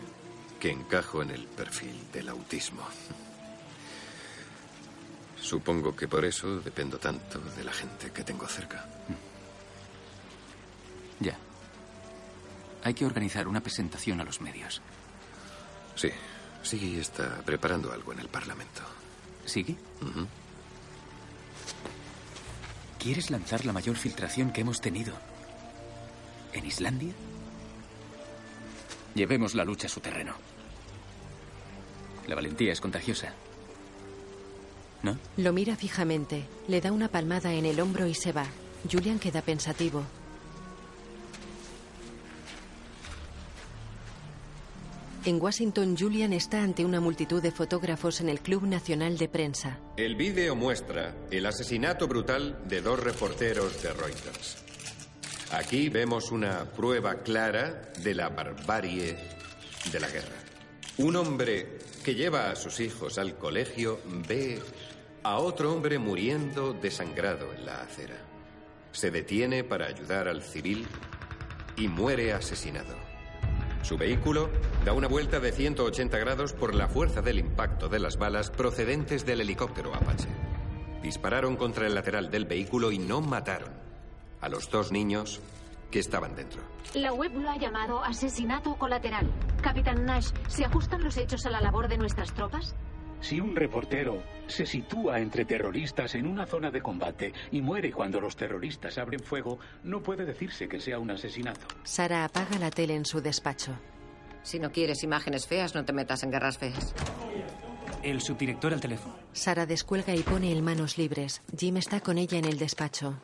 [0.61, 2.85] que encajo en el perfil del autismo.
[5.41, 8.87] Supongo que por eso dependo tanto de la gente que tengo cerca.
[11.19, 11.37] Ya.
[12.85, 14.81] Hay que organizar una presentación a los medios.
[15.97, 16.11] Sí,
[16.63, 18.96] sí está preparando algo en el Parlamento.
[19.47, 19.77] ¿Sigue?
[22.99, 25.15] ¿Quieres lanzar la mayor filtración que hemos tenido
[26.53, 27.13] en Islandia?
[29.15, 30.35] Llevemos la lucha a su terreno.
[32.27, 33.33] La valentía es contagiosa.
[35.03, 35.17] ¿No?
[35.37, 38.47] Lo mira fijamente, le da una palmada en el hombro y se va.
[38.91, 40.03] Julian queda pensativo.
[45.27, 49.81] En Washington, Julian está ante una multitud de fotógrafos en el Club Nacional de Prensa.
[49.97, 54.59] El vídeo muestra el asesinato brutal de dos reporteros de Reuters.
[55.51, 59.17] Aquí vemos una prueba clara de la barbarie
[59.91, 60.37] de la guerra.
[60.99, 63.99] Un hombre que lleva a sus hijos al colegio
[64.29, 64.63] ve
[65.25, 68.19] a otro hombre muriendo desangrado en la acera.
[68.93, 70.87] Se detiene para ayudar al civil
[71.77, 73.06] y muere asesinado.
[73.87, 74.51] Su vehículo
[74.85, 79.25] da una vuelta de 180 grados por la fuerza del impacto de las balas procedentes
[79.25, 80.27] del helicóptero Apache.
[81.03, 83.69] Dispararon contra el lateral del vehículo y no mataron
[84.41, 85.41] a los dos niños
[85.93, 86.63] que estaban dentro.
[86.95, 89.31] La web lo ha llamado asesinato colateral.
[89.63, 92.75] Capitán Nash, ¿se ajustan los hechos a la labor de nuestras tropas?
[93.21, 98.21] Si un reportero se sitúa entre terroristas en una zona de combate y muere cuando
[98.21, 101.67] los terroristas abren fuego, no puede decirse que sea un asesinato.
[101.85, 103.73] Sara apaga la tele en su despacho.
[104.43, 106.95] Si no quieres imágenes feas, no te metas en guerras feas.
[108.03, 109.17] El subdirector al teléfono.
[109.33, 111.43] Sara descuelga y pone en manos libres.
[111.59, 113.21] Jim está con ella en el despacho.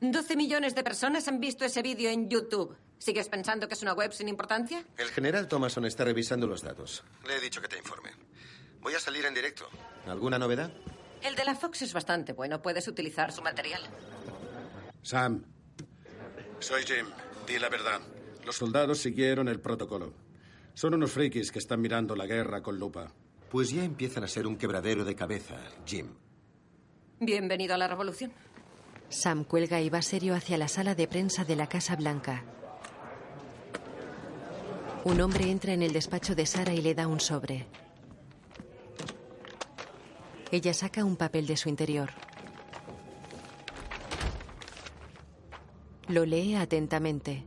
[0.00, 2.74] 12 millones de personas han visto ese vídeo en YouTube.
[2.96, 4.82] ¿Sigues pensando que es una web sin importancia?
[4.96, 7.04] El general Thomason está revisando los datos.
[7.26, 8.10] Le he dicho que te informe.
[8.80, 9.68] Voy a salir en directo.
[10.06, 10.70] ¿Alguna novedad?
[11.22, 12.62] El de la Fox es bastante bueno.
[12.62, 13.82] Puedes utilizar su material.
[15.02, 15.44] Sam,
[16.58, 17.06] soy Jim.
[17.46, 18.00] Di la verdad.
[18.44, 20.14] Los soldados siguieron el protocolo.
[20.74, 23.12] Son unos frikis que están mirando la guerra con lupa.
[23.50, 26.14] Pues ya empiezan a ser un quebradero de cabeza, Jim.
[27.18, 28.32] Bienvenido a la revolución.
[29.08, 32.44] Sam cuelga y va serio hacia la sala de prensa de la Casa Blanca.
[35.04, 37.66] Un hombre entra en el despacho de Sara y le da un sobre.
[40.52, 42.10] Ella saca un papel de su interior.
[46.08, 47.44] Lo lee atentamente.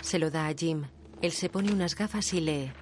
[0.00, 0.84] Se lo da a Jim.
[1.20, 2.72] Él se pone unas gafas y lee.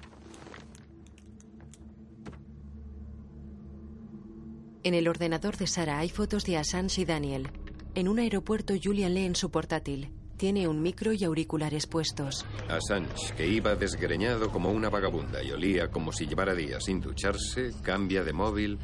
[4.83, 7.49] En el ordenador de Sara hay fotos de Assange y Daniel.
[7.95, 10.09] En un aeropuerto, Julian lee en su portátil.
[10.37, 12.45] Tiene un micro y auriculares puestos.
[12.67, 17.71] Assange, que iba desgreñado como una vagabunda y olía como si llevara días sin ducharse,
[17.81, 18.79] cambia de móvil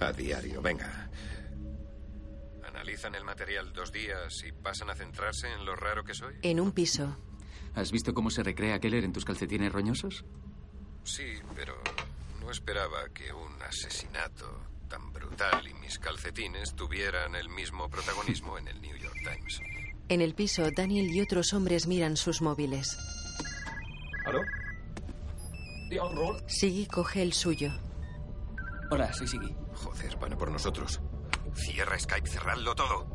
[0.00, 0.60] a diario.
[0.60, 1.08] Venga.
[2.66, 6.34] Analizan el material dos días y pasan a centrarse en lo raro que soy.
[6.42, 7.16] En un piso.
[7.74, 10.24] ¿Has visto cómo se recrea Keller en tus calcetines roñosos?
[11.04, 11.74] Sí, pero
[12.40, 18.68] no esperaba que un asesinato tan brutal y mis calcetines tuvieran el mismo protagonismo en
[18.68, 19.60] el New York Times.
[20.08, 22.96] En el piso, Daniel y otros hombres miran sus móviles.
[24.26, 24.40] ¿Aló?
[26.46, 27.72] Siggy coge el suyo.
[28.90, 29.54] Hola, soy Siggy.
[29.74, 31.00] Joder, van a por nosotros.
[31.54, 33.06] Cierra Skype, cerradlo todo.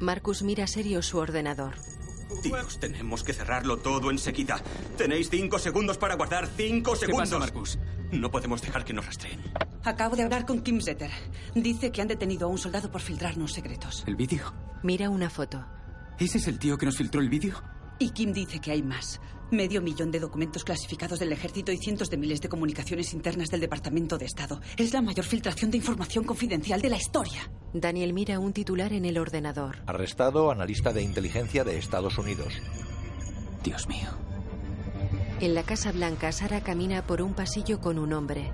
[0.00, 1.74] Marcus mira serio su ordenador.
[2.42, 4.62] Dios, tenemos que cerrarlo todo enseguida.
[4.96, 7.28] Tenéis cinco segundos para guardar cinco ¿Qué segundos.
[7.28, 7.78] pasa, Marcus?
[8.12, 9.40] No podemos dejar que nos rastreen.
[9.84, 11.10] Acabo de hablar con Kim Zetter.
[11.54, 14.04] Dice que han detenido a un soldado por filtrarnos secretos.
[14.06, 14.52] ¿El vídeo?
[14.82, 15.64] Mira una foto.
[16.18, 17.62] ¿Ese es el tío que nos filtró el vídeo?
[17.98, 19.20] Y Kim dice que hay más.
[19.50, 23.60] Medio millón de documentos clasificados del ejército y cientos de miles de comunicaciones internas del
[23.60, 24.60] Departamento de Estado.
[24.76, 27.50] Es la mayor filtración de información confidencial de la historia.
[27.72, 29.78] Daniel mira un titular en el ordenador.
[29.86, 32.52] Arrestado analista de inteligencia de Estados Unidos.
[33.64, 34.08] Dios mío.
[35.40, 38.52] En la Casa Blanca, Sara camina por un pasillo con un hombre.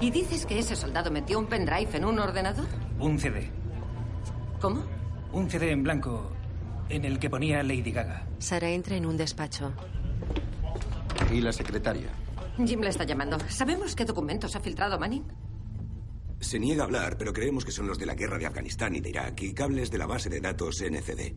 [0.00, 2.66] ¿Y dices que ese soldado metió un pendrive en un ordenador?
[2.98, 3.50] Un CD.
[4.60, 4.84] ¿Cómo?
[5.32, 6.30] Un CD en blanco
[6.88, 8.26] en el que ponía Lady Gaga.
[8.38, 9.72] Sara entra en un despacho.
[11.32, 12.08] ¿Y la secretaria?
[12.64, 13.38] Jim le está llamando.
[13.48, 15.24] ¿Sabemos qué documentos ha filtrado Manning?
[16.40, 19.00] Se niega a hablar, pero creemos que son los de la guerra de Afganistán y
[19.00, 21.34] de Irak y cables de la base de datos NCD.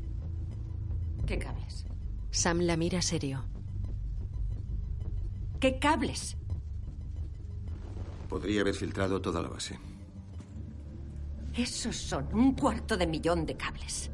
[1.25, 1.85] ¿Qué cables?
[2.29, 3.45] Sam la mira serio.
[5.59, 6.38] ¿Qué cables?
[8.27, 9.79] Podría haber filtrado toda la base.
[11.55, 14.11] Esos son un cuarto de millón de cables.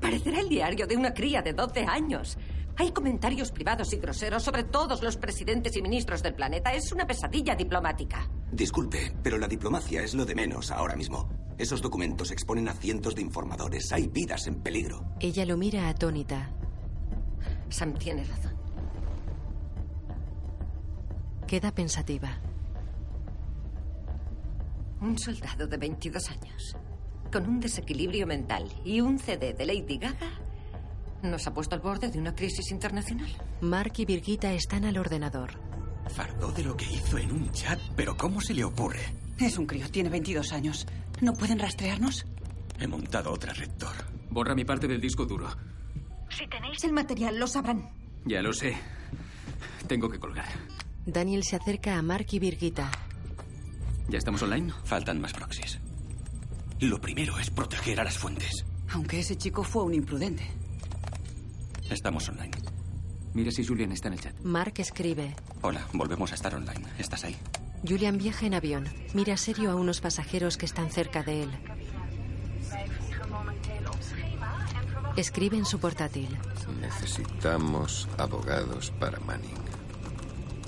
[0.00, 2.38] Parecerá el diario de una cría de 12 años.
[2.76, 6.72] Hay comentarios privados y groseros sobre todos los presidentes y ministros del planeta.
[6.72, 8.30] Es una pesadilla diplomática.
[8.50, 11.28] Disculpe, pero la diplomacia es lo de menos ahora mismo.
[11.58, 13.92] Esos documentos exponen a cientos de informadores.
[13.92, 15.04] Hay vidas en peligro.
[15.20, 16.50] Ella lo mira atónita.
[17.68, 18.59] Sam tiene razón.
[21.50, 22.38] Queda pensativa.
[25.00, 26.76] Un soldado de 22 años,
[27.32, 30.30] con un desequilibrio mental y un CD de Lady Gaga,
[31.24, 33.28] nos ha puesto al borde de una crisis internacional.
[33.62, 35.50] Mark y Virgita están al ordenador.
[36.14, 39.00] Fardó de lo que hizo en un chat, pero ¿cómo se le ocurre?
[39.36, 40.86] Es un crío, tiene 22 años.
[41.20, 42.26] ¿No pueden rastrearnos?
[42.78, 43.96] He montado otra rector.
[44.30, 45.48] Borra mi parte del disco duro.
[46.28, 47.90] Si tenéis el material, lo sabrán.
[48.24, 48.76] Ya lo sé.
[49.88, 50.46] Tengo que colgar.
[51.06, 52.90] Daniel se acerca a Mark y Virgita.
[54.08, 54.72] ¿Ya estamos online?
[54.84, 55.78] Faltan más proxies.
[56.80, 58.64] Lo primero es proteger a las fuentes.
[58.92, 60.44] Aunque ese chico fue un imprudente.
[61.90, 62.50] Estamos online.
[63.34, 64.34] Mira si Julian está en el chat.
[64.42, 65.34] Mark escribe.
[65.62, 66.84] Hola, volvemos a estar online.
[66.98, 67.36] ¿Estás ahí?
[67.86, 68.88] Julian viaja en avión.
[69.14, 71.50] Mira serio a unos pasajeros que están cerca de él.
[75.16, 76.28] Escribe en su portátil.
[76.80, 79.79] Necesitamos abogados para Manning.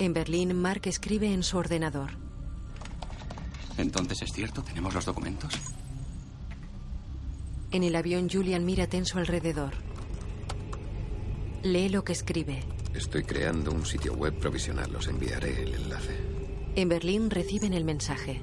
[0.03, 2.11] En Berlín, Mark escribe en su ordenador.
[3.79, 5.55] Entonces es cierto, tenemos los documentos.
[7.71, 9.75] En el avión, Julian mira tenso alrededor.
[11.63, 12.65] Lee lo que escribe.
[12.93, 14.93] Estoy creando un sitio web provisional.
[14.97, 16.19] Os enviaré el enlace.
[16.75, 18.43] En Berlín reciben el mensaje.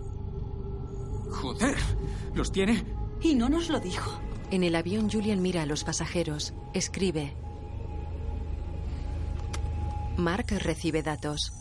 [1.29, 1.75] Joder,
[2.35, 2.85] ¿los tiene?
[3.19, 4.21] Y no nos lo dijo.
[4.49, 6.53] En el avión, Julian mira a los pasajeros.
[6.73, 7.33] Escribe.
[10.19, 11.53] Mark recibe datos.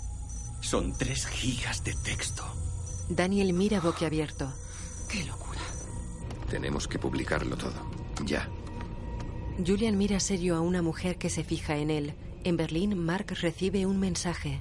[0.61, 2.45] Son tres gigas de texto.
[3.09, 4.53] Daniel mira boquiabierto.
[5.09, 5.61] ¡Qué locura!
[6.51, 7.89] Tenemos que publicarlo todo.
[8.25, 8.49] Ya.
[9.65, 12.15] Julian mira serio a una mujer que se fija en él.
[12.43, 14.61] En Berlín, Mark recibe un mensaje.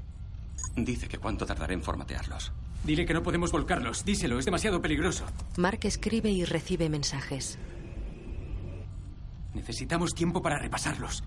[0.75, 2.51] Dice que cuánto tardaré en formatearlos.
[2.83, 4.05] Dile que no podemos volcarlos.
[4.05, 5.25] Díselo, es demasiado peligroso.
[5.57, 7.57] Mark escribe y recibe mensajes.
[9.55, 11.23] Necesitamos tiempo para repasarlos.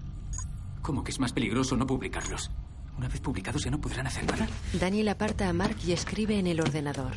[0.83, 2.51] ¿Cómo que es más peligroso no publicarlos?
[2.97, 4.47] Una vez publicados ya no podrán hacer nada.
[4.79, 7.13] Daniel aparta a Mark y escribe en el ordenador.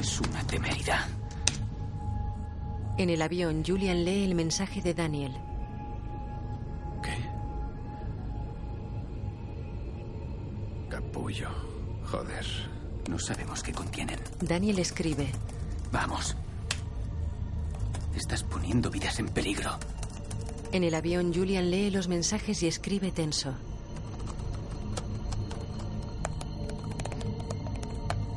[0.00, 1.06] Es una temeridad.
[2.96, 5.32] En el avión, Julian lee el mensaje de Daniel.
[7.02, 7.16] ¿Qué?
[10.88, 11.48] Capullo.
[12.10, 12.46] Joder.
[13.08, 14.18] No sabemos qué contienen.
[14.40, 15.30] Daniel escribe.
[15.92, 16.36] Vamos.
[18.14, 19.78] Estás poniendo vidas en peligro.
[20.72, 23.54] En el avión, Julian lee los mensajes y escribe tenso.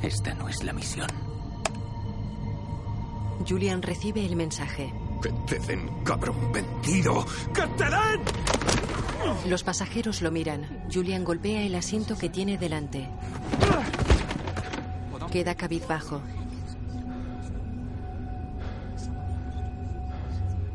[0.02, 1.08] Esta no es la misión.
[3.48, 4.94] Julian recibe el mensaje.
[5.22, 7.26] ¡Que te den, cabrón vendido!
[7.54, 8.22] ¡Que te den!
[9.48, 10.86] Los pasajeros lo miran.
[10.92, 13.08] Julian golpea el asiento que tiene delante.
[15.32, 16.22] Queda cabizbajo.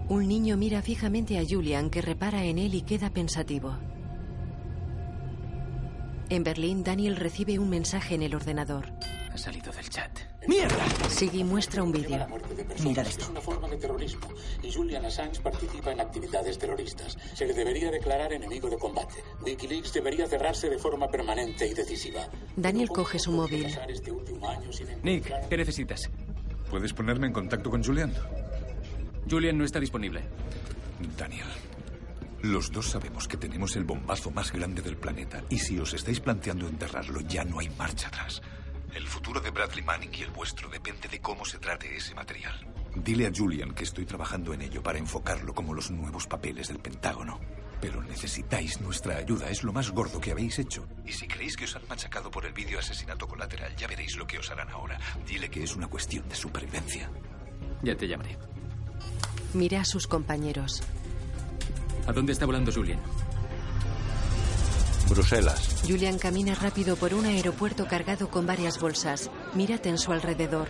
[0.08, 3.76] Un niño mira fijamente a Julian que repara en él y queda pensativo.
[6.28, 8.86] En Berlín, Daniel recibe un mensaje en el ordenador.
[9.32, 10.18] Ha salido del chat.
[10.46, 10.86] ¡Mierda!
[11.08, 12.26] Siggy muestra un vídeo.
[12.84, 13.24] Mira esto.
[13.24, 14.28] Es una forma de terrorismo
[14.62, 17.18] y Julian Assange participa en actividades terroristas.
[17.34, 19.14] Se le debería declarar enemigo de combate.
[19.44, 22.28] Wikileaks debería cerrarse de forma permanente y decisiva.
[22.56, 23.66] Daniel coge su móvil.
[23.66, 26.10] Este año sin Nick, ¿qué necesitas?
[26.70, 28.14] ¿Puedes ponerme en contacto con Julian?
[29.28, 30.22] Julian no está disponible.
[31.16, 31.46] Daniel,
[32.42, 36.20] los dos sabemos que tenemos el bombazo más grande del planeta y si os estáis
[36.20, 38.40] planteando enterrarlo ya no hay marcha atrás.
[38.94, 42.54] El futuro de Bradley Manning y el vuestro depende de cómo se trate ese material.
[42.94, 46.78] Dile a Julian que estoy trabajando en ello para enfocarlo como los nuevos papeles del
[46.78, 47.38] Pentágono.
[47.78, 49.50] Pero necesitáis nuestra ayuda.
[49.50, 50.88] Es lo más gordo que habéis hecho.
[51.04, 54.26] Y si creéis que os han machacado por el vídeo asesinato colateral, ya veréis lo
[54.26, 54.98] que os harán ahora.
[55.26, 57.10] Dile que es una cuestión de supervivencia.
[57.82, 58.38] Ya te llamaré.
[59.56, 60.82] Mira a sus compañeros.
[62.06, 62.98] ¿A dónde está volando Julian?
[65.08, 65.82] Bruselas.
[65.88, 69.30] Julian camina rápido por un aeropuerto cargado con varias bolsas.
[69.54, 70.68] Mírate en su alrededor.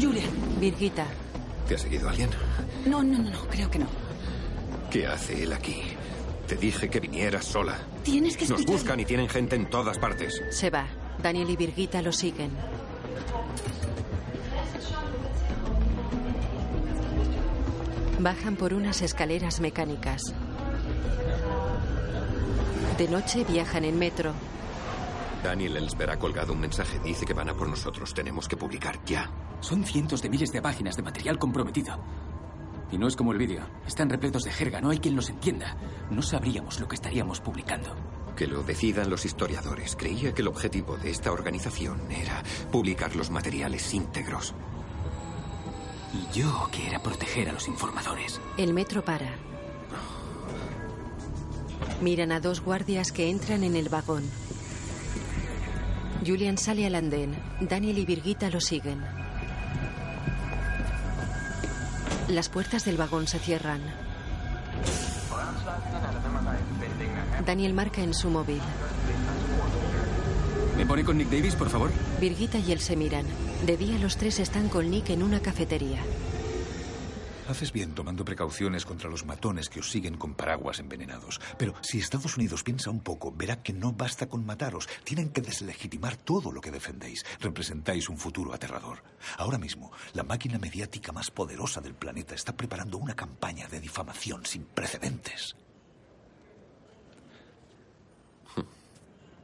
[0.00, 0.60] Julian.
[0.60, 1.06] Virgita.
[1.66, 2.30] ¿Te ha seguido alguien?
[2.86, 3.86] No, no, no, no, creo que no.
[4.88, 5.82] ¿Qué hace él aquí?
[6.46, 7.76] Te dije que vinieras sola.
[8.04, 10.42] Tienes que Nos buscan y tienen gente en todas partes.
[10.50, 10.86] Se va.
[11.22, 12.50] Daniel y Virgita lo siguen.
[18.18, 20.22] Bajan por unas escaleras mecánicas.
[22.98, 24.32] De noche viajan en metro.
[25.42, 27.00] Daniel Ellsberg ha colgado un mensaje.
[27.00, 28.14] Dice que van a por nosotros.
[28.14, 29.30] Tenemos que publicar ya.
[29.60, 31.98] Son cientos de miles de páginas de material comprometido.
[32.92, 33.62] Y no es como el vídeo.
[33.86, 34.80] Están repletos de jerga.
[34.80, 35.76] No hay quien los entienda.
[36.10, 37.96] No sabríamos lo que estaríamos publicando.
[38.36, 39.96] Que lo decidan los historiadores.
[39.96, 44.54] Creía que el objetivo de esta organización era publicar los materiales íntegros.
[46.12, 48.38] Y yo, que era proteger a los informadores.
[48.58, 49.34] El metro para.
[52.02, 54.24] Miran a dos guardias que entran en el vagón.
[56.26, 57.34] Julian sale al andén.
[57.60, 59.02] Daniel y Virgita lo siguen.
[62.32, 63.82] Las puertas del vagón se cierran.
[67.44, 68.62] Daniel marca en su móvil.
[70.78, 71.90] ¿Me pone con Nick Davis, por favor?
[72.22, 73.26] Virgita y él se miran.
[73.66, 75.98] De día los tres están con Nick en una cafetería.
[77.48, 81.40] Haces bien tomando precauciones contra los matones que os siguen con paraguas envenenados.
[81.58, 84.88] Pero si Estados Unidos piensa un poco, verá que no basta con mataros.
[85.04, 87.24] Tienen que deslegitimar todo lo que defendéis.
[87.40, 89.02] Representáis un futuro aterrador.
[89.38, 94.46] Ahora mismo, la máquina mediática más poderosa del planeta está preparando una campaña de difamación
[94.46, 95.56] sin precedentes.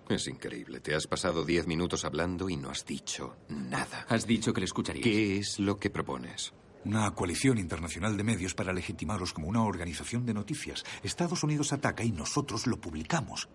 [0.09, 0.81] Es increíble.
[0.81, 4.07] Te has pasado diez minutos hablando y no has dicho nada.
[4.09, 5.05] Has dicho que le escucharías.
[5.05, 6.55] ¿Qué es lo que propones?
[6.85, 10.85] Una coalición internacional de medios para legitimaros como una organización de noticias.
[11.03, 13.49] Estados Unidos ataca y nosotros lo publicamos.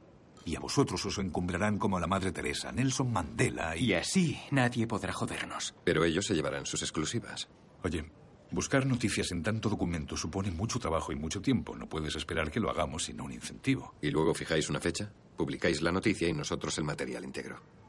[0.45, 3.85] Y a vosotros os encumbrarán como a la Madre Teresa, Nelson Mandela y...
[3.85, 5.73] Y así nadie podrá jodernos.
[5.85, 7.47] Pero ellos se llevarán sus exclusivas.
[7.81, 8.05] Oye,
[8.51, 11.77] buscar noticias en tanto documento supone mucho trabajo y mucho tiempo.
[11.77, 13.95] No puedes esperar que lo hagamos sin un incentivo.
[14.01, 15.11] ¿Y luego fijáis una fecha?
[15.37, 17.82] Publicáis la noticia y nosotros el material íntegro.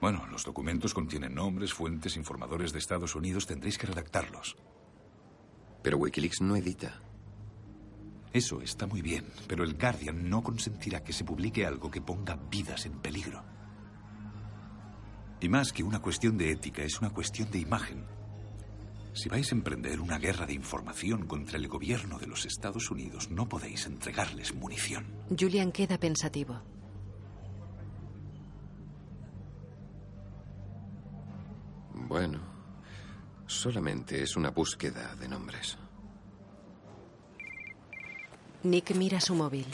[0.00, 3.46] Bueno, los documentos contienen nombres, fuentes, informadores de Estados Unidos.
[3.46, 4.56] Tendréis que redactarlos.
[5.82, 7.00] Pero Wikileaks no edita.
[8.32, 12.36] Eso está muy bien, pero el Guardian no consentirá que se publique algo que ponga
[12.50, 13.44] vidas en peligro.
[15.40, 18.04] Y más que una cuestión de ética, es una cuestión de imagen.
[19.12, 23.30] Si vais a emprender una guerra de información contra el gobierno de los Estados Unidos,
[23.30, 25.06] no podéis entregarles munición.
[25.36, 26.62] Julian queda pensativo.
[32.10, 32.40] Bueno,
[33.46, 35.78] solamente es una búsqueda de nombres.
[38.64, 39.64] Nick mira su móvil.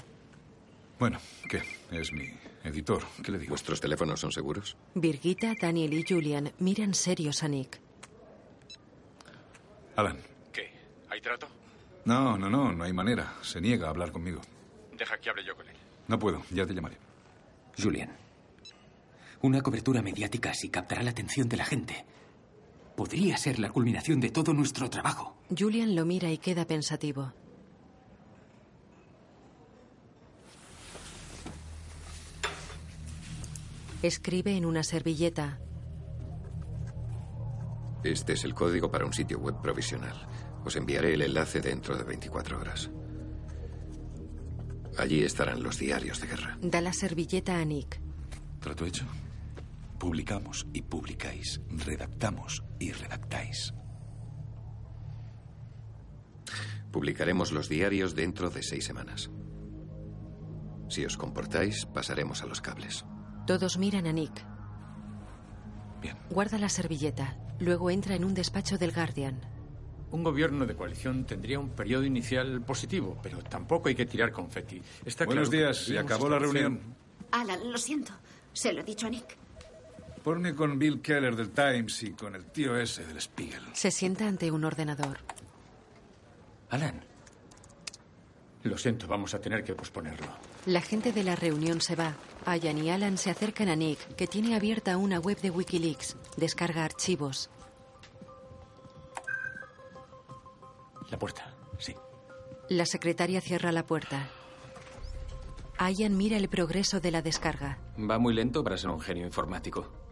[0.99, 1.19] Bueno,
[1.49, 1.63] ¿qué?
[1.91, 2.29] Es mi
[2.63, 3.03] editor.
[3.25, 3.49] ¿Qué le digo?
[3.53, 4.77] ¿Vuestros teléfonos son seguros?
[4.95, 7.81] Virgita, Daniel y Julian miran serios a Nick.
[9.97, 10.19] Alan.
[10.53, 10.71] ¿Qué?
[11.09, 11.49] ¿Hay trato?
[12.05, 13.33] No, no, no, no hay manera.
[13.41, 14.43] Se niega a hablar conmigo.
[14.93, 15.77] Deja que hable yo con él.
[16.07, 16.99] No puedo, ya te llamaré.
[17.83, 18.15] Julian,
[19.41, 22.05] una cobertura mediática así captará la atención de la gente.
[22.97, 25.37] Podría ser la culminación de todo nuestro trabajo.
[25.57, 27.33] Julian lo mira y queda pensativo.
[34.03, 35.59] Escribe en una servilleta.
[38.03, 40.27] Este es el código para un sitio web provisional.
[40.65, 42.91] Os enviaré el enlace dentro de 24 horas.
[44.97, 46.59] Allí estarán los diarios de guerra.
[46.63, 48.01] Da la servilleta a Nick.
[48.61, 49.05] ¿Trato hecho?
[49.99, 51.61] Publicamos y publicáis.
[51.71, 53.73] Redactamos y redactáis.
[56.93, 59.31] Publicaremos los diarios dentro de seis semanas.
[60.89, 63.05] Si os comportáis, pasaremos a los cables.
[63.47, 64.45] Todos miran a Nick.
[66.01, 66.17] Bien.
[66.31, 67.39] Guarda la servilleta.
[67.59, 69.41] Luego entra en un despacho del Guardian.
[70.11, 74.81] Un gobierno de coalición tendría un periodo inicial positivo, pero tampoco hay que tirar confeti.
[75.05, 76.81] Está Buenos claro días, se acabó la reunión.
[77.33, 78.13] Alan, lo siento.
[78.53, 79.37] Se lo he dicho a Nick.
[80.27, 83.63] Ponme con Bill Keller del Times y con el tío ese del Spiegel.
[83.75, 85.19] Se sienta ante un ordenador.
[86.69, 87.05] Alan.
[88.65, 90.27] Lo siento, vamos a tener que posponerlo.
[90.65, 92.17] La gente de la reunión se va.
[92.45, 96.17] Ayan y Alan se acercan a Nick, que tiene abierta una web de Wikileaks.
[96.37, 97.49] Descarga archivos.
[101.09, 101.95] La puerta, sí.
[102.69, 104.29] La secretaria cierra la puerta.
[105.79, 107.79] Ayan mira el progreso de la descarga.
[107.97, 110.06] Va muy lento para ser un genio informático.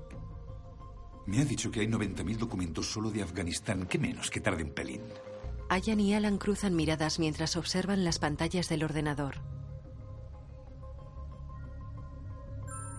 [1.26, 3.86] Me ha dicho que hay 90.000 documentos solo de Afganistán.
[3.86, 5.02] ¿Qué menos que tarde un pelín?
[5.68, 9.36] Ayan y Alan cruzan miradas mientras observan las pantallas del ordenador.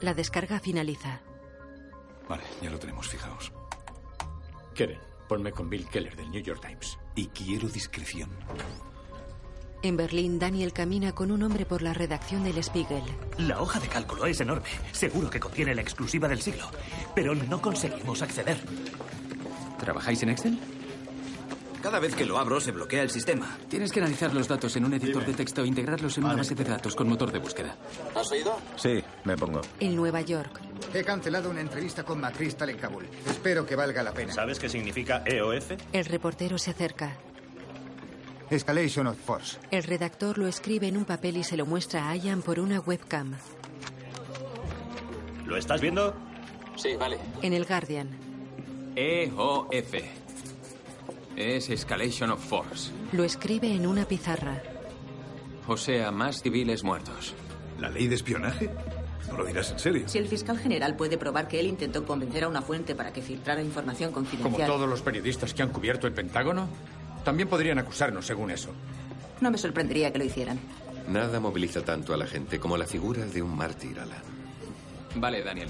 [0.02, 1.22] La descarga finaliza.
[2.27, 3.53] Vale, ya lo tenemos, fijaos.
[4.73, 4.99] Keren,
[5.30, 6.97] ponme con Bill Keller del New York Times.
[7.15, 8.30] Y quiero discreción.
[9.86, 13.03] En Berlín, Daniel camina con un hombre por la redacción del Spiegel.
[13.38, 14.68] La hoja de cálculo es enorme.
[14.91, 16.66] Seguro que contiene la exclusiva del siglo.
[17.14, 18.57] Pero no conseguimos acceder.
[19.80, 20.57] ¿Trabajáis en Excel?
[21.84, 23.60] Cada vez que lo abro se bloquea el sistema.
[23.70, 26.56] Tienes que analizar los datos en un editor de texto e integrarlos en una base
[26.56, 27.76] de datos con motor de búsqueda.
[28.16, 28.57] ¿Has oído?
[28.78, 29.62] Sí, me pongo.
[29.80, 30.62] En Nueva York.
[30.95, 33.06] He cancelado una entrevista con McChrystal en Kabul.
[33.28, 34.34] Espero que valga la pena.
[34.34, 35.74] ¿Sabes qué significa EOF?
[35.94, 37.16] El reportero se acerca.
[38.50, 39.58] Escalation of Force.
[39.72, 42.80] El redactor lo escribe en un papel y se lo muestra a Ayan por una
[42.80, 43.34] webcam.
[45.46, 46.14] ¿Lo estás viendo?
[46.76, 47.18] Sí, vale.
[47.42, 48.10] En el Guardian.
[48.96, 49.94] EOF.
[51.36, 52.92] Es Escalation of Force.
[53.12, 54.62] Lo escribe en una pizarra.
[55.68, 57.34] O sea, más civiles muertos.
[57.80, 58.70] ¿La ley de espionaje?
[59.30, 60.08] ¿No lo dirás en serio?
[60.08, 63.22] Si el fiscal general puede probar que él intentó convencer a una fuente para que
[63.22, 64.68] filtrara información Como confidencial.
[64.68, 66.70] todos los periodistas que han cubierto el Pentágono,
[67.26, 68.69] también podrían acusarnos según eso.
[69.41, 70.57] No me sorprendería que lo hicieran.
[71.10, 74.23] Nada moviliza tanto a la gente como la figura de un mártir, Alan.
[75.15, 75.69] Vale, Daniel.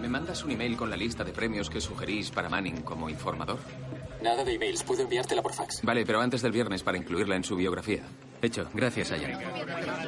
[0.00, 3.58] ¿Me mandas un email con la lista de premios que sugerís para Manning como informador?
[4.22, 5.82] Nada de emails, puedo enviártela por fax.
[5.82, 8.02] Vale, pero antes del viernes para incluirla en su biografía.
[8.40, 9.38] Hecho, gracias, Ayan.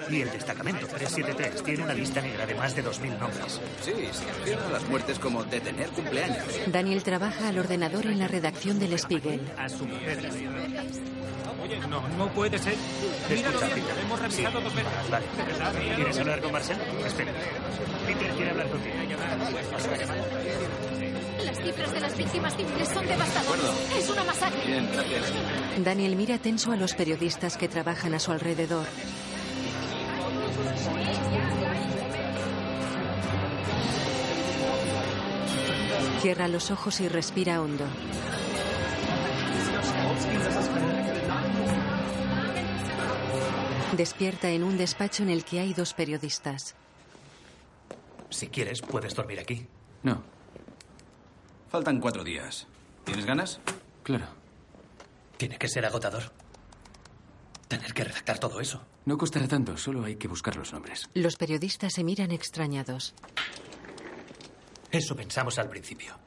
[0.09, 3.61] Y el destacamento 373 tiene una lista negra de más de 2.000 nombres.
[3.83, 6.45] Sí, se refieren a las muertes como detener cumpleaños.
[6.69, 9.41] Daniel trabaja al ordenador en la redacción del Spiegel.
[9.59, 10.19] A su mujer.
[11.63, 12.73] Oye, no, no puede ser.
[12.75, 13.99] Escucha, Peter, Peter.
[14.05, 14.65] hemos revisado Sí.
[14.65, 15.11] dos veces.
[15.11, 15.27] Vale.
[15.97, 16.77] ¿Quieres hablar con Marcel?
[17.07, 17.33] Espera.
[18.07, 18.95] Peter quiere hablar contigo.
[21.51, 23.93] Las cifras de las víctimas civiles son devastadoras.
[23.99, 24.67] Es una masacre.
[24.67, 25.33] Bien, gracias.
[25.83, 28.87] Daniel mira tenso a los periodistas que trabajan a su alrededor.
[36.21, 37.85] Cierra los ojos y respira hondo.
[43.97, 46.77] Despierta en un despacho en el que hay dos periodistas.
[48.29, 49.67] Si quieres, puedes dormir aquí.
[50.05, 50.23] No.
[51.71, 52.67] Faltan cuatro días.
[53.05, 53.61] ¿Tienes ganas?
[54.03, 54.27] Claro.
[55.37, 56.25] Tiene que ser agotador.
[57.69, 58.83] Tener que redactar todo eso.
[59.05, 61.09] No costará tanto, solo hay que buscar los nombres.
[61.15, 63.15] Los periodistas se miran extrañados.
[64.91, 66.19] Eso pensamos al principio.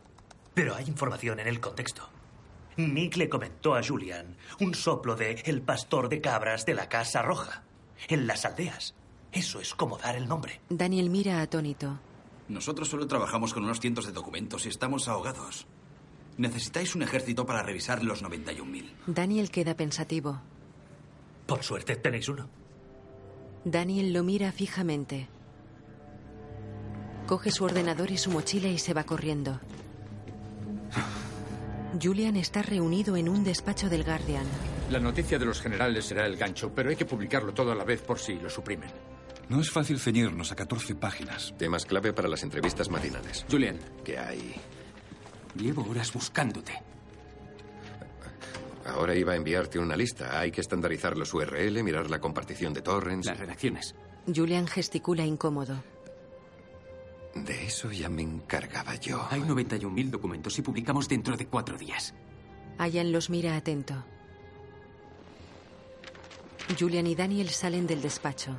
[0.53, 2.07] Pero hay información en el contexto.
[2.77, 7.21] Nick le comentó a Julian un soplo de el pastor de cabras de la Casa
[7.21, 7.63] Roja.
[8.07, 8.95] En las aldeas.
[9.31, 10.61] Eso es como dar el nombre.
[10.69, 11.99] Daniel mira atónito.
[12.49, 15.65] Nosotros solo trabajamos con unos cientos de documentos y estamos ahogados.
[16.37, 18.91] Necesitáis un ejército para revisar los 91.000.
[19.07, 20.41] Daniel queda pensativo.
[21.45, 22.49] Por suerte tenéis uno.
[23.65, 25.27] Daniel lo mira fijamente.
[27.27, 29.59] Coge su ordenador y su mochila y se va corriendo.
[32.01, 34.45] Julian está reunido en un despacho del Guardian.
[34.89, 37.85] La noticia de los generales será el gancho, pero hay que publicarlo todo a la
[37.85, 38.89] vez por si lo suprimen.
[39.49, 41.53] No es fácil ceñirnos a 14 páginas.
[41.57, 43.45] Temas clave para las entrevistas matinales.
[43.49, 43.77] Julian.
[44.03, 44.55] ¿Qué hay?
[45.55, 46.73] Llevo horas buscándote.
[48.85, 50.39] Ahora iba a enviarte una lista.
[50.39, 53.27] Hay que estandarizar los URL, mirar la compartición de torrents.
[53.27, 53.95] Las redacciones.
[54.33, 55.83] Julian gesticula incómodo.
[57.35, 59.25] De eso ya me encargaba yo.
[59.29, 62.13] Hay 91.000 documentos y publicamos dentro de cuatro días.
[62.77, 64.03] Ayan los mira atento.
[66.79, 68.55] Julian y Daniel salen del despacho.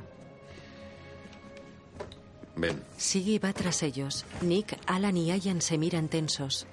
[2.57, 2.81] Ven.
[2.97, 4.25] Siggy va tras ellos.
[4.41, 6.67] Nick, Alan y Ayan se miran tensos.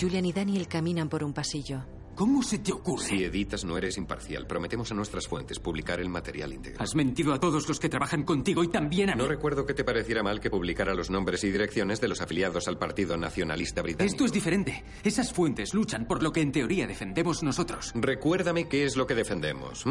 [0.00, 1.82] Julian y Daniel caminan por un pasillo.
[2.18, 3.04] ¿Cómo se te ocurre?
[3.04, 4.44] Si editas no eres imparcial.
[4.44, 6.82] Prometemos a nuestras fuentes publicar el material íntegro.
[6.82, 9.22] Has mentido a todos los que trabajan contigo y también a mí.
[9.22, 12.66] No recuerdo que te pareciera mal que publicara los nombres y direcciones de los afiliados
[12.66, 14.12] al Partido Nacionalista Británico.
[14.12, 14.82] Esto es diferente.
[15.04, 17.92] Esas fuentes luchan por lo que en teoría defendemos nosotros.
[17.94, 19.84] Recuérdame qué es lo que defendemos.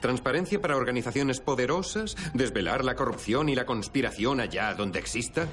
[0.00, 2.16] ¿Transparencia para organizaciones poderosas?
[2.34, 5.46] ¿Desvelar la corrupción y la conspiración allá donde exista?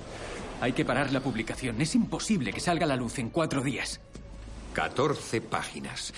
[0.59, 1.79] Hay que parar la publicación.
[1.81, 4.01] Es imposible que salga a la luz en cuatro días.
[4.73, 6.13] 14 páginas.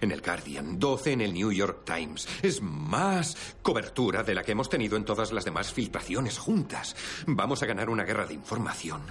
[0.00, 2.28] en el Guardian, 12 en el New York Times.
[2.40, 6.94] Es más cobertura de la que hemos tenido en todas las demás filtraciones juntas.
[7.26, 9.02] Vamos a ganar una guerra de información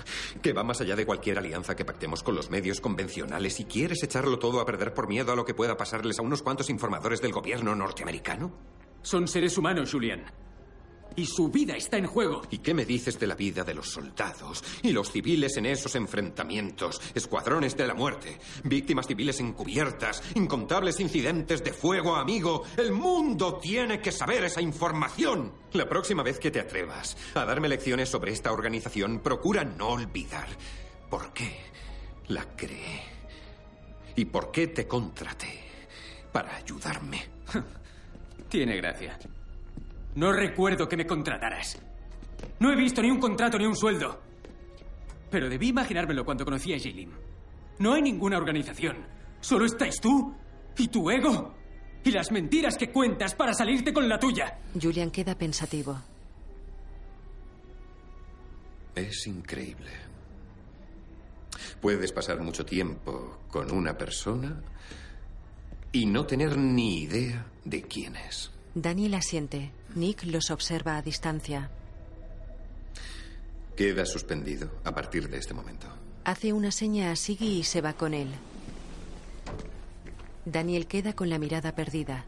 [0.41, 3.59] que va más allá de cualquier alianza que pactemos con los medios convencionales.
[3.59, 6.41] ¿Y quieres echarlo todo a perder por miedo a lo que pueda pasarles a unos
[6.41, 8.53] cuantos informadores del gobierno norteamericano?
[9.01, 10.23] Son seres humanos, Julian.
[11.17, 12.43] Y su vida está en juego.
[12.51, 15.95] ¿Y qué me dices de la vida de los soldados y los civiles en esos
[15.95, 17.01] enfrentamientos?
[17.15, 22.65] Escuadrones de la muerte, víctimas civiles encubiertas, incontables incidentes de fuego, amigo.
[22.77, 25.53] El mundo tiene que saber esa información.
[25.73, 30.47] La próxima vez que te atrevas a darme lecciones sobre esta organización, procura no olvidar
[31.09, 31.57] por qué
[32.27, 33.01] la creé
[34.15, 35.63] y por qué te contraté
[36.31, 37.25] para ayudarme.
[38.49, 39.17] Tiene gracia.
[40.17, 41.79] No recuerdo que me contrataras.
[42.59, 44.19] No he visto ni un contrato ni un sueldo.
[45.29, 47.11] Pero debí imaginármelo cuando conocí a Jaylin.
[47.77, 48.97] No hay ninguna organización.
[49.39, 50.33] Solo estáis tú
[50.75, 51.53] y tu ego.
[52.03, 54.57] Y las mentiras que cuentas para salirte con la tuya.
[54.81, 56.01] Julian queda pensativo.
[58.95, 59.91] Es increíble.
[61.79, 64.63] Puedes pasar mucho tiempo con una persona
[65.91, 68.51] y no tener ni idea de quién es.
[68.73, 69.71] Daniel asiente.
[69.97, 71.71] Nick los observa a distancia.
[73.75, 75.87] Queda suspendido a partir de este momento.
[76.23, 78.29] Hace una seña a Siggy y se va con él.
[80.45, 82.25] Daniel queda con la mirada perdida.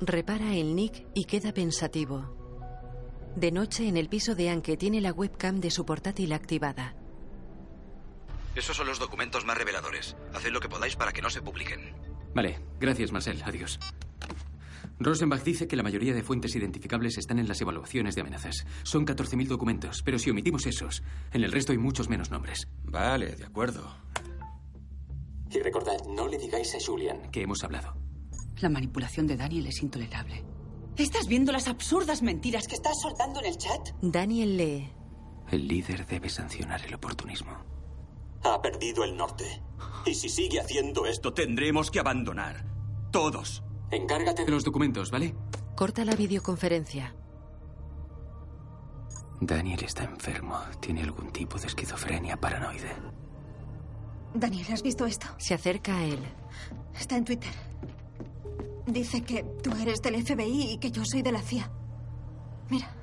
[0.00, 2.36] Repara en Nick y queda pensativo.
[3.36, 6.94] De noche, en el piso de Anke, tiene la webcam de su portátil activada.
[8.54, 10.16] Esos son los documentos más reveladores.
[10.34, 11.94] Haced lo que podáis para que no se publiquen.
[12.34, 13.42] Vale, gracias, Marcel.
[13.44, 13.78] Adiós.
[14.98, 18.66] Rosenbach dice que la mayoría de fuentes identificables están en las evaluaciones de amenazas.
[18.82, 21.02] Son 14.000 documentos, pero si omitimos esos,
[21.32, 22.68] en el resto hay muchos menos nombres.
[22.84, 23.96] Vale, de acuerdo.
[25.50, 27.96] Y recordad, no le digáis a Julian que hemos hablado.
[28.60, 30.44] La manipulación de Daniel es intolerable.
[30.96, 33.88] ¿Estás viendo las absurdas mentiras que estás soltando en el chat?
[34.02, 34.92] Daniel lee.
[35.50, 37.69] El líder debe sancionar el oportunismo.
[38.42, 39.62] Ha perdido el norte.
[40.06, 42.64] Y si sigue haciendo esto, tendremos que abandonar.
[43.10, 43.62] Todos.
[43.90, 45.34] Encárgate de los documentos, ¿vale?
[45.76, 47.14] Corta la videoconferencia.
[49.40, 50.58] Daniel está enfermo.
[50.80, 52.92] Tiene algún tipo de esquizofrenia paranoide.
[54.34, 55.26] Daniel, ¿has visto esto?
[55.38, 56.20] Se acerca a él.
[56.98, 57.52] Está en Twitter.
[58.86, 61.70] Dice que tú eres del FBI y que yo soy de la CIA.
[62.68, 62.94] Mira.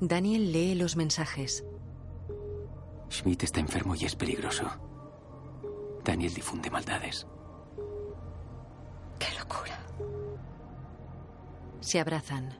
[0.00, 1.64] Daniel lee los mensajes.
[3.10, 4.64] Schmidt está enfermo y es peligroso.
[6.04, 7.26] Daniel difunde maldades.
[9.18, 9.78] ¡Qué locura!
[11.80, 12.56] Se abrazan.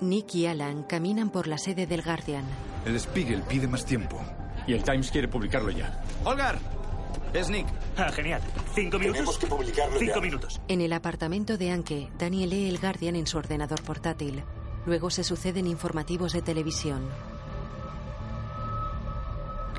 [0.00, 2.44] Nick y Alan caminan por la sede del Guardian.
[2.84, 4.20] El Spiegel pide más tiempo.
[4.66, 6.02] Y el Times quiere publicarlo ya.
[6.24, 6.58] ¡Holgar!
[7.32, 7.66] Es Nick.
[7.96, 8.40] Ah, genial.
[8.74, 9.16] ¿Cinco minutos?
[9.18, 10.20] Tenemos que publicarlo Cinco ya.
[10.20, 10.60] minutos.
[10.68, 14.42] En el apartamento de Anke, Daniel lee el Guardian en su ordenador portátil.
[14.86, 17.02] Luego se suceden informativos de televisión.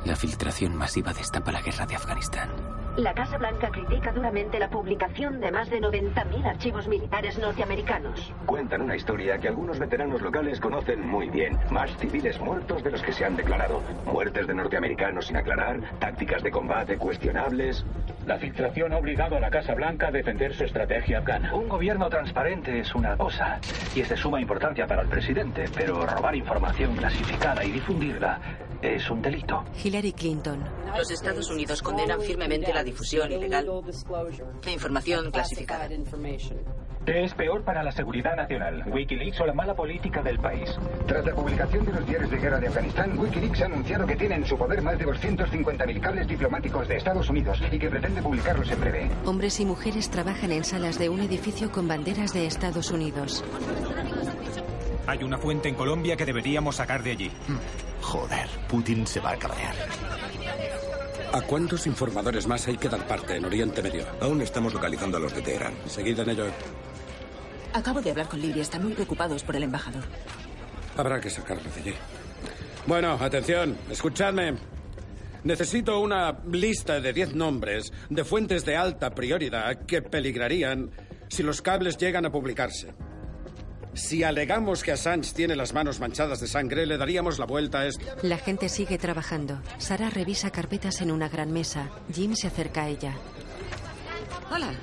[0.04, 2.50] La filtración masiva destapa la guerra de Afganistán.
[2.98, 8.32] La Casa Blanca critica duramente la publicación de más de 90.000 archivos militares norteamericanos.
[8.46, 11.60] Cuentan una historia que algunos veteranos locales conocen muy bien.
[11.72, 13.82] Más civiles muertos de los que se han declarado.
[14.06, 17.86] Muertes de norteamericanos sin aclarar, tácticas de combate cuestionables.
[18.26, 21.54] La filtración ha obligado a la Casa Blanca a defender su estrategia afgana.
[21.54, 23.60] Un gobierno transparente es una cosa
[23.94, 28.40] y es de suma importancia para el presidente, pero robar información clasificada y difundirla
[28.94, 29.64] es un delito.
[29.84, 30.64] Hillary Clinton.
[30.96, 33.68] Los Estados Unidos condenan firmemente la difusión ilegal
[34.64, 35.90] de información clasificada.
[37.06, 38.84] ¿Qué es peor para la seguridad nacional?
[38.88, 40.72] ¿Wikileaks o la mala política del país?
[41.06, 44.36] Tras la publicación de los diarios de guerra de Afganistán, Wikileaks ha anunciado que tiene
[44.36, 48.72] en su poder más de 250.000 cables diplomáticos de Estados Unidos y que pretende publicarlos
[48.72, 49.12] en breve.
[49.24, 53.44] Hombres y mujeres trabajan en salas de un edificio con banderas de Estados Unidos.
[55.06, 57.32] Hay una fuente en Colombia que deberíamos sacar de allí.
[58.02, 59.76] Joder, Putin se va a cabrear.
[61.36, 64.06] ¿A cuántos informadores más hay que dar parte en Oriente Medio?
[64.22, 65.74] Aún estamos localizando a los de Teherán.
[65.86, 66.46] Seguid en ello.
[67.74, 68.62] Acabo de hablar con Libia.
[68.62, 70.06] Están muy preocupados por el embajador.
[70.96, 71.94] Habrá que sacarlo de allí.
[72.88, 74.54] Bueno, atención, escuchadme.
[75.44, 80.90] Necesito una lista de 10 nombres de fuentes de alta prioridad que peligrarían
[81.28, 82.94] si los cables llegan a publicarse.
[83.96, 87.88] Si alegamos que Assange tiene las manos manchadas de sangre, le daríamos la vuelta a
[87.88, 88.06] esto.
[88.24, 89.62] La gente sigue trabajando.
[89.78, 91.90] Sara revisa carpetas en una gran mesa.
[92.14, 93.16] Jim se acerca a ella.
[94.52, 94.74] Hola.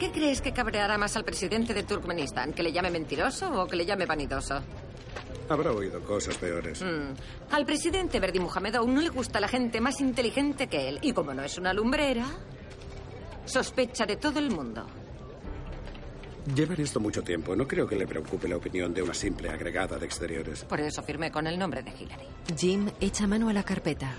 [0.00, 2.52] ¿Qué crees que cabreará más al presidente de Turkmenistán?
[2.52, 4.60] ¿Que le llame mentiroso o que le llame vanidoso?
[5.48, 6.82] Habrá oído cosas peores.
[6.82, 7.52] Mm.
[7.52, 10.98] Al presidente Berdi Mohamedov no le gusta la gente más inteligente que él.
[11.02, 12.26] Y como no es una lumbrera,
[13.44, 14.84] sospecha de todo el mundo.
[16.54, 17.54] Lleva en esto mucho tiempo.
[17.54, 20.64] No creo que le preocupe la opinión de una simple agregada de exteriores.
[20.64, 22.26] Por eso firmé con el nombre de Hillary.
[22.56, 24.12] Jim echa mano a la carpeta.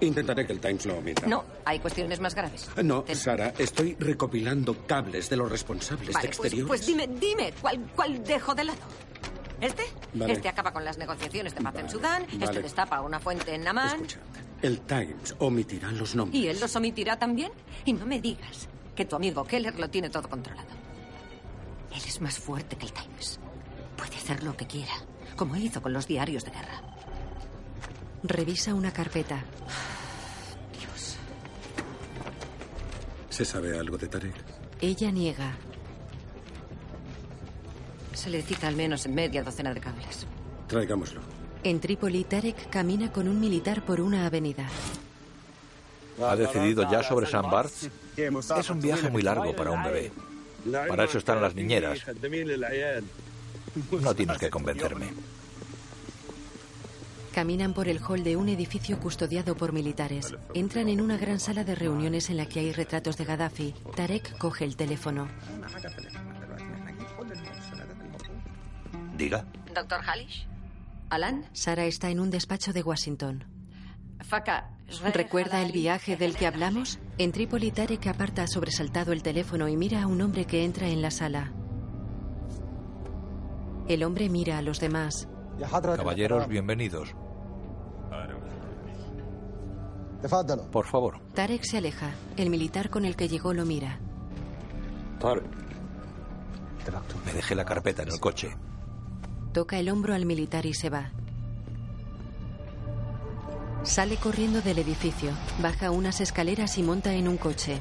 [0.00, 1.26] Intentaré que el Times lo omita.
[1.26, 2.68] No, hay cuestiones más graves.
[2.82, 6.68] No, Sara, estoy recopilando cables de los responsables Vale, de pues, exteriores.
[6.68, 8.78] pues dime, dime, ¿cuál, ¿cuál dejo de lado?
[9.60, 9.84] ¿Este?
[10.12, 10.34] Vale.
[10.34, 12.26] Este acaba con las negociaciones de paz en Sudán.
[12.40, 14.06] Este destapa una fuente en Namán.
[14.60, 16.42] El Times omitirá los nombres.
[16.42, 17.50] ¿Y él los omitirá también?
[17.86, 20.75] Y no me digas que tu amigo Keller lo tiene todo controlado.
[21.96, 23.40] Él es más fuerte que el Times.
[23.96, 24.92] Puede hacer lo que quiera,
[25.34, 26.82] como hizo con los diarios de guerra.
[28.22, 29.42] Revisa una carpeta.
[33.30, 34.34] ¿Se sabe algo de Tarek?
[34.80, 35.56] Ella niega.
[38.12, 40.26] Se le cita al menos en media docena de cables.
[40.68, 41.20] Traigámoslo.
[41.62, 44.66] En Trípoli, Tarek camina con un militar por una avenida.
[46.22, 47.72] ¿Ha decidido ya sobre San Bart?
[48.16, 50.12] Es un viaje muy largo para un bebé.
[50.88, 52.00] Para eso están las niñeras.
[53.90, 55.10] No tienes que convencerme.
[57.32, 60.34] Caminan por el hall de un edificio custodiado por militares.
[60.54, 63.74] Entran en una gran sala de reuniones en la que hay retratos de Gaddafi.
[63.94, 65.28] Tarek coge el teléfono.
[69.16, 69.44] Diga.
[69.74, 70.46] Doctor Halish.
[71.10, 71.44] Alan.
[71.52, 73.44] Sara está en un despacho de Washington.
[74.22, 74.75] Faka.
[75.12, 76.98] ¿Recuerda el viaje del que hablamos?
[77.18, 81.02] En Trípoli, Tarek aparta sobresaltado el teléfono y mira a un hombre que entra en
[81.02, 81.52] la sala.
[83.88, 85.28] El hombre mira a los demás.
[85.70, 87.14] Caballeros, bienvenidos.
[90.70, 91.20] Por favor.
[91.34, 92.10] Tarek se aleja.
[92.36, 93.98] El militar con el que llegó lo mira.
[97.24, 98.56] Me dejé la carpeta en el coche.
[99.52, 101.10] Toca el hombro al militar y se va.
[103.86, 105.30] Sale corriendo del edificio,
[105.62, 107.78] baja unas escaleras y monta en un coche.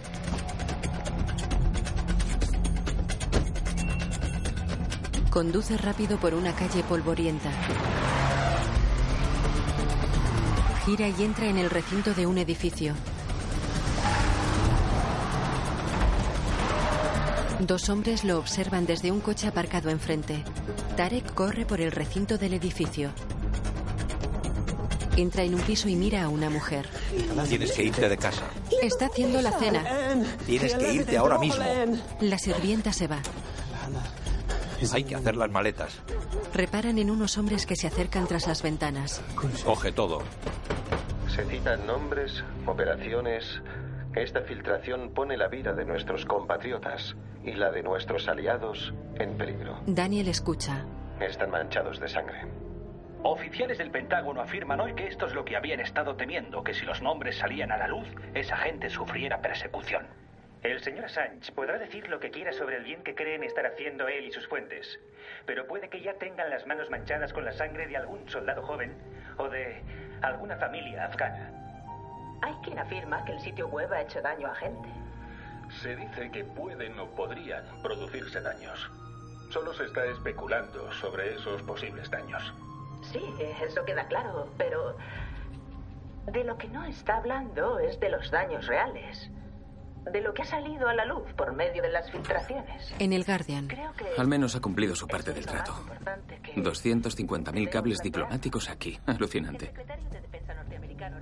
[5.31, 7.49] Conduce rápido por una calle polvorienta.
[10.85, 12.93] Gira y entra en el recinto de un edificio.
[17.59, 20.43] Dos hombres lo observan desde un coche aparcado enfrente.
[20.95, 23.11] Tarek corre por el recinto del edificio.
[25.17, 26.87] Entra en un piso y mira a una mujer.
[27.47, 28.43] Tienes que irte de casa.
[28.81, 29.83] Está haciendo la cena.
[30.45, 31.63] Tienes que irte ahora mismo.
[32.21, 33.19] La sirvienta se va.
[34.93, 36.01] Hay que hacer las maletas.
[36.53, 39.21] Reparan en unos hombres que se acercan tras las ventanas.
[39.63, 40.21] Coge todo.
[41.33, 43.61] Se citan nombres, operaciones.
[44.15, 49.79] Esta filtración pone la vida de nuestros compatriotas y la de nuestros aliados en peligro.
[49.85, 50.85] Daniel escucha.
[51.19, 52.64] Están manchados de sangre.
[53.27, 56.85] Oficiales del Pentágono afirman hoy que esto es lo que habían estado temiendo, que si
[56.85, 60.05] los nombres salían a la luz, esa gente sufriera persecución.
[60.61, 64.07] El señor Assange podrá decir lo que quiera sobre el bien que creen estar haciendo
[64.07, 64.99] él y sus fuentes,
[65.47, 68.93] pero puede que ya tengan las manos manchadas con la sangre de algún soldado joven
[69.37, 69.81] o de
[70.21, 71.51] alguna familia afgana.
[72.43, 74.89] Hay quien afirma que el sitio web ha hecho daño a gente.
[75.81, 78.87] Se dice que pueden o podrían producirse daños.
[79.49, 82.53] Solo se está especulando sobre esos posibles daños.
[83.11, 83.21] Sí,
[83.63, 84.97] eso queda claro, pero
[86.31, 89.29] de lo que no está hablando es de los daños reales.
[90.11, 92.93] De lo que ha salido a la luz por medio de las filtraciones.
[92.99, 93.67] En el Guardian.
[94.17, 95.73] Al menos ha cumplido su parte del trato.
[96.55, 98.99] 250.000 cables diplomáticos aquí.
[99.07, 99.73] Alucinante.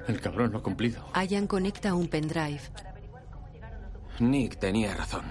[0.07, 1.05] El cabrón lo ha cumplido.
[1.13, 2.61] Ayan conecta un pendrive.
[4.19, 5.23] Nick tenía razón.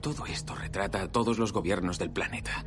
[0.00, 2.64] Todo esto retrata a todos los gobiernos del planeta.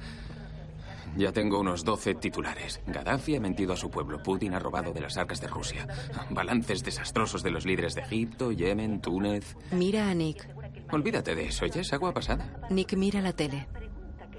[1.20, 2.80] Ya tengo unos 12 titulares.
[2.88, 4.24] Gaddafi ha mentido a su pueblo.
[4.24, 5.86] Putin ha robado de las arcas de Rusia.
[6.30, 9.58] Balances desastrosos de los líderes de Egipto, Yemen, Túnez.
[9.72, 10.48] Mira a Nick.
[10.94, 12.62] Olvídate de eso, ya es agua pasada.
[12.70, 13.68] Nick mira la tele.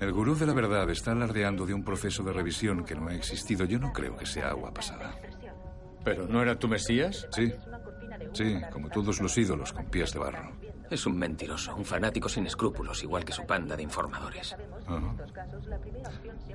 [0.01, 3.15] El gurú de la verdad está alardeando de un proceso de revisión que no ha
[3.15, 3.67] existido.
[3.67, 5.15] Yo no creo que sea agua pasada.
[6.03, 7.29] ¿Pero no era tu Mesías?
[7.31, 7.53] Sí.
[8.33, 10.53] Sí, como todos los ídolos con pies de barro.
[10.91, 14.57] Es un mentiroso, un fanático sin escrúpulos, igual que su panda de informadores.
[14.87, 15.15] Ajá.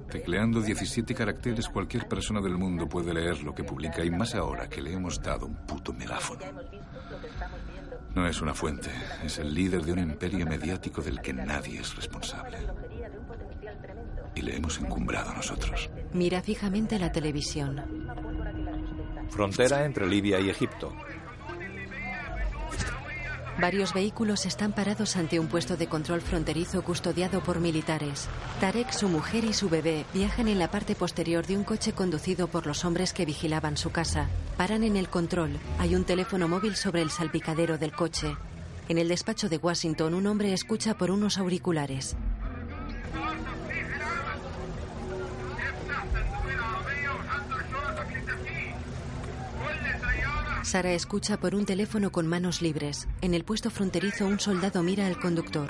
[0.10, 4.68] Tecleando 17 caracteres, cualquier persona del mundo puede leer lo que publica, y más ahora
[4.68, 6.42] que le hemos dado un puto megáfono.
[8.14, 8.90] No es una fuente,
[9.24, 12.58] es el líder de un imperio mediático del que nadie es responsable.
[14.36, 15.90] Y le hemos encumbrado nosotros.
[16.14, 17.82] Mira fijamente la televisión.
[19.30, 20.94] Frontera entre Libia y Egipto.
[23.58, 28.28] Varios vehículos están parados ante un puesto de control fronterizo custodiado por militares.
[28.60, 32.48] Tarek, su mujer y su bebé viajan en la parte posterior de un coche conducido
[32.48, 34.28] por los hombres que vigilaban su casa.
[34.58, 35.58] Paran en el control.
[35.80, 38.36] Hay un teléfono móvil sobre el salpicadero del coche.
[38.90, 42.18] En el despacho de Washington, un hombre escucha por unos auriculares.
[50.66, 53.08] Sara escucha por un teléfono con manos libres.
[53.22, 55.68] En el puesto fronterizo un soldado mira al conductor.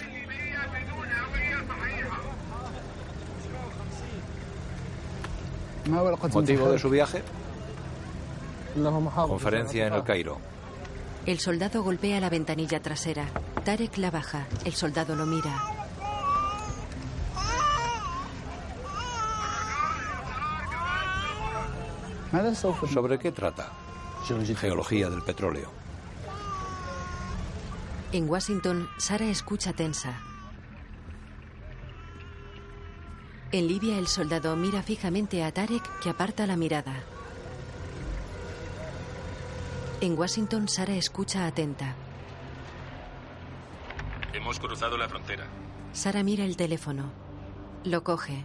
[6.33, 7.21] ¿Motivo de su viaje?
[9.27, 10.39] Conferencia en el Cairo.
[11.25, 13.25] El soldado golpea la ventanilla trasera.
[13.65, 14.47] Tarek la baja.
[14.63, 15.61] El soldado lo mira.
[22.93, 23.84] ¿Sobre qué trata?
[24.25, 25.69] Geología del petróleo.
[28.11, 30.19] En Washington, Sara escucha tensa.
[33.51, 37.03] En Libia, el soldado mira fijamente a Tarek, que aparta la mirada.
[40.01, 41.93] En Washington, Sara escucha atenta.
[44.33, 45.45] Hemos cruzado la frontera.
[45.93, 47.11] Sara mira el teléfono.
[47.83, 48.43] Lo coge.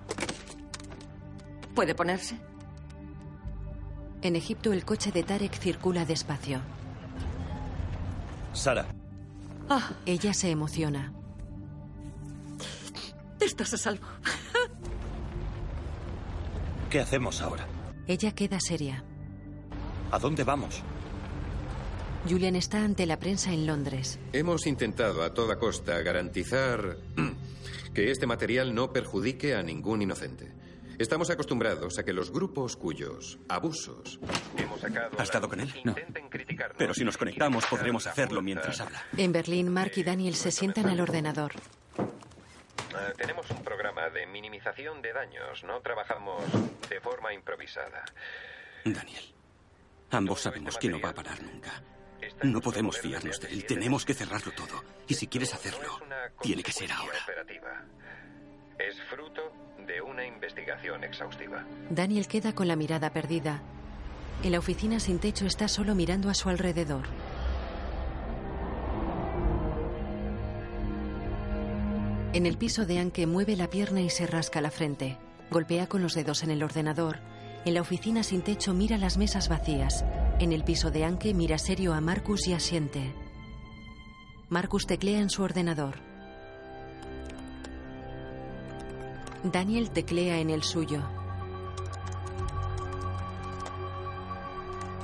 [1.74, 2.49] ¿Puede ponerse?
[4.22, 6.60] En Egipto, el coche de Tarek circula despacio.
[8.52, 8.86] Sara.
[9.68, 11.12] Ah, Ella se emociona.
[13.40, 14.06] estás a salvo.
[16.90, 17.66] ¿Qué hacemos ahora?
[18.06, 19.04] Ella queda seria.
[20.10, 20.82] ¿A dónde vamos?
[22.28, 24.18] Julian está ante la prensa en Londres.
[24.32, 26.98] Hemos intentado a toda costa garantizar
[27.94, 30.52] que este material no perjudique a ningún inocente.
[31.00, 34.20] Estamos acostumbrados a que los grupos cuyos abusos
[34.58, 35.72] hemos sacado ¿Ha estado con él?
[35.82, 35.94] No.
[36.76, 39.02] Pero si nos conectamos podremos hacerlo mientras habla.
[39.16, 41.52] En Berlín, Mark y Daniel se sientan al ordenador.
[41.98, 45.64] Eh, tenemos un programa de minimización de daños.
[45.64, 46.44] No trabajamos
[46.90, 48.04] de forma improvisada.
[48.84, 49.24] Daniel,
[50.10, 51.82] ambos sabemos que no va a parar nunca.
[52.42, 53.64] No podemos fiarnos de él.
[53.64, 54.84] Tenemos que cerrarlo todo.
[55.08, 55.98] Y si quieres hacerlo,
[56.42, 57.20] tiene que ser ahora.
[57.24, 57.86] Operativa.
[58.78, 61.64] Es fruto de una investigación exhaustiva.
[61.90, 63.62] Daniel queda con la mirada perdida.
[64.42, 67.04] En la oficina sin techo está solo mirando a su alrededor.
[72.32, 75.18] En el piso de Anke mueve la pierna y se rasca la frente.
[75.50, 77.18] Golpea con los dedos en el ordenador.
[77.64, 80.04] En la oficina sin techo mira las mesas vacías.
[80.38, 83.12] En el piso de Anke mira serio a Marcus y asiente.
[84.48, 86.09] Marcus teclea en su ordenador.
[89.42, 91.00] Daniel teclea en el suyo.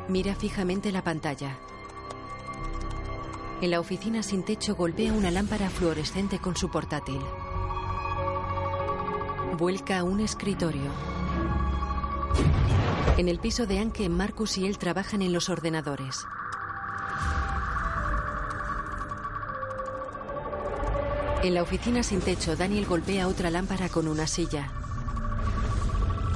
[0.08, 1.58] Mira fijamente la pantalla.
[3.62, 7.20] En la oficina sin techo golpea una lámpara fluorescente con su portátil.
[9.56, 10.92] Vuelca a un escritorio.
[13.16, 16.26] En el piso de Anke, Marcus y él trabajan en los ordenadores.
[21.46, 24.68] En la oficina sin techo, Daniel golpea otra lámpara con una silla.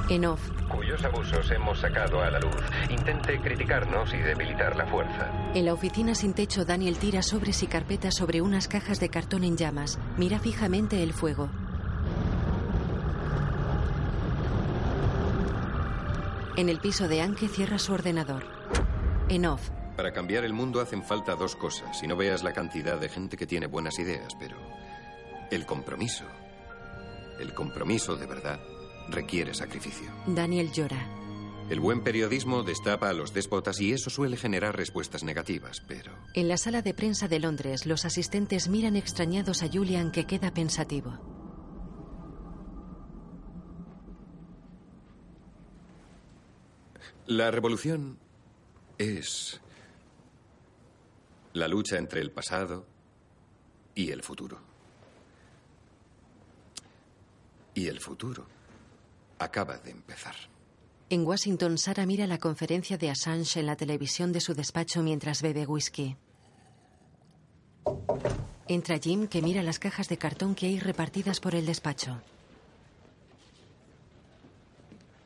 [0.07, 0.39] En off,
[0.69, 2.55] Cuyos abusos hemos sacado a la luz.
[2.89, 5.29] Intente criticarnos y debilitar la fuerza.
[5.53, 9.43] en la oficina sin techo, Daniel tira sobres y carpetas sobre unas cajas de cartón
[9.43, 9.99] en llamas.
[10.15, 11.49] Mira fijamente el fuego.
[16.55, 18.45] En el piso de Anke cierra su ordenador.
[19.27, 22.01] En off, Para cambiar el mundo hacen falta dos cosas.
[22.01, 24.55] Y no veas la cantidad de gente que tiene buenas ideas, pero
[25.51, 26.25] el compromiso,
[27.39, 28.59] el compromiso de verdad,
[29.09, 30.09] requiere sacrificio.
[30.27, 31.07] Daniel llora.
[31.69, 36.47] El buen periodismo destapa a los déspotas y eso suele generar respuestas negativas, pero En
[36.47, 41.19] la sala de prensa de Londres, los asistentes miran extrañados a Julian que queda pensativo.
[47.31, 48.19] la revolución
[48.97, 49.61] es
[51.53, 52.85] la lucha entre el pasado
[53.95, 54.59] y el futuro.
[57.73, 58.45] Y el futuro
[59.39, 60.35] acaba de empezar.
[61.09, 65.41] En Washington, Sara mira la conferencia de Assange en la televisión de su despacho mientras
[65.41, 66.15] bebe whisky.
[68.67, 72.21] Entra Jim, que mira las cajas de cartón que hay repartidas por el despacho.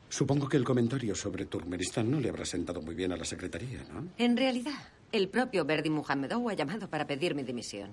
[0.08, 3.84] Supongo que el comentario sobre Turkmenistán no le habrá sentado muy bien a la secretaría,
[3.92, 4.08] ¿no?
[4.18, 7.92] En realidad, el propio Berdi Muhamedov ha llamado para pedir mi dimisión.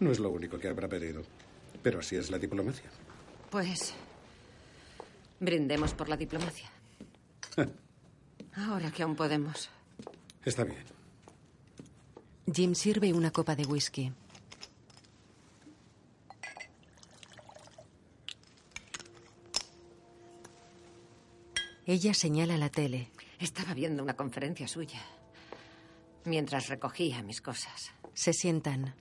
[0.00, 1.22] No es lo único que habrá pedido.
[1.82, 2.90] Pero así es la diplomacia.
[3.50, 3.94] Pues.
[5.40, 6.70] Brindemos por la diplomacia.
[8.56, 9.70] Ahora que aún podemos.
[10.44, 10.84] Está bien.
[12.52, 14.12] Jim sirve una copa de whisky.
[21.86, 23.10] Ella señala la tele.
[23.38, 25.00] Estaba viendo una conferencia suya
[26.24, 27.92] mientras recogía mis cosas.
[28.12, 28.94] Se sientan.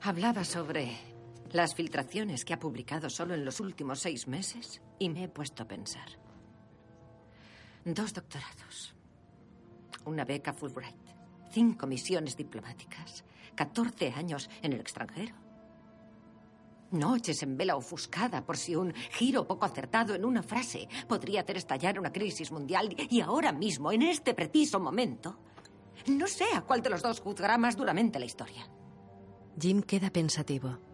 [0.00, 0.96] Hablaba sobre
[1.52, 5.62] las filtraciones que ha publicado solo en los últimos seis meses y me he puesto
[5.62, 6.08] a pensar.
[7.84, 8.94] Dos doctorados,
[10.04, 11.10] una beca Fulbright,
[11.50, 13.24] cinco misiones diplomáticas,
[13.54, 15.34] 14 años en el extranjero.
[16.92, 21.56] Noches en vela ofuscada por si un giro poco acertado en una frase podría hacer
[21.56, 25.38] estallar una crisis mundial y ahora mismo, en este preciso momento,
[26.06, 28.68] no sé a cuál de los dos juzgará más duramente la historia.
[29.58, 30.89] Jim queda pensativo.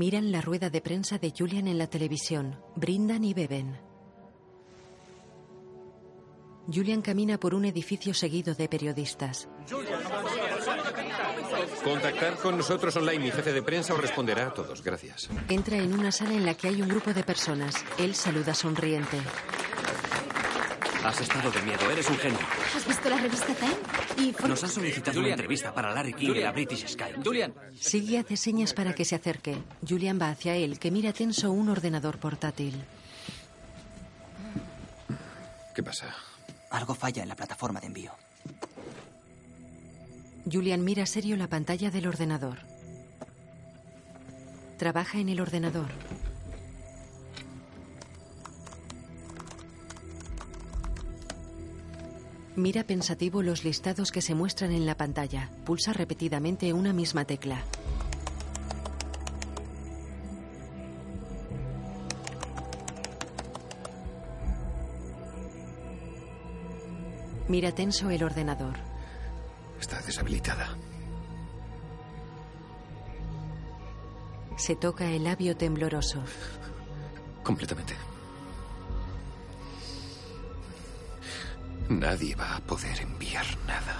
[0.00, 3.78] Miran la rueda de prensa de Julian en la televisión, brindan y beben.
[6.72, 9.46] Julian camina por un edificio seguido de periodistas.
[11.84, 13.24] Contactar con nosotros online.
[13.24, 14.82] Mi jefe de prensa os responderá a todos.
[14.82, 15.28] Gracias.
[15.50, 17.74] Entra en una sala en la que hay un grupo de personas.
[17.98, 19.18] Él saluda sonriente.
[21.04, 22.38] Has estado de miedo, eres un genio.
[22.76, 24.28] ¿Has visto la revista Time?
[24.28, 27.14] Y Nos han solicitado una entrevista para Larry King de la British Sky.
[27.24, 27.54] Julian.
[27.74, 29.56] Sigue hace señas para que se acerque.
[29.86, 32.84] Julian va hacia él, que mira tenso un ordenador portátil.
[35.74, 36.14] ¿Qué pasa?
[36.70, 38.12] Algo falla en la plataforma de envío.
[40.50, 42.58] Julian mira serio la pantalla del ordenador.
[44.78, 45.88] Trabaja en el ordenador.
[52.56, 55.50] Mira pensativo los listados que se muestran en la pantalla.
[55.64, 57.62] Pulsa repetidamente una misma tecla.
[67.48, 68.74] Mira tenso el ordenador.
[69.80, 70.76] Está deshabilitada.
[74.56, 76.22] Se toca el labio tembloroso.
[77.42, 78.09] Completamente.
[81.90, 83.96] Nadie va a poder enviar nada.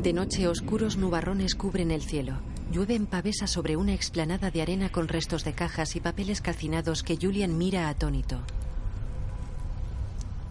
[0.00, 2.34] De noche, oscuros nubarrones cubren el cielo.
[2.70, 7.18] Llueven pavesas sobre una explanada de arena con restos de cajas y papeles calcinados que
[7.20, 8.40] Julian mira atónito.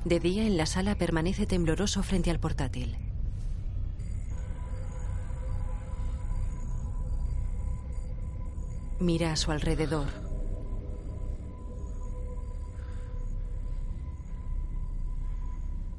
[0.03, 2.98] De día, en la sala permanece tembloroso frente al portátil.
[8.99, 10.32] Mira a su alrededor.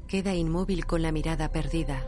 [0.07, 2.03] Queda inmóvil con la mirada perdida.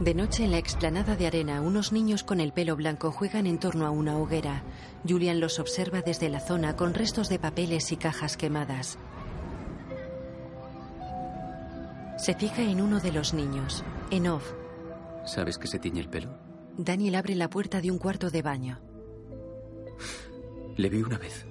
[0.00, 3.58] De noche en la explanada de arena, unos niños con el pelo blanco juegan en
[3.58, 4.62] torno a una hoguera.
[5.08, 8.98] Julian los observa desde la zona con restos de papeles y cajas quemadas.
[12.18, 14.52] Se fija en uno de los niños, en off.
[15.24, 16.30] ¿Sabes que se tiñe el pelo?
[16.76, 18.80] Daniel abre la puerta de un cuarto de baño.
[20.76, 21.49] Le vi una vez.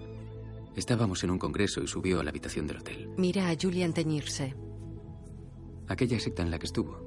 [0.76, 3.10] Estábamos en un congreso y subió a la habitación del hotel.
[3.18, 4.56] Mira a Julian teñirse.
[5.88, 7.00] Aquella secta en la que estuvo.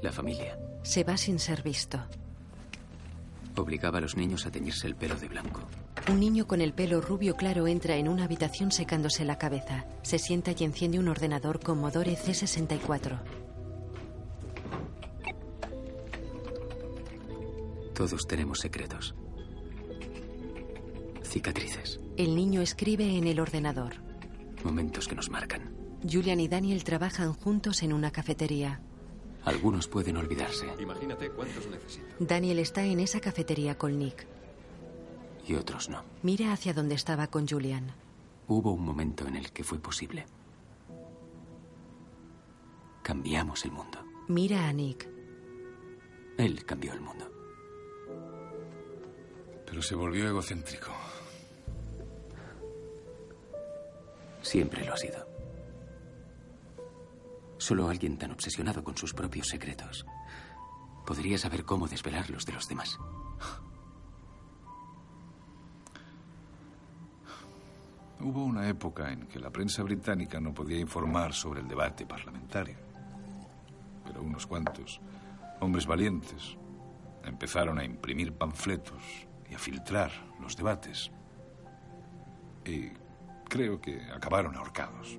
[0.00, 0.58] La familia.
[0.82, 1.98] Se va sin ser visto.
[3.56, 5.60] Obligaba a los niños a teñirse el pelo de blanco.
[6.08, 9.84] Un niño con el pelo rubio claro entra en una habitación secándose la cabeza.
[10.02, 13.20] Se sienta y enciende un ordenador Commodore C64.
[17.94, 19.14] Todos tenemos secretos.
[21.22, 22.00] Cicatrices.
[22.16, 23.94] El niño escribe en el ordenador.
[24.64, 25.74] Momentos que nos marcan.
[26.10, 28.80] Julian y Daniel trabajan juntos en una cafetería.
[29.44, 32.06] Algunos pueden olvidarse Imagínate cuántos necesita.
[32.20, 34.26] Daniel está en esa cafetería con Nick.
[35.48, 36.04] y otros no.
[36.22, 37.92] Mira hacia donde estaba con Julian.
[38.46, 40.26] Hubo un momento en el que fue posible.
[43.02, 43.98] Cambiamos el mundo.
[44.28, 45.08] Mira a Nick.
[46.38, 47.28] Él cambió el mundo.
[49.66, 50.90] Pero se volvió egocéntrico.
[54.42, 55.26] Siempre lo ha sido.
[57.58, 60.04] Solo alguien tan obsesionado con sus propios secretos
[61.06, 62.98] podría saber cómo desvelar los de los demás.
[68.20, 72.76] Hubo una época en que la prensa británica no podía informar sobre el debate parlamentario.
[74.04, 75.00] Pero unos cuantos
[75.60, 76.56] hombres valientes
[77.24, 79.02] empezaron a imprimir panfletos
[79.50, 80.10] y a filtrar
[80.40, 81.10] los debates.
[82.64, 82.90] Y
[83.52, 85.18] creo que acabaron ahorcados.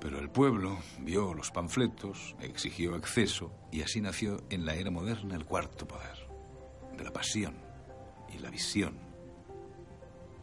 [0.00, 5.36] Pero el pueblo vio los panfletos, exigió acceso y así nació en la era moderna
[5.36, 6.26] el cuarto poder,
[6.96, 7.54] de la pasión
[8.34, 8.98] y la visión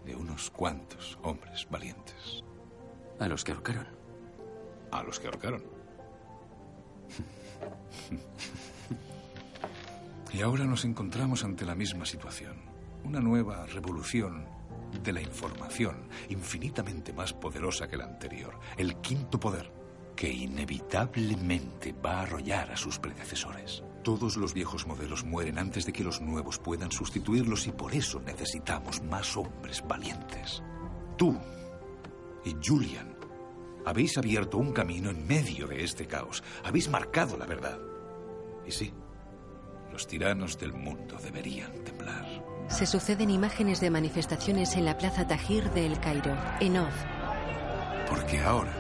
[0.06, 2.44] de unos cuantos hombres valientes.
[3.20, 3.88] A los que ahorcaron.
[4.92, 5.64] A los que ahorcaron.
[10.32, 12.56] y ahora nos encontramos ante la misma situación.
[13.04, 14.57] Una nueva revolución
[15.02, 18.60] de la información, infinitamente más poderosa que la anterior.
[18.78, 19.72] El quinto poder,
[20.16, 23.84] que inevitablemente va a arrollar a sus predecesores.
[24.04, 28.20] Todos los viejos modelos mueren antes de que los nuevos puedan sustituirlos y por eso
[28.20, 30.64] necesitamos más hombres valientes.
[31.18, 31.38] Tú
[32.46, 33.16] y Julian
[33.86, 36.44] habéis abierto un camino en medio de este caos.
[36.64, 37.80] Habéis marcado la verdad.
[38.66, 38.92] Y sí,
[39.92, 42.26] los tiranos del mundo deberían temblar.
[42.70, 46.94] Se suceden imágenes de manifestaciones en la Plaza Tahir de El Cairo, en Oz.
[48.10, 48.74] Porque ahora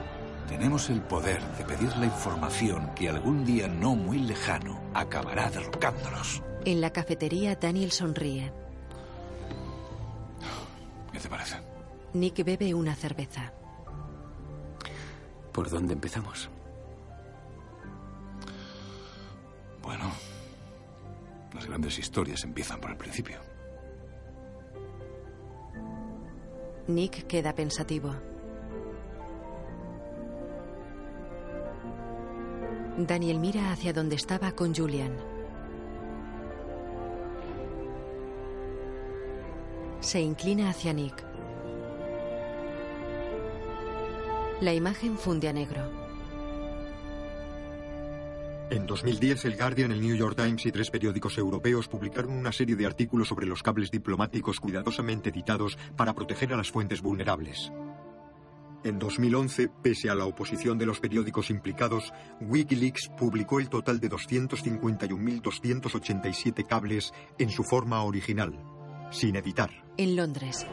[0.48, 6.44] tenemos el poder de pedir la información que algún día no muy lejano acabará derrocándolos.
[6.66, 8.52] En la cafetería, Daniel sonríe.
[11.12, 11.56] ¿Qué te parece?
[12.14, 13.54] Nick bebe una cerveza.
[15.52, 16.50] ¿Por dónde empezamos?
[19.82, 20.12] Bueno,
[21.54, 23.47] las grandes historias empiezan por el principio.
[26.88, 28.16] Nick queda pensativo.
[32.98, 35.12] Daniel mira hacia donde estaba con Julian.
[40.00, 41.26] Se inclina hacia Nick.
[44.62, 46.07] La imagen funde a negro.
[48.69, 52.76] En 2010, el Guardian, el New York Times y tres periódicos europeos publicaron una serie
[52.76, 57.72] de artículos sobre los cables diplomáticos cuidadosamente editados para proteger a las fuentes vulnerables.
[58.84, 62.11] En 2011, pese a la oposición de los periódicos implicados,
[62.41, 68.52] Wikileaks publicó el total de 251.287 cables en su forma original,
[69.11, 69.72] sin editar.
[69.95, 70.68] En Londres.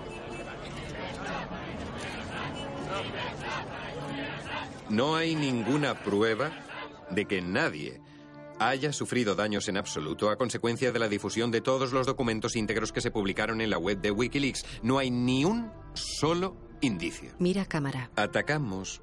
[4.91, 6.64] No hay ninguna prueba
[7.11, 8.01] de que nadie
[8.59, 12.93] haya sufrido daños en absoluto a consecuencia de la difusión de todos los documentos íntegros
[12.93, 14.65] que se publicaron en la web de Wikileaks.
[14.83, 17.33] No hay ni un solo indicio.
[17.39, 18.11] Mira cámara.
[18.17, 19.03] Atacamos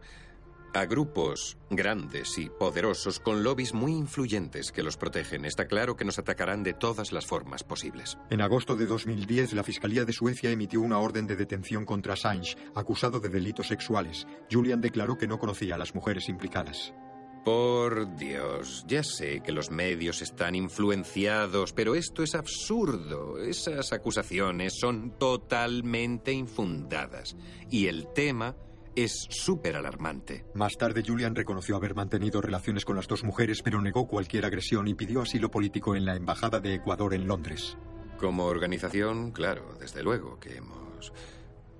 [0.73, 5.43] a grupos grandes y poderosos con lobbies muy influyentes que los protegen.
[5.43, 8.17] Está claro que nos atacarán de todas las formas posibles.
[8.29, 12.55] En agosto de 2010, la Fiscalía de Suecia emitió una orden de detención contra Assange,
[12.73, 14.25] acusado de delitos sexuales.
[14.49, 16.93] Julian declaró que no conocía a las mujeres implicadas.
[17.43, 23.39] Por Dios, ya sé que los medios están influenciados, pero esto es absurdo.
[23.39, 27.35] Esas acusaciones son totalmente infundadas.
[27.71, 28.55] Y el tema
[28.95, 30.45] es súper alarmante.
[30.53, 34.87] Más tarde, Julian reconoció haber mantenido relaciones con las dos mujeres, pero negó cualquier agresión
[34.87, 37.75] y pidió asilo político en la Embajada de Ecuador en Londres.
[38.19, 41.11] Como organización, claro, desde luego que hemos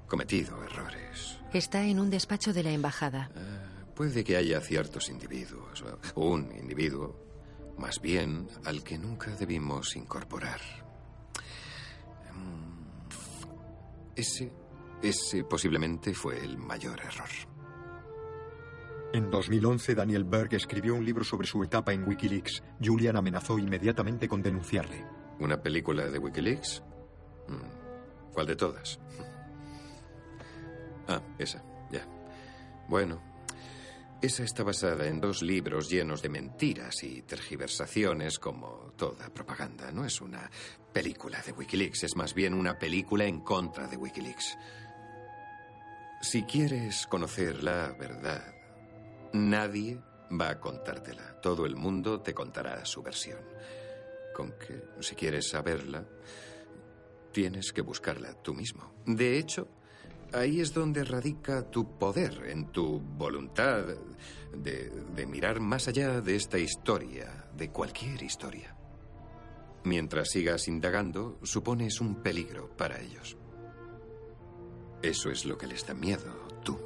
[0.08, 1.38] cometido errores.
[1.54, 3.30] Está en un despacho de la embajada.
[4.02, 5.84] Puede que haya ciertos individuos,
[6.16, 7.16] un individuo,
[7.78, 10.60] más bien al que nunca debimos incorporar.
[12.34, 13.10] Mm,
[14.16, 14.52] Ese,
[15.04, 17.30] ese posiblemente fue el mayor error.
[19.14, 22.64] En 2011, Daniel Berg escribió un libro sobre su etapa en Wikileaks.
[22.84, 25.06] Julian amenazó inmediatamente con denunciarle.
[25.40, 26.82] ¿Una película de Wikileaks?
[27.48, 29.00] Mm, ¿Cuál de todas?
[31.08, 31.62] Ah, esa,
[31.92, 32.08] ya.
[32.88, 33.31] Bueno,
[34.22, 39.92] esa está basada en dos libros llenos de mentiras y tergiversaciones como toda propaganda.
[39.92, 40.50] No es una
[40.94, 44.58] película de Wikileaks, es más bien una película en contra de Wikileaks.
[46.22, 48.54] Si quieres conocer la verdad,
[49.34, 50.00] nadie
[50.40, 51.42] va a contártela.
[51.42, 53.40] Todo el mundo te contará su versión.
[54.36, 56.06] Con que, si quieres saberla,
[57.32, 58.94] tienes que buscarla tú mismo.
[59.06, 59.68] De hecho,
[60.34, 63.84] Ahí es donde radica tu poder, en tu voluntad
[64.56, 68.76] de, de, mirar más allá de esta historia, de cualquier historia.
[69.84, 73.38] Mientras sigas indagando, supones un peligro para ellos.
[75.02, 76.80] Eso es lo que les da miedo, tú.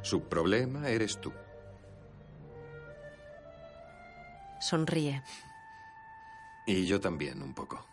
[0.00, 1.32] Su problema eres tú.
[4.60, 5.22] Sonríe.
[6.66, 7.84] Y yo también, un poco.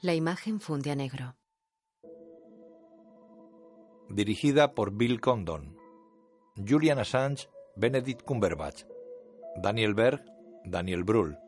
[0.00, 1.34] La imagen funde a negro
[4.08, 5.76] dirigida por Bill Condon,
[6.56, 8.84] Julian Assange, Benedict Cumberbatch,
[9.56, 10.24] Daniel Berg,
[10.64, 11.38] Daniel Brühl,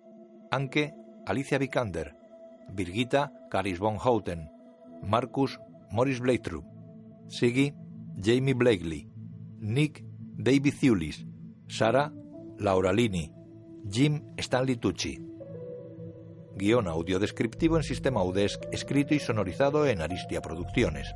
[0.50, 0.94] Anke,
[1.26, 2.16] Alicia Vikander,
[2.72, 4.50] Birgitta, Caris von Houten,
[5.02, 5.60] Marcus,
[5.90, 6.64] Morris Bleitrup,
[7.28, 7.74] Siggy,
[8.16, 9.08] Jamie Blakely,
[9.58, 10.04] Nick,
[10.36, 11.26] David Thewlis,
[11.68, 12.12] Sara,
[12.58, 13.32] Laura Lini,
[13.88, 15.20] Jim Stanley Tucci.
[16.56, 21.14] Guión audiodescriptivo en sistema UDESC, escrito y sonorizado en Aristia Producciones.